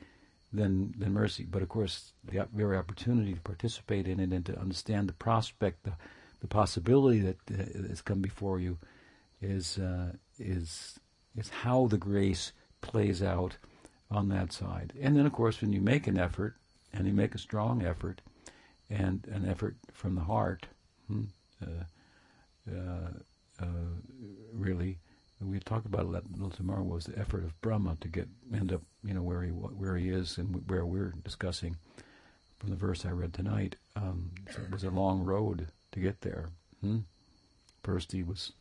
than 0.54 0.94
than 0.98 1.14
mercy. 1.14 1.46
But 1.50 1.62
of 1.62 1.70
course, 1.70 2.14
the 2.24 2.48
very 2.54 2.78
opportunity 2.78 3.34
to 3.34 3.42
participate 3.42 4.08
in 4.08 4.20
it 4.20 4.32
and 4.32 4.46
to 4.46 4.60
understand 4.60 5.10
the 5.10 5.14
prospect, 5.14 5.84
the 5.84 5.94
the 6.42 6.48
possibility 6.48 7.20
that 7.20 7.38
uh, 7.52 7.88
has 7.90 8.02
come 8.02 8.22
before 8.22 8.60
you 8.60 8.78
is 9.42 9.78
uh, 9.78 10.14
is 10.38 11.00
is 11.38 11.50
how 11.50 11.88
the 11.88 11.98
grace 11.98 12.52
plays 12.82 13.22
out 13.22 13.58
on 14.12 14.30
that 14.30 14.52
side. 14.52 14.94
And 15.00 15.16
then, 15.16 15.26
of 15.26 15.34
course, 15.34 15.62
when 15.62 15.74
you 15.74 15.82
make 15.82 16.08
an 16.08 16.18
effort 16.18 16.56
and 16.94 17.08
you 17.08 17.14
make 17.14 17.36
a 17.36 17.40
strong 17.40 17.86
effort 17.86 18.22
and 18.90 19.26
an 19.32 19.48
effort 19.48 19.76
from 19.94 20.16
the 20.16 20.22
heart, 20.22 20.66
hmm, 21.08 21.26
uh, 21.62 21.84
uh, 22.72 23.12
uh 23.62 23.66
really, 24.54 24.98
we 25.40 25.60
talked 25.60 25.86
about 25.86 26.02
it 26.02 26.08
a 26.08 26.34
little 26.34 26.50
tomorrow 26.50 26.84
was 26.84 27.06
the 27.06 27.18
effort 27.18 27.44
of 27.44 27.60
Brahma 27.62 27.98
to 28.02 28.08
get 28.08 28.28
end 28.54 28.74
up 28.74 28.82
you 29.04 29.14
know 29.14 29.22
where 29.22 29.44
he 29.44 29.52
where 29.52 29.96
he 29.96 30.10
is 30.10 30.38
and 30.38 30.68
where 30.70 30.86
we're 30.86 31.14
discussing 31.24 31.78
from 32.58 32.72
the 32.72 32.76
verse 32.76 33.06
I 33.06 33.12
read 33.12 33.34
tonight. 33.34 33.76
Um, 33.96 34.32
so 34.52 34.62
it 34.62 34.72
was 34.72 34.84
a 34.84 34.90
long 34.90 35.24
road 35.24 35.68
to 35.92 36.00
get 36.00 36.22
there. 36.22 36.50
Hmm? 36.82 37.00
First, 37.84 38.12
he 38.12 38.24
was 38.24 38.52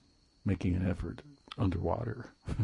making 0.44 0.74
an 0.76 0.88
effort 0.88 1.22
underwater 1.56 2.30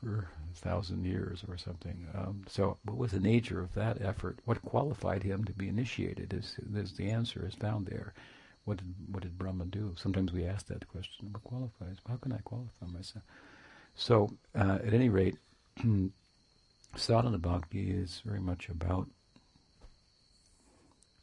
for 0.00 0.28
a 0.52 0.56
thousand 0.56 1.04
years 1.04 1.42
or 1.48 1.56
something. 1.56 2.06
Um, 2.14 2.44
so, 2.48 2.78
what 2.84 2.96
was 2.96 3.12
the 3.12 3.20
nature 3.20 3.60
of 3.60 3.74
that 3.74 4.00
effort? 4.00 4.38
What 4.44 4.62
qualified 4.62 5.22
him 5.22 5.44
to 5.44 5.52
be 5.52 5.68
initiated? 5.68 6.32
Is, 6.32 6.56
is 6.74 6.96
the 6.96 7.10
answer 7.10 7.46
is 7.46 7.54
found 7.54 7.86
there. 7.86 8.14
What 8.64 8.78
did 8.78 8.94
what 9.10 9.22
did 9.22 9.38
Brahma 9.38 9.64
do? 9.66 9.94
Sometimes 9.96 10.32
we 10.32 10.44
ask 10.44 10.66
that 10.66 10.88
question. 10.88 11.32
What 11.32 11.42
qualifies? 11.44 11.96
How 12.08 12.16
can 12.16 12.32
I 12.32 12.38
qualify 12.44 12.86
myself? 12.86 13.24
So, 13.94 14.30
uh, 14.54 14.78
at 14.86 14.94
any 14.94 15.08
rate, 15.08 15.36
sadhana 16.96 17.38
bhakti 17.38 17.90
is 17.90 18.22
very 18.24 18.40
much 18.40 18.68
about 18.68 19.08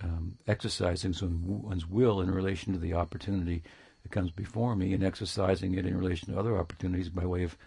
um, 0.04 0.38
exercising 0.48 1.14
one's 1.46 1.88
will 1.88 2.22
in 2.22 2.32
relation 2.32 2.74
to 2.74 2.80
the 2.80 2.94
opportunity 2.94 3.64
that 4.04 4.12
comes 4.12 4.32
before 4.32 4.76
me, 4.76 4.94
and 4.94 5.04
exercising 5.04 5.74
it 5.74 5.86
in 5.86 5.98
relation 5.98 6.32
to 6.32 6.40
other 6.40 6.58
opportunities 6.58 7.10
by 7.10 7.26
way 7.26 7.44
of 7.44 7.58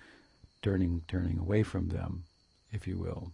turning 0.63 1.03
turning 1.09 1.39
away 1.39 1.63
from 1.63 1.89
them, 1.89 2.25
if 2.73 2.87
you 2.87 2.99
will. 2.99 3.33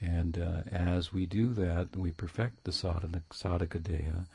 And 0.00 0.38
uh, 0.38 0.62
as 0.70 1.12
we 1.12 1.26
do 1.26 1.54
that, 1.54 1.96
we 1.96 2.10
perfect 2.10 2.64
the 2.64 2.72
sadhana, 2.72 3.22
sadhaka 3.30 3.80
deha, 3.80 4.26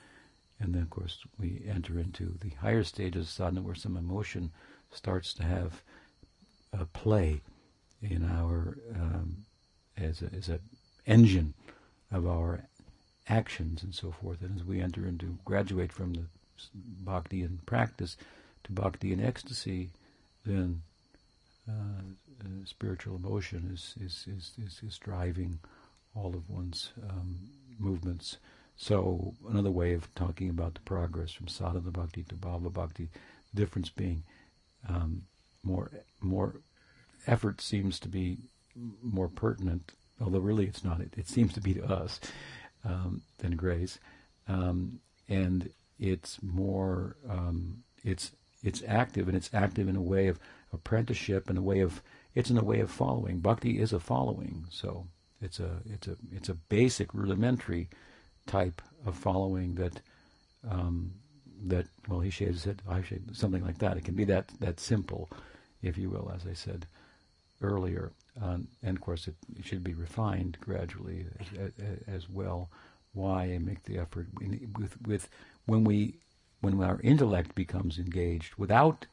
and 0.60 0.74
then 0.74 0.84
of 0.84 0.90
course 0.90 1.20
we 1.38 1.62
enter 1.68 2.00
into 2.00 2.38
the 2.42 2.52
higher 2.62 2.84
stages 2.84 3.24
of 3.24 3.30
sadhana 3.30 3.62
where 3.62 3.76
some 3.76 3.98
emotion 3.98 4.52
starts 4.92 5.34
to 5.36 5.44
have 5.44 5.82
a 6.74 6.86
play 6.86 7.42
in 8.02 8.24
our 8.24 8.78
um, 8.96 9.46
as 9.98 10.22
a, 10.22 10.30
as 10.36 10.48
an 10.50 10.60
engine 11.06 11.54
of 12.12 12.28
our 12.28 12.64
actions 13.30 13.84
and 13.84 13.94
so 13.94 14.12
forth. 14.12 14.42
And 14.42 14.56
as 14.56 14.66
we 14.66 14.82
enter 14.82 15.06
into, 15.06 15.38
graduate 15.46 15.92
from 15.92 16.14
the 16.14 16.26
bhakti 17.04 17.42
and 17.42 17.66
practice 17.66 18.18
to 18.64 18.72
bhakti 18.72 19.14
and 19.14 19.24
ecstasy, 19.24 19.90
then 20.46 20.82
uh, 21.68 22.02
uh, 22.42 22.66
spiritual 22.66 23.16
emotion 23.16 23.70
is, 23.74 23.96
is, 24.04 24.26
is, 24.28 24.52
is, 24.64 24.82
is 24.88 24.98
driving 24.98 25.60
all 26.16 26.36
of 26.36 26.50
one's 26.50 26.92
um, 27.10 27.38
movements. 27.78 28.38
So 28.78 29.34
another 29.50 29.72
way 29.72 29.94
of 29.94 30.14
talking 30.16 30.50
about 30.50 30.76
the 30.76 30.82
progress 30.82 31.32
from 31.32 31.48
sadhana 31.48 31.92
bhakti 31.92 32.24
to 32.24 32.36
bhava 32.36 32.72
bhakti, 32.72 33.10
the 33.54 33.62
difference 33.62 33.90
being 33.90 34.24
um, 34.88 35.24
more 35.64 35.90
more 36.22 36.62
effort 37.26 37.60
seems 37.60 38.00
to 38.00 38.08
be 38.08 38.38
more 39.02 39.28
pertinent, 39.28 39.92
although 40.22 40.40
really 40.40 40.66
it's 40.66 40.84
not. 40.84 41.02
It, 41.02 41.14
it 41.18 41.28
seems 41.28 41.54
to 41.54 41.62
be 41.62 41.74
to 41.74 41.86
us 41.86 42.20
um, 42.86 43.22
than 43.40 43.56
grace. 43.56 44.00
Um, 44.48 45.00
and 45.28 45.70
it's 46.00 46.42
more 46.42 47.16
um, 47.30 47.84
it's 48.04 48.32
it's 48.64 48.84
active 48.88 49.28
and 49.28 49.38
it's 49.38 49.50
active 49.54 49.88
in 49.88 49.96
a 49.96 50.02
way 50.02 50.28
of 50.28 50.40
apprenticeship 50.74 51.50
in 51.50 51.58
a 51.58 51.62
way 51.62 51.80
of 51.80 52.02
it's 52.36 52.50
in 52.50 52.58
a 52.58 52.64
way 52.64 52.80
of 52.80 52.92
following. 52.92 53.40
Bhakti 53.40 53.80
is 53.80 53.94
a 53.94 54.00
following, 54.00 54.66
so 54.70 55.08
it's 55.42 55.60
a 55.60 55.82
it's 55.90 56.08
a 56.08 56.16
it's 56.32 56.50
a 56.50 56.54
basic 56.54 57.14
rudimentary 57.14 57.90
type 58.46 58.82
of 59.06 59.16
following 59.16 59.76
that 59.76 60.00
um, 60.70 61.14
that 61.66 61.88
well 62.08 62.20
he 62.20 62.32
said 62.32 62.82
I 62.88 63.02
should 63.02 63.36
something 63.36 63.64
like 63.64 63.80
that. 63.80 63.98
It 63.98 64.06
can 64.06 64.16
be 64.16 64.26
that 64.26 64.50
that 64.60 64.80
simple, 64.80 65.30
if 65.82 65.98
you 65.98 66.10
will, 66.10 66.32
as 66.34 66.46
I 66.46 66.54
said 66.54 66.86
earlier, 67.62 68.12
um, 68.42 68.68
and 68.84 68.98
of 68.98 69.02
course 69.02 69.28
it, 69.28 69.36
it, 69.58 69.66
should 69.66 69.84
be 69.84 69.94
refined 69.94 70.58
gradually 70.60 71.26
as, 71.58 71.72
as, 72.08 72.30
well. 72.30 72.70
Why 73.14 73.46
I 73.46 73.58
make 73.58 73.84
the 73.84 73.98
effort 73.98 74.28
with 74.78 74.96
with 75.08 75.30
when 75.66 75.84
we 75.84 76.20
when 76.62 76.82
our 76.84 77.00
intellect 77.02 77.56
becomes 77.56 77.98
engaged 77.98 78.56
without 78.56 79.08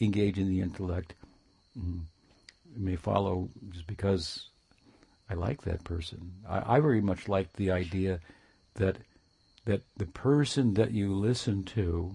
engaging 0.00 0.48
the 0.48 0.60
intellect. 0.60 1.14
Mm, 1.78 2.02
it 2.74 2.80
may 2.80 2.96
follow 2.96 3.50
just 3.70 3.86
because 3.86 4.48
I 5.28 5.34
like 5.34 5.62
that 5.62 5.84
person. 5.84 6.32
I, 6.48 6.76
I 6.76 6.80
very 6.80 7.02
much 7.02 7.28
like 7.28 7.52
the 7.54 7.70
idea 7.70 8.20
that 8.74 8.96
that 9.64 9.82
the 9.96 10.06
person 10.06 10.74
that 10.74 10.92
you 10.92 11.14
listen 11.14 11.64
to 11.64 12.14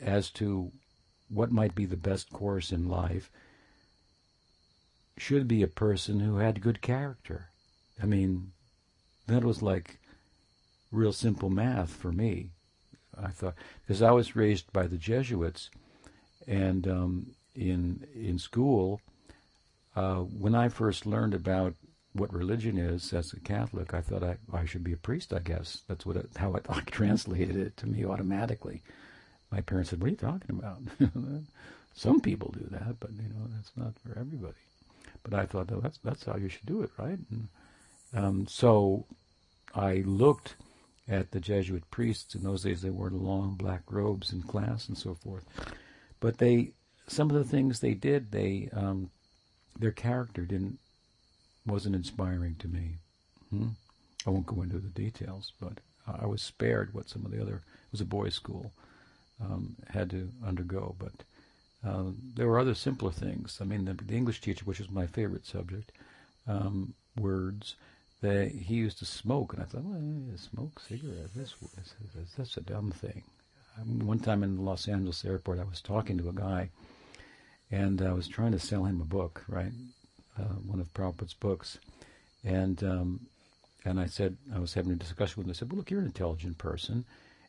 as 0.00 0.30
to 0.30 0.72
what 1.28 1.52
might 1.52 1.74
be 1.74 1.86
the 1.86 1.96
best 1.96 2.32
course 2.32 2.72
in 2.72 2.88
life 2.88 3.30
should 5.16 5.46
be 5.46 5.62
a 5.62 5.68
person 5.68 6.20
who 6.20 6.36
had 6.36 6.60
good 6.60 6.82
character. 6.82 7.50
I 8.02 8.06
mean, 8.06 8.52
that 9.26 9.44
was 9.44 9.62
like 9.62 9.98
real 10.90 11.12
simple 11.12 11.50
math 11.50 11.90
for 11.90 12.12
me. 12.12 12.50
I 13.20 13.28
thought 13.28 13.54
because 13.86 14.02
I 14.02 14.10
was 14.10 14.36
raised 14.36 14.72
by 14.72 14.86
the 14.86 14.96
Jesuits, 14.96 15.70
and 16.46 16.86
um, 16.88 17.26
in 17.54 18.06
in 18.14 18.38
school, 18.38 19.00
uh, 19.94 20.16
when 20.16 20.54
I 20.54 20.68
first 20.68 21.06
learned 21.06 21.34
about 21.34 21.74
what 22.12 22.32
religion 22.32 22.78
is 22.78 23.12
as 23.12 23.32
a 23.32 23.40
Catholic, 23.40 23.92
I 23.92 24.00
thought 24.00 24.22
I, 24.22 24.36
I 24.52 24.64
should 24.64 24.84
be 24.84 24.92
a 24.92 24.96
priest. 24.96 25.32
I 25.32 25.40
guess 25.40 25.82
that's 25.88 26.06
what 26.06 26.16
it, 26.16 26.30
how 26.36 26.54
I, 26.54 26.60
I 26.72 26.80
translated 26.86 27.56
it 27.56 27.76
to 27.78 27.86
me 27.86 28.04
automatically. 28.04 28.82
My 29.50 29.60
parents 29.60 29.90
said, 29.90 30.00
"What 30.00 30.08
are 30.08 30.10
you 30.10 30.16
talking 30.16 30.58
about?" 30.58 30.78
Some 31.94 32.20
people 32.20 32.52
do 32.52 32.66
that, 32.70 32.98
but 32.98 33.12
you 33.12 33.28
know 33.28 33.46
that's 33.54 33.70
not 33.76 33.94
for 34.00 34.18
everybody. 34.18 34.54
But 35.24 35.34
I 35.34 35.46
thought, 35.46 35.72
oh, 35.72 35.80
that's 35.80 35.98
that's 36.04 36.24
how 36.24 36.36
you 36.36 36.48
should 36.48 36.66
do 36.66 36.82
it, 36.82 36.90
right? 36.98 37.18
And, 37.30 37.48
um, 38.12 38.46
so 38.46 39.06
I 39.74 40.04
looked 40.06 40.54
at 41.08 41.32
the 41.32 41.40
Jesuit 41.40 41.90
priests. 41.90 42.34
In 42.34 42.42
those 42.42 42.62
days, 42.62 42.82
they 42.82 42.90
wore 42.90 43.10
long 43.10 43.54
black 43.54 43.82
robes 43.90 44.32
in 44.32 44.42
class 44.42 44.88
and 44.88 44.96
so 44.96 45.14
forth. 45.14 45.44
But 46.20 46.38
they, 46.38 46.72
some 47.08 47.30
of 47.30 47.36
the 47.36 47.44
things 47.44 47.80
they 47.80 47.94
did, 47.94 48.30
they, 48.30 48.68
um, 48.72 49.10
their 49.78 49.90
character 49.90 50.42
didn't, 50.42 50.78
wasn't 51.66 51.96
inspiring 51.96 52.56
to 52.60 52.68
me. 52.68 52.96
Hmm? 53.50 53.68
I 54.26 54.30
won't 54.30 54.46
go 54.46 54.62
into 54.62 54.78
the 54.78 54.88
details, 54.88 55.52
but 55.60 55.80
I 56.06 56.26
was 56.26 56.42
spared 56.42 56.94
what 56.94 57.08
some 57.08 57.24
of 57.24 57.32
the 57.32 57.42
other, 57.42 57.56
it 57.56 57.92
was 57.92 58.00
a 58.00 58.06
boys' 58.06 58.34
school, 58.34 58.72
um, 59.42 59.76
had 59.88 60.10
to 60.10 60.30
undergo. 60.46 60.94
But 60.98 61.12
uh, 61.86 62.04
there 62.34 62.46
were 62.48 62.58
other 62.58 62.74
simpler 62.74 63.10
things. 63.10 63.58
I 63.60 63.64
mean, 63.64 63.84
the, 63.84 63.94
the, 63.94 64.16
English 64.16 64.40
teacher, 64.40 64.64
which 64.64 64.78
was 64.78 64.90
my 64.90 65.06
favorite 65.06 65.46
subject, 65.46 65.92
um, 66.46 66.94
words, 67.16 67.76
they, 68.22 68.48
he 68.48 68.74
used 68.74 68.98
to 68.98 69.04
smoke, 69.04 69.52
and 69.52 69.62
I 69.62 69.66
thought, 69.66 69.84
well, 69.84 70.38
smoke 70.38 70.80
cigarettes, 70.80 71.32
that's, 71.36 71.54
that's, 72.14 72.34
that's 72.34 72.56
a 72.56 72.62
dumb 72.62 72.90
thing. 72.90 73.22
One 73.84 74.20
time 74.20 74.42
in 74.42 74.56
the 74.56 74.62
Los 74.62 74.88
Angeles 74.88 75.24
airport, 75.24 75.58
I 75.58 75.64
was 75.64 75.80
talking 75.80 76.16
to 76.18 76.28
a 76.28 76.32
guy, 76.32 76.70
and 77.70 78.00
I 78.00 78.12
was 78.12 78.28
trying 78.28 78.52
to 78.52 78.58
sell 78.58 78.84
him 78.84 79.00
a 79.00 79.04
book, 79.04 79.44
right, 79.48 79.72
uh, 80.38 80.54
one 80.66 80.80
of 80.80 80.92
Prabhupada's 80.94 81.34
books, 81.34 81.78
and 82.44 82.82
um, 82.82 83.26
and 83.84 84.00
I 84.00 84.06
said 84.06 84.36
I 84.54 84.58
was 84.58 84.74
having 84.74 84.92
a 84.92 84.96
discussion 84.96 85.36
with 85.36 85.46
him. 85.46 85.50
I 85.50 85.54
said, 85.54 85.70
"Well, 85.70 85.78
look, 85.78 85.90
you're 85.90 86.00
an 86.00 86.06
intelligent 86.06 86.58
person," 86.58 87.04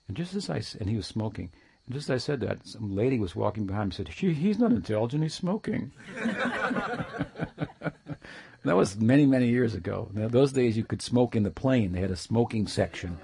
and 0.08 0.18
just 0.18 0.34
as 0.36 0.50
I 0.50 0.62
and 0.80 0.90
he 0.90 0.96
was 0.96 1.08
smoking, 1.08 1.52
just 1.90 2.10
as 2.10 2.16
I 2.16 2.18
said 2.18 2.40
that, 2.42 2.66
some 2.68 2.96
lady 2.96 3.20
was 3.20 3.36
walking 3.36 3.66
behind 3.66 3.90
me 3.90 3.96
and 3.98 4.08
said, 4.08 4.16
"He's 4.36 4.58
not 4.58 4.72
intelligent. 4.72 5.24
He's 5.24 5.36
smoking." 5.36 5.92
that 8.64 8.76
was 8.76 8.98
many 8.98 9.26
many 9.26 9.48
years 9.48 9.76
ago. 9.76 10.10
Now, 10.14 10.28
those 10.28 10.52
days 10.52 10.78
you 10.78 10.84
could 10.84 11.02
smoke 11.02 11.36
in 11.36 11.44
the 11.44 11.52
plane. 11.52 11.92
They 11.92 12.02
had 12.02 12.12
a 12.12 12.16
smoking 12.16 12.68
section 12.68 13.20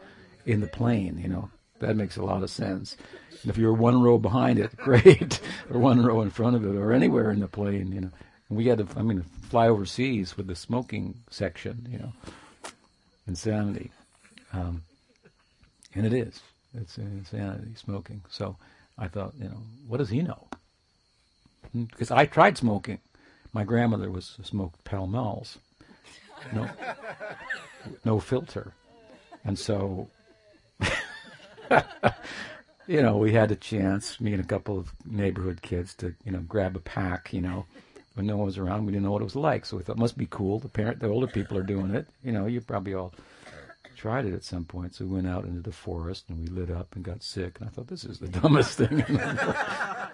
in 0.46 0.62
the 0.62 0.68
plane, 0.68 1.18
you 1.18 1.28
know. 1.28 1.50
That 1.80 1.96
makes 1.96 2.18
a 2.18 2.24
lot 2.24 2.44
of 2.44 2.52
sense. 2.52 2.96
And 3.42 3.50
if 3.50 3.58
you're 3.58 3.74
one 3.74 4.04
row 4.04 4.20
behind 4.20 4.60
it, 4.60 4.76
great, 4.78 5.40
or 5.72 5.80
one 5.80 6.04
row 6.04 6.22
in 6.22 6.30
front 6.30 6.56
of 6.56 6.64
it, 6.64 6.76
or 6.76 6.94
anywhere 6.94 7.32
in 7.32 7.40
the 7.40 7.48
plane, 7.48 7.92
you 7.92 8.02
know. 8.02 8.12
And 8.50 8.58
we 8.58 8.68
had 8.68 8.78
to, 8.78 8.88
I 8.96 9.02
mean, 9.02 9.24
fly 9.50 9.68
overseas 9.68 10.38
with 10.38 10.46
the 10.46 10.56
smoking 10.56 11.16
section, 11.32 11.88
you 11.90 11.98
know. 11.98 12.14
Insanity. 13.28 13.92
Um, 14.54 14.84
and 15.96 16.06
it 16.06 16.14
is. 16.14 16.42
It's 16.74 16.98
insanity, 16.98 17.76
smoking. 17.76 18.22
So 18.30 18.56
I 18.98 19.08
thought, 19.08 19.34
you 19.38 19.46
know, 19.46 19.62
what 19.88 19.98
does 19.98 20.10
he 20.10 20.22
know? 20.22 20.48
Because 21.74 22.10
hmm, 22.10 22.16
I 22.16 22.26
tried 22.26 22.58
smoking. 22.58 23.00
My 23.54 23.64
grandmother 23.64 24.10
was 24.10 24.38
smoked 24.44 24.84
Pall 24.84 25.08
Malls. 25.08 25.58
No, 26.54 26.70
no 28.06 28.20
filter. 28.20 28.74
And 29.44 29.58
so 29.60 30.08
you 32.88 33.02
know, 33.02 33.18
we 33.18 33.34
had 33.34 33.52
a 33.52 33.56
chance, 33.56 34.20
me 34.20 34.34
and 34.34 34.44
a 34.44 34.48
couple 34.48 34.78
of 34.78 34.92
neighborhood 35.06 35.62
kids, 35.62 35.94
to 35.96 36.14
you 36.26 36.32
know 36.32 36.40
grab 36.42 36.76
a 36.76 36.80
pack. 36.80 37.34
You 37.34 37.42
know, 37.42 37.66
when 38.16 38.26
no 38.26 38.38
one 38.38 38.46
was 38.46 38.58
around, 38.58 38.86
we 38.86 38.92
didn't 38.92 39.06
know 39.06 39.12
what 39.12 39.22
it 39.22 39.26
was 39.26 39.36
like, 39.36 39.66
so 39.66 39.78
we 39.78 39.84
thought 39.84 39.98
must 39.98 40.18
be 40.18 40.28
cool. 40.30 40.60
The 40.60 40.70
parent, 40.70 41.00
the 41.00 41.08
older 41.08 41.28
people 41.28 41.58
are 41.58 41.64
doing 41.64 41.94
it. 41.96 42.08
You 42.24 42.32
know, 42.32 42.48
you 42.48 42.62
probably 42.62 42.94
all 42.94 43.14
tried 44.02 44.26
it 44.26 44.34
at 44.34 44.44
some 44.44 44.66
point. 44.66 44.96
So 44.96 45.06
we 45.06 45.12
went 45.12 45.28
out 45.28 45.46
into 45.46 45.62
the 45.62 45.72
forest 45.72 46.26
and 46.30 46.40
we 46.40 46.48
lit 46.48 46.72
up 46.72 46.96
and 46.96 47.04
got 47.04 47.22
sick. 47.22 47.60
And 47.60 47.70
I 47.70 47.72
thought 47.72 47.88
this 47.88 48.04
is 48.04 48.18
the 48.18 48.28
dumbest 48.40 48.78
thing 48.78 49.04
in 49.08 49.16
the, 49.16 50.10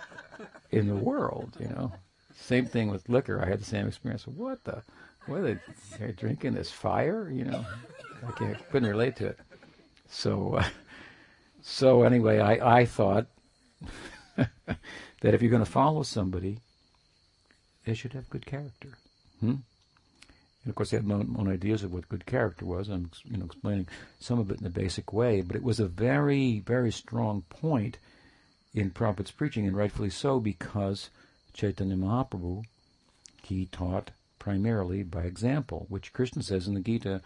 in 0.72 0.88
the 0.88 0.96
world. 0.96 1.56
You 1.60 1.70
know, 1.70 1.94
same 2.38 2.66
thing 2.66 2.90
with 2.90 3.08
liquor. 3.08 3.42
I 3.42 3.48
had 3.48 3.62
the 3.62 3.66
same 3.66 3.88
experience. 3.88 4.28
What 4.28 4.64
the? 4.66 4.84
What 5.26 5.40
are 5.40 5.62
they, 6.00 6.12
drinking? 6.14 6.54
This 6.54 6.72
fire? 6.72 7.30
You 7.30 7.46
know, 7.46 7.66
I 8.28 8.32
can't, 8.32 8.70
couldn't 8.70 8.90
relate 8.90 9.16
to 9.18 9.28
it. 9.28 9.40
So. 10.10 10.56
Uh, 10.56 10.64
so 11.62 12.04
anyway, 12.04 12.40
I, 12.40 12.80
I 12.80 12.86
thought 12.86 13.28
that 14.38 14.48
if 15.22 15.42
you're 15.42 15.52
going 15.52 15.66
to 15.66 15.70
follow 15.70 16.02
somebody, 16.04 16.60
they 17.86 17.94
should 17.94 18.14
have 18.14 18.30
good 18.30 18.46
character. 18.46 18.98
Hmm? 19.42 19.56
And 20.68 20.72
of 20.72 20.76
course, 20.76 20.92
they 20.92 20.98
had 20.98 21.08
my 21.08 21.16
own 21.16 21.48
ideas 21.48 21.82
of 21.82 21.94
what 21.94 22.10
good 22.10 22.26
character 22.26 22.66
was. 22.66 22.90
I'm 22.90 23.10
you 23.24 23.38
know 23.38 23.46
explaining 23.46 23.88
some 24.20 24.38
of 24.38 24.52
it 24.52 24.60
in 24.60 24.68
a 24.68 24.70
basic 24.70 25.14
way, 25.14 25.40
but 25.40 25.56
it 25.56 25.64
was 25.64 25.80
a 25.80 25.88
very, 25.88 26.60
very 26.60 26.92
strong 26.92 27.44
point 27.50 28.00
in 28.74 28.92
Prabhupada's 28.92 29.32
preaching, 29.32 29.66
and 29.66 29.78
rightfully 29.78 30.10
so, 30.10 30.42
because 30.42 31.10
Chaitanya 31.54 31.96
Mahaprabhu 31.96 32.66
he 33.44 33.68
taught 33.68 34.12
primarily 34.40 35.04
by 35.04 35.22
example, 35.22 35.86
which 35.88 36.12
Krishna 36.12 36.44
says 36.44 36.68
in 36.68 36.74
the 36.74 36.82
Gita 36.82 37.22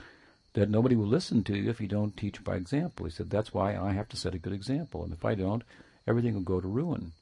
that 0.53 0.69
nobody 0.69 0.95
will 0.95 1.07
listen 1.07 1.43
to 1.45 1.57
you 1.57 1.67
if 1.67 1.81
you 1.81 1.87
don't 1.87 2.15
teach 2.15 2.43
by 2.43 2.57
example. 2.57 3.07
He 3.07 3.11
said, 3.11 3.31
that's 3.31 3.55
why 3.55 3.75
I 3.75 3.93
have 3.93 4.07
to 4.09 4.17
set 4.17 4.35
a 4.35 4.39
good 4.39 4.53
example. 4.53 5.03
And 5.03 5.13
if 5.13 5.25
I 5.25 5.33
don't, 5.33 5.63
everything 6.07 6.35
will 6.35 6.41
go 6.41 6.61
to 6.61 6.67
ruin. 6.67 7.13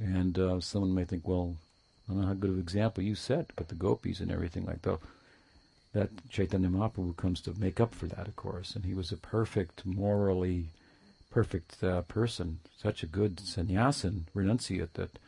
And 0.00 0.36
uh, 0.38 0.60
someone 0.60 0.92
may 0.92 1.04
think, 1.04 1.28
well, 1.28 1.56
I 2.08 2.12
don't 2.12 2.22
know 2.22 2.28
how 2.28 2.34
good 2.34 2.50
of 2.50 2.56
an 2.56 2.62
example 2.62 3.04
you 3.04 3.14
set, 3.14 3.50
but 3.56 3.68
the 3.68 3.74
gopis 3.74 4.20
and 4.20 4.30
everything 4.30 4.64
like 4.64 4.82
that. 4.82 4.98
That 5.96 6.28
Chaitanya 6.28 6.68
Mahaprabhu 6.68 7.16
comes 7.16 7.40
to 7.40 7.54
make 7.58 7.80
up 7.80 7.94
for 7.94 8.06
that, 8.06 8.28
of 8.28 8.36
course. 8.36 8.76
And 8.76 8.84
he 8.84 8.92
was 8.92 9.12
a 9.12 9.16
perfect, 9.16 9.86
morally 9.86 10.66
perfect 11.30 11.82
uh, 11.82 12.02
person, 12.02 12.58
such 12.76 13.02
a 13.02 13.06
good 13.06 13.40
sannyasin, 13.40 14.26
renunciate, 14.36 14.92
that 14.92 15.18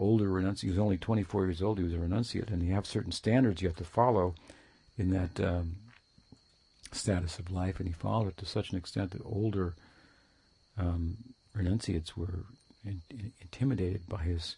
older 0.00 0.28
renunciate. 0.28 0.62
He 0.62 0.70
was 0.70 0.80
only 0.80 0.98
24 0.98 1.46
years 1.46 1.62
old. 1.62 1.78
He 1.78 1.84
was 1.84 1.94
a 1.94 1.98
renunciate, 1.98 2.50
and 2.50 2.60
you 2.60 2.74
have 2.74 2.86
certain 2.86 3.12
standards 3.12 3.62
you 3.62 3.68
have 3.68 3.76
to 3.76 3.84
follow 3.84 4.34
in 4.98 5.10
that 5.10 5.38
um, 5.38 5.76
status 6.90 7.38
of 7.38 7.52
life, 7.52 7.78
and 7.78 7.86
he 7.86 7.94
followed 7.94 8.30
it 8.30 8.36
to 8.38 8.46
such 8.46 8.70
an 8.70 8.78
extent 8.78 9.12
that 9.12 9.22
older 9.24 9.74
um, 10.76 11.18
renunciates 11.54 12.16
were 12.16 12.46
in, 12.84 13.00
in, 13.10 13.32
intimidated 13.40 14.08
by 14.08 14.24
his 14.24 14.56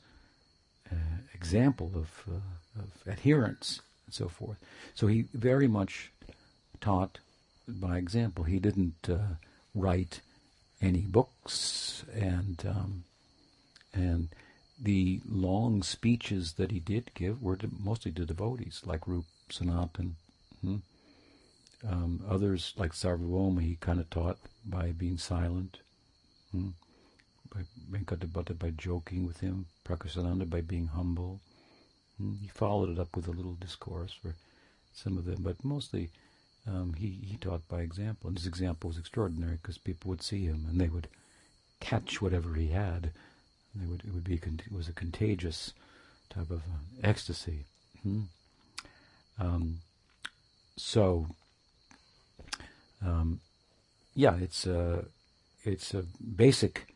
uh, 0.90 1.18
example 1.34 1.92
of, 1.94 2.22
uh, 2.26 2.80
of 2.82 3.12
adherence 3.12 3.82
and 4.12 4.28
so 4.28 4.28
forth. 4.28 4.58
So 4.94 5.06
he 5.06 5.22
very 5.32 5.68
much 5.68 6.10
taught 6.80 7.18
by 7.66 7.96
example. 7.96 8.44
He 8.44 8.58
didn't 8.58 9.08
uh, 9.08 9.36
write 9.74 10.20
any 10.80 11.00
books, 11.00 12.04
and 12.12 12.62
um, 12.66 13.04
and 13.94 14.28
the 14.80 15.20
long 15.28 15.82
speeches 15.82 16.54
that 16.54 16.72
he 16.72 16.80
did 16.80 17.14
give 17.14 17.42
were 17.42 17.56
to, 17.56 17.70
mostly 17.78 18.12
to 18.12 18.24
devotees, 18.24 18.82
like 18.84 19.06
Rup 19.06 19.24
Sanatan. 19.48 20.16
Hmm? 20.60 20.76
Um, 21.88 22.24
others, 22.28 22.74
like 22.76 22.92
Sarvabhauma, 22.92 23.62
he 23.62 23.76
kind 23.76 24.00
of 24.00 24.10
taught 24.10 24.38
by 24.64 24.92
being 24.92 25.18
silent. 25.18 25.78
Hmm? 26.50 26.70
By 27.54 27.62
Venkata 27.90 28.26
Bhatta 28.26 28.54
by 28.58 28.70
joking 28.70 29.26
with 29.26 29.40
him. 29.40 29.66
Prakasananda 29.84 30.48
by 30.48 30.62
being 30.62 30.88
humble. 30.88 31.40
He 32.40 32.48
followed 32.48 32.90
it 32.90 32.98
up 32.98 33.16
with 33.16 33.26
a 33.28 33.32
little 33.32 33.54
discourse 33.54 34.12
for 34.12 34.34
some 34.92 35.16
of 35.18 35.24
them, 35.24 35.38
but 35.40 35.64
mostly 35.64 36.10
um, 36.66 36.94
he, 36.96 37.18
he 37.24 37.36
taught 37.36 37.66
by 37.68 37.80
example. 37.80 38.28
And 38.28 38.38
his 38.38 38.46
example 38.46 38.88
was 38.88 38.98
extraordinary 38.98 39.58
because 39.60 39.78
people 39.78 40.08
would 40.10 40.22
see 40.22 40.44
him 40.44 40.66
and 40.68 40.80
they 40.80 40.88
would 40.88 41.08
catch 41.80 42.22
whatever 42.22 42.54
he 42.54 42.68
had. 42.68 43.10
They 43.74 43.86
would, 43.86 44.02
it 44.06 44.12
would 44.12 44.24
be 44.24 44.34
it 44.34 44.72
was 44.72 44.88
a 44.88 44.92
contagious 44.92 45.72
type 46.30 46.50
of 46.50 46.58
uh, 46.60 47.02
ecstasy. 47.02 47.64
Hmm? 48.02 48.22
Um, 49.38 49.78
so, 50.76 51.26
um, 53.04 53.40
yeah, 54.14 54.36
it's 54.36 54.66
a 54.66 55.06
it's 55.64 55.94
a 55.94 56.04
basic 56.36 56.94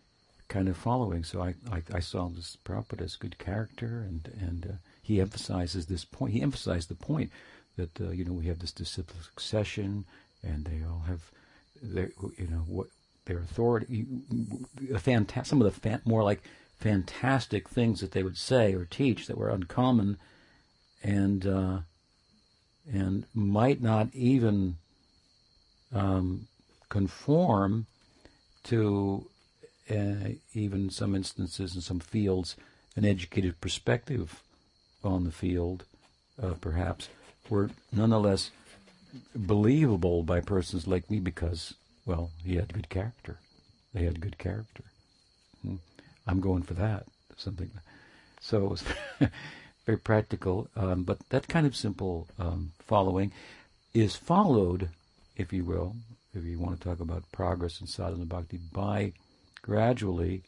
kind 0.48 0.68
of 0.68 0.76
following. 0.76 1.24
So 1.24 1.42
I 1.42 1.54
I, 1.70 1.82
I 1.94 2.00
saw 2.00 2.28
this 2.28 2.56
Prabhupada 2.64 3.02
as 3.02 3.16
good 3.16 3.38
character, 3.38 4.04
and 4.06 4.30
and 4.40 4.66
uh, 4.66 4.74
he 5.06 5.20
emphasizes 5.20 5.86
this 5.86 6.04
point. 6.04 6.32
He 6.32 6.42
emphasized 6.42 6.88
the 6.88 6.96
point 6.96 7.30
that 7.76 8.00
uh, 8.00 8.10
you 8.10 8.24
know 8.24 8.32
we 8.32 8.46
have 8.46 8.58
this 8.58 8.72
disciple 8.72 9.14
succession, 9.22 10.04
and 10.42 10.64
they 10.64 10.84
all 10.84 11.04
have 11.06 11.30
their 11.80 12.10
you 12.36 12.48
know 12.48 12.64
what 12.66 12.88
their 13.26 13.38
authority. 13.38 14.04
Fanta- 14.94 15.46
some 15.46 15.62
of 15.62 15.82
the 15.82 16.00
more 16.04 16.24
like 16.24 16.42
fantastic 16.80 17.68
things 17.68 18.00
that 18.00 18.10
they 18.10 18.24
would 18.24 18.36
say 18.36 18.74
or 18.74 18.84
teach 18.84 19.28
that 19.28 19.38
were 19.38 19.48
uncommon, 19.48 20.18
and 21.04 21.46
uh, 21.46 21.78
and 22.92 23.26
might 23.32 23.80
not 23.80 24.08
even 24.12 24.76
um, 25.94 26.48
conform 26.88 27.86
to 28.64 29.28
uh, 29.88 30.30
even 30.52 30.90
some 30.90 31.14
instances 31.14 31.76
in 31.76 31.80
some 31.80 32.00
fields 32.00 32.56
an 32.96 33.04
educated 33.04 33.60
perspective 33.60 34.42
on 35.04 35.24
the 35.24 35.32
field, 35.32 35.84
uh, 36.42 36.54
perhaps, 36.60 37.08
were 37.48 37.70
nonetheless 37.92 38.50
believable 39.34 40.22
by 40.22 40.40
persons 40.40 40.86
like 40.86 41.10
me 41.10 41.20
because, 41.20 41.74
well, 42.04 42.30
he 42.44 42.56
had 42.56 42.72
good 42.72 42.88
character. 42.88 43.38
They 43.94 44.04
had 44.04 44.20
good 44.20 44.38
character. 44.38 44.84
Hmm. 45.62 45.76
I'm 46.26 46.40
going 46.40 46.62
for 46.62 46.74
that. 46.74 47.06
Something. 47.36 47.70
So 48.40 48.64
it 48.64 48.70
was 48.70 48.84
very 49.86 49.98
practical. 49.98 50.68
Um, 50.76 51.04
but 51.04 51.18
that 51.30 51.48
kind 51.48 51.66
of 51.66 51.76
simple 51.76 52.28
um, 52.38 52.72
following 52.78 53.32
is 53.94 54.16
followed, 54.16 54.90
if 55.36 55.52
you 55.52 55.64
will, 55.64 55.96
if 56.34 56.44
you 56.44 56.58
want 56.58 56.78
to 56.78 56.88
talk 56.88 57.00
about 57.00 57.30
progress 57.32 57.80
in 57.80 57.86
sadhana 57.86 58.26
bhakti, 58.26 58.58
by 58.58 59.12
gradually 59.62 60.42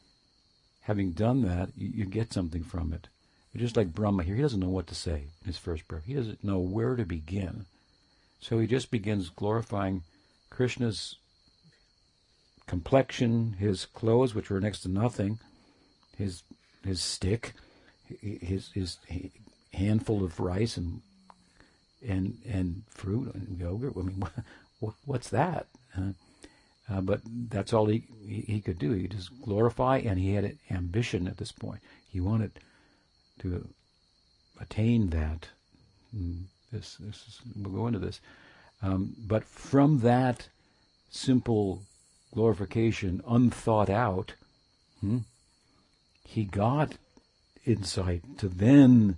having 0.83 1.13
done 1.13 1.43
that, 1.43 1.71
you, 1.77 1.89
you 1.89 2.05
get 2.05 2.33
something 2.33 2.63
from 2.63 2.93
it. 2.93 3.09
Just 3.57 3.77
like 3.77 3.95
Brahma 3.95 4.23
here, 4.23 4.37
he 4.37 4.43
doesn't 4.43 4.61
know 4.61 4.69
what 4.69 4.87
to 4.89 4.95
say 4.95 5.25
in 5.41 5.47
his 5.47 5.59
first 5.59 5.89
breath. 5.89 6.05
He 6.05 6.15
doesn't 6.15 6.45
know 6.45 6.59
where 6.59 6.95
to 6.95 7.05
begin. 7.05 7.67
So 8.41 8.59
he 8.59 8.67
just 8.67 8.91
begins 8.91 9.31
glorifying 9.31 10.03
Krishna's 10.51 11.17
complexion, 12.67 13.55
his 13.55 13.87
clothes, 13.87 14.35
which 14.35 14.51
were 14.51 14.61
next 14.61 14.81
to 14.81 14.89
nothing, 14.89 15.41
his 16.17 16.43
his 16.85 17.01
stick, 17.01 17.55
his 18.21 18.71
his 18.73 18.99
handful 19.73 20.25
of 20.25 20.39
rice 20.39 20.77
and 20.77 21.01
and 22.07 22.39
and 22.49 22.83
fruit 22.91 23.35
and 23.35 23.59
yogurt. 23.59 23.95
I 23.97 24.03
mean, 24.03 24.23
what, 24.81 24.95
what's 25.05 25.31
that? 25.31 25.67
Uh, 25.97 26.13
uh, 26.91 27.01
but 27.01 27.21
that's 27.25 27.73
all 27.73 27.87
he, 27.87 28.05
he, 28.27 28.41
he 28.41 28.61
could 28.61 28.79
do. 28.79 28.93
He 28.93 29.09
just 29.09 29.31
glorify, 29.43 29.99
and 29.99 30.19
he 30.19 30.35
had 30.35 30.45
an 30.45 30.59
ambition 30.71 31.27
at 31.27 31.37
this 31.37 31.53
point. 31.53 31.81
He 32.09 32.21
wanted 32.21 32.53
to 33.41 33.69
attain 34.61 35.11
that. 35.11 35.49
Mm, 36.17 36.45
this, 36.73 36.97
this 37.01 37.17
is, 37.17 37.41
we'll 37.57 37.73
go 37.73 37.87
into 37.87 37.99
this. 37.99 38.21
Um, 38.83 39.15
but 39.19 39.45
from 39.45 40.01
that 40.01 40.49
simple 41.11 41.83
glorification, 42.33 43.23
unthought 43.27 43.91
out, 43.91 44.35
hmm, 45.01 45.19
he 46.25 46.45
got 46.45 46.95
insight 47.65 48.23
to 48.39 48.49
then 48.49 49.17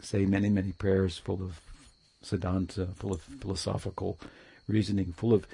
say 0.00 0.24
many, 0.24 0.48
many 0.48 0.72
prayers 0.72 1.18
full 1.18 1.42
of 1.42 1.60
Siddhanta, 2.24 2.94
full 2.96 3.12
of 3.12 3.22
philosophical 3.22 4.18
reasoning, 4.68 5.12
full 5.12 5.32
of 5.32 5.46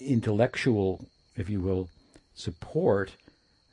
intellectual, 0.00 1.06
if 1.36 1.48
you 1.48 1.60
will, 1.60 1.88
support, 2.34 3.12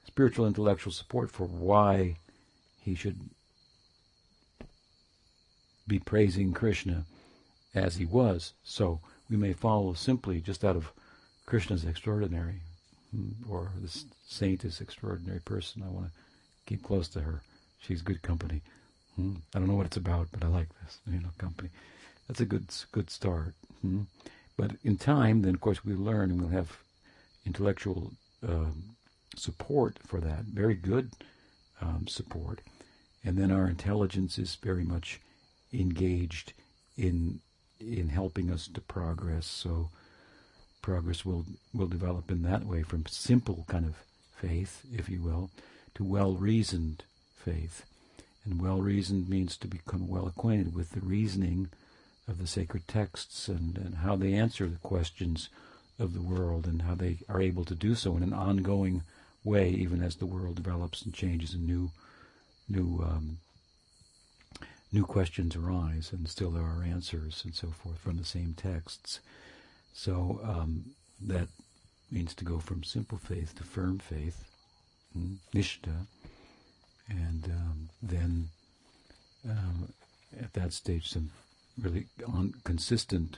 spiritual 0.05 0.45
intellectual 0.45 0.93
support 0.93 1.29
for 1.31 1.45
why 1.45 2.17
he 2.83 2.95
should 2.95 3.19
be 5.87 5.99
praising 5.99 6.53
Krishna 6.53 7.05
as 7.73 7.95
he 7.95 8.05
was. 8.05 8.53
So 8.63 8.99
we 9.29 9.37
may 9.37 9.53
follow 9.53 9.93
simply 9.93 10.41
just 10.41 10.65
out 10.65 10.75
of 10.75 10.91
Krishna's 11.45 11.85
extraordinary, 11.85 12.61
hmm, 13.11 13.31
or 13.49 13.71
this 13.79 14.05
saint 14.27 14.63
is 14.63 14.81
extraordinary 14.81 15.39
person. 15.39 15.83
I 15.83 15.89
want 15.89 16.07
to 16.07 16.11
keep 16.65 16.83
close 16.83 17.07
to 17.09 17.21
her. 17.21 17.41
She's 17.79 18.01
good 18.01 18.21
company. 18.21 18.61
Hmm. 19.15 19.35
I 19.53 19.59
don't 19.59 19.67
know 19.67 19.75
what 19.75 19.87
it's 19.87 19.97
about, 19.97 20.27
but 20.31 20.43
I 20.43 20.47
like 20.47 20.69
this, 20.83 20.99
you 21.07 21.19
know, 21.19 21.31
company. 21.37 21.69
That's 22.27 22.41
a 22.41 22.45
good 22.45 22.67
good 22.91 23.09
start. 23.09 23.53
Hmm. 23.81 24.03
But 24.57 24.71
in 24.83 24.97
time, 24.97 25.41
then 25.41 25.55
of 25.55 25.61
course 25.61 25.83
we 25.83 25.93
learn 25.93 26.29
and 26.29 26.39
we'll 26.39 26.51
have 26.51 26.77
intellectual 27.45 28.11
um, 28.47 28.95
support 29.35 29.97
for 30.05 30.19
that. 30.21 30.43
Very 30.45 30.75
good 30.75 31.11
um, 31.81 32.07
support, 32.07 32.61
and 33.23 33.37
then 33.37 33.51
our 33.51 33.67
intelligence 33.67 34.37
is 34.37 34.55
very 34.55 34.83
much 34.83 35.19
engaged 35.73 36.53
in 36.97 37.39
in 37.79 38.09
helping 38.09 38.51
us 38.51 38.67
to 38.67 38.81
progress. 38.81 39.45
So 39.45 39.89
progress 40.81 41.25
will 41.25 41.45
will 41.73 41.87
develop 41.87 42.31
in 42.31 42.43
that 42.43 42.65
way 42.65 42.83
from 42.83 43.05
simple 43.05 43.65
kind 43.67 43.85
of 43.85 43.95
faith, 44.35 44.83
if 44.93 45.09
you 45.09 45.21
will, 45.21 45.49
to 45.95 46.03
well 46.03 46.33
reasoned 46.33 47.03
faith. 47.35 47.85
And 48.43 48.61
well 48.61 48.81
reasoned 48.81 49.29
means 49.29 49.55
to 49.57 49.67
become 49.67 50.07
well 50.07 50.27
acquainted 50.27 50.73
with 50.73 50.91
the 50.91 51.01
reasoning 51.01 51.69
of 52.27 52.39
the 52.39 52.47
sacred 52.47 52.87
texts 52.87 53.47
and, 53.47 53.77
and 53.77 53.95
how 53.95 54.15
they 54.15 54.33
answer 54.33 54.67
the 54.67 54.77
questions 54.77 55.49
of 55.99 56.13
the 56.13 56.21
world 56.21 56.65
and 56.65 56.81
how 56.81 56.95
they 56.95 57.17
are 57.29 57.41
able 57.41 57.65
to 57.65 57.75
do 57.75 57.93
so 57.93 58.17
in 58.17 58.23
an 58.23 58.33
ongoing 58.33 59.03
way, 59.43 59.69
even 59.69 60.01
as 60.01 60.15
the 60.15 60.25
world 60.25 60.55
develops 60.55 61.03
and 61.03 61.13
changes 61.13 61.53
and 61.53 61.67
new 61.67 61.91
new 62.71 63.03
um, 63.03 63.37
new 64.91 65.05
questions 65.05 65.55
arise, 65.55 66.11
and 66.11 66.27
still 66.27 66.51
there 66.51 66.63
are 66.63 66.83
answers 66.83 67.41
and 67.45 67.55
so 67.55 67.67
forth 67.67 67.97
from 67.99 68.17
the 68.17 68.25
same 68.25 68.53
texts. 68.53 69.19
So 69.93 70.39
um, 70.43 70.91
that 71.21 71.47
means 72.11 72.33
to 72.35 72.45
go 72.45 72.59
from 72.59 72.83
simple 72.83 73.17
faith 73.17 73.55
to 73.55 73.63
firm 73.63 73.99
faith, 73.99 74.45
hmm, 75.13 75.35
nishta, 75.53 76.07
and 77.09 77.45
um, 77.45 77.89
then 78.01 78.49
um, 79.49 79.93
at 80.39 80.53
that 80.53 80.73
stage 80.73 81.09
some 81.09 81.31
really 81.81 82.07
on, 82.27 82.53
consistent, 82.63 83.37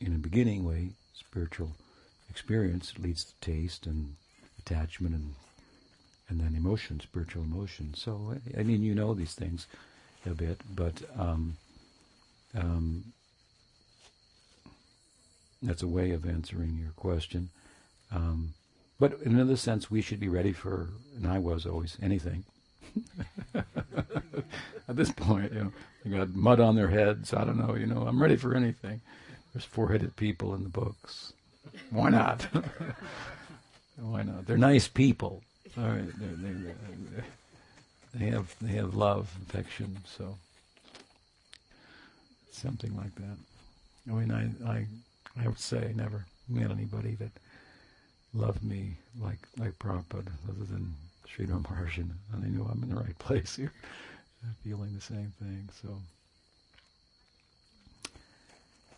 in 0.00 0.14
a 0.14 0.18
beginning 0.18 0.64
way, 0.64 0.90
spiritual 1.14 1.72
experience 2.30 2.94
leads 2.98 3.24
to 3.24 3.32
taste 3.40 3.86
and 3.86 4.14
attachment 4.58 5.14
and 5.14 5.34
and 6.28 6.40
then 6.40 6.54
emotion, 6.56 7.00
spiritual 7.00 7.42
emotion. 7.42 7.94
So 7.94 8.34
I 8.56 8.62
mean, 8.62 8.82
you 8.82 8.94
know 8.94 9.14
these 9.14 9.34
things 9.34 9.66
a 10.26 10.30
bit, 10.30 10.60
but 10.74 11.02
um, 11.18 11.56
um, 12.56 13.12
that's 15.62 15.82
a 15.82 15.88
way 15.88 16.10
of 16.12 16.26
answering 16.26 16.78
your 16.80 16.92
question. 16.92 17.50
Um, 18.12 18.54
but 19.00 19.20
in 19.22 19.32
another 19.34 19.56
sense, 19.56 19.90
we 19.90 20.00
should 20.00 20.20
be 20.20 20.28
ready 20.28 20.52
for, 20.52 20.88
and 21.16 21.26
I 21.26 21.38
was 21.38 21.66
always 21.66 21.96
anything. 22.02 22.44
At 23.54 24.96
this 24.96 25.12
point, 25.12 25.52
you 25.52 25.60
know, 25.64 25.72
they 26.04 26.16
got 26.16 26.34
mud 26.34 26.60
on 26.60 26.74
their 26.74 26.88
heads. 26.88 27.32
I 27.32 27.44
don't 27.44 27.58
know, 27.58 27.74
you 27.74 27.86
know, 27.86 28.06
I'm 28.06 28.20
ready 28.20 28.36
for 28.36 28.54
anything. 28.54 29.00
There's 29.52 29.64
four-headed 29.64 30.16
people 30.16 30.54
in 30.54 30.62
the 30.62 30.68
books. 30.68 31.32
Why 31.90 32.10
not? 32.10 32.42
Why 33.96 34.22
not? 34.22 34.46
They're 34.46 34.56
nice 34.56 34.88
people. 34.88 35.42
All 35.78 35.84
right, 35.90 36.18
they, 36.18 36.26
they, 36.26 36.74
they 38.14 38.30
have 38.30 38.54
they 38.60 38.72
have 38.72 38.94
love, 38.94 39.32
affection, 39.48 39.96
so 40.04 40.36
something 42.50 42.96
like 42.96 43.14
that. 43.16 43.36
I 44.10 44.12
mean, 44.12 44.32
I 44.32 44.70
I 44.70 44.86
I 45.42 45.46
would 45.46 45.60
say 45.60 45.88
I 45.88 45.92
never 45.92 46.24
met 46.48 46.70
anybody 46.70 47.14
that 47.16 47.30
loved 48.34 48.64
me 48.64 48.96
like 49.20 49.38
like 49.58 49.78
Prabhupada, 49.78 50.32
other 50.48 50.64
than 50.68 50.94
Sridhar 51.28 51.62
Maharaj, 51.62 51.98
and 51.98 52.10
I 52.34 52.38
knew 52.48 52.64
I'm 52.70 52.82
in 52.82 52.90
the 52.90 52.96
right 53.00 53.18
place 53.20 53.56
here, 53.56 53.72
feeling 54.64 54.94
the 54.94 55.00
same 55.00 55.32
thing. 55.40 55.68
So, 55.82 56.00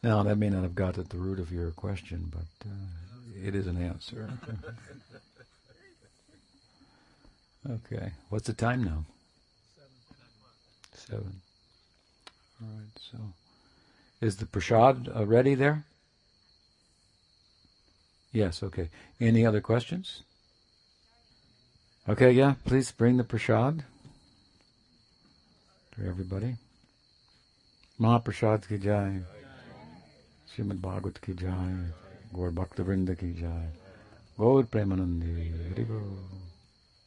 Now, 0.02 0.22
that 0.22 0.36
may 0.36 0.48
not 0.48 0.62
have 0.62 0.74
got 0.74 0.96
at 0.98 1.10
the 1.10 1.18
root 1.18 1.38
of 1.38 1.52
your 1.52 1.72
question, 1.72 2.32
but 2.32 2.68
uh, 2.68 3.46
it 3.46 3.54
is 3.54 3.66
an 3.66 3.76
answer. 3.82 4.30
okay. 7.68 8.12
What's 8.28 8.46
the 8.46 8.52
time 8.52 8.84
now? 8.84 9.04
Seven. 9.76 9.90
Seven. 10.94 11.40
All 12.62 12.68
right, 12.68 12.98
so 13.10 13.18
is 14.20 14.36
the 14.36 14.44
prashad 14.44 15.08
uh, 15.16 15.26
ready 15.26 15.54
there? 15.54 15.84
Yes, 18.32 18.62
okay. 18.62 18.90
Any 19.20 19.44
other 19.44 19.60
questions? 19.60 20.22
Okay, 22.08 22.32
yeah, 22.32 22.54
please 22.64 22.92
bring 22.92 23.16
the 23.16 23.24
prashad 23.24 23.82
to 25.96 26.06
everybody. 26.06 26.56
Mahaprasad 28.00 28.66
ki 28.68 28.78
jai. 28.78 29.20
Srimad 30.50 30.80
Bhagavat 30.80 31.20
ki 31.20 31.34
jai. 31.34 31.74
Gaur 32.32 32.50
Bhakta 32.50 32.82
Vrinda 32.82 33.18
ki 33.18 33.34
jai. 33.40 33.66
Gaur 34.38 34.62
Premanandi. 34.64 35.52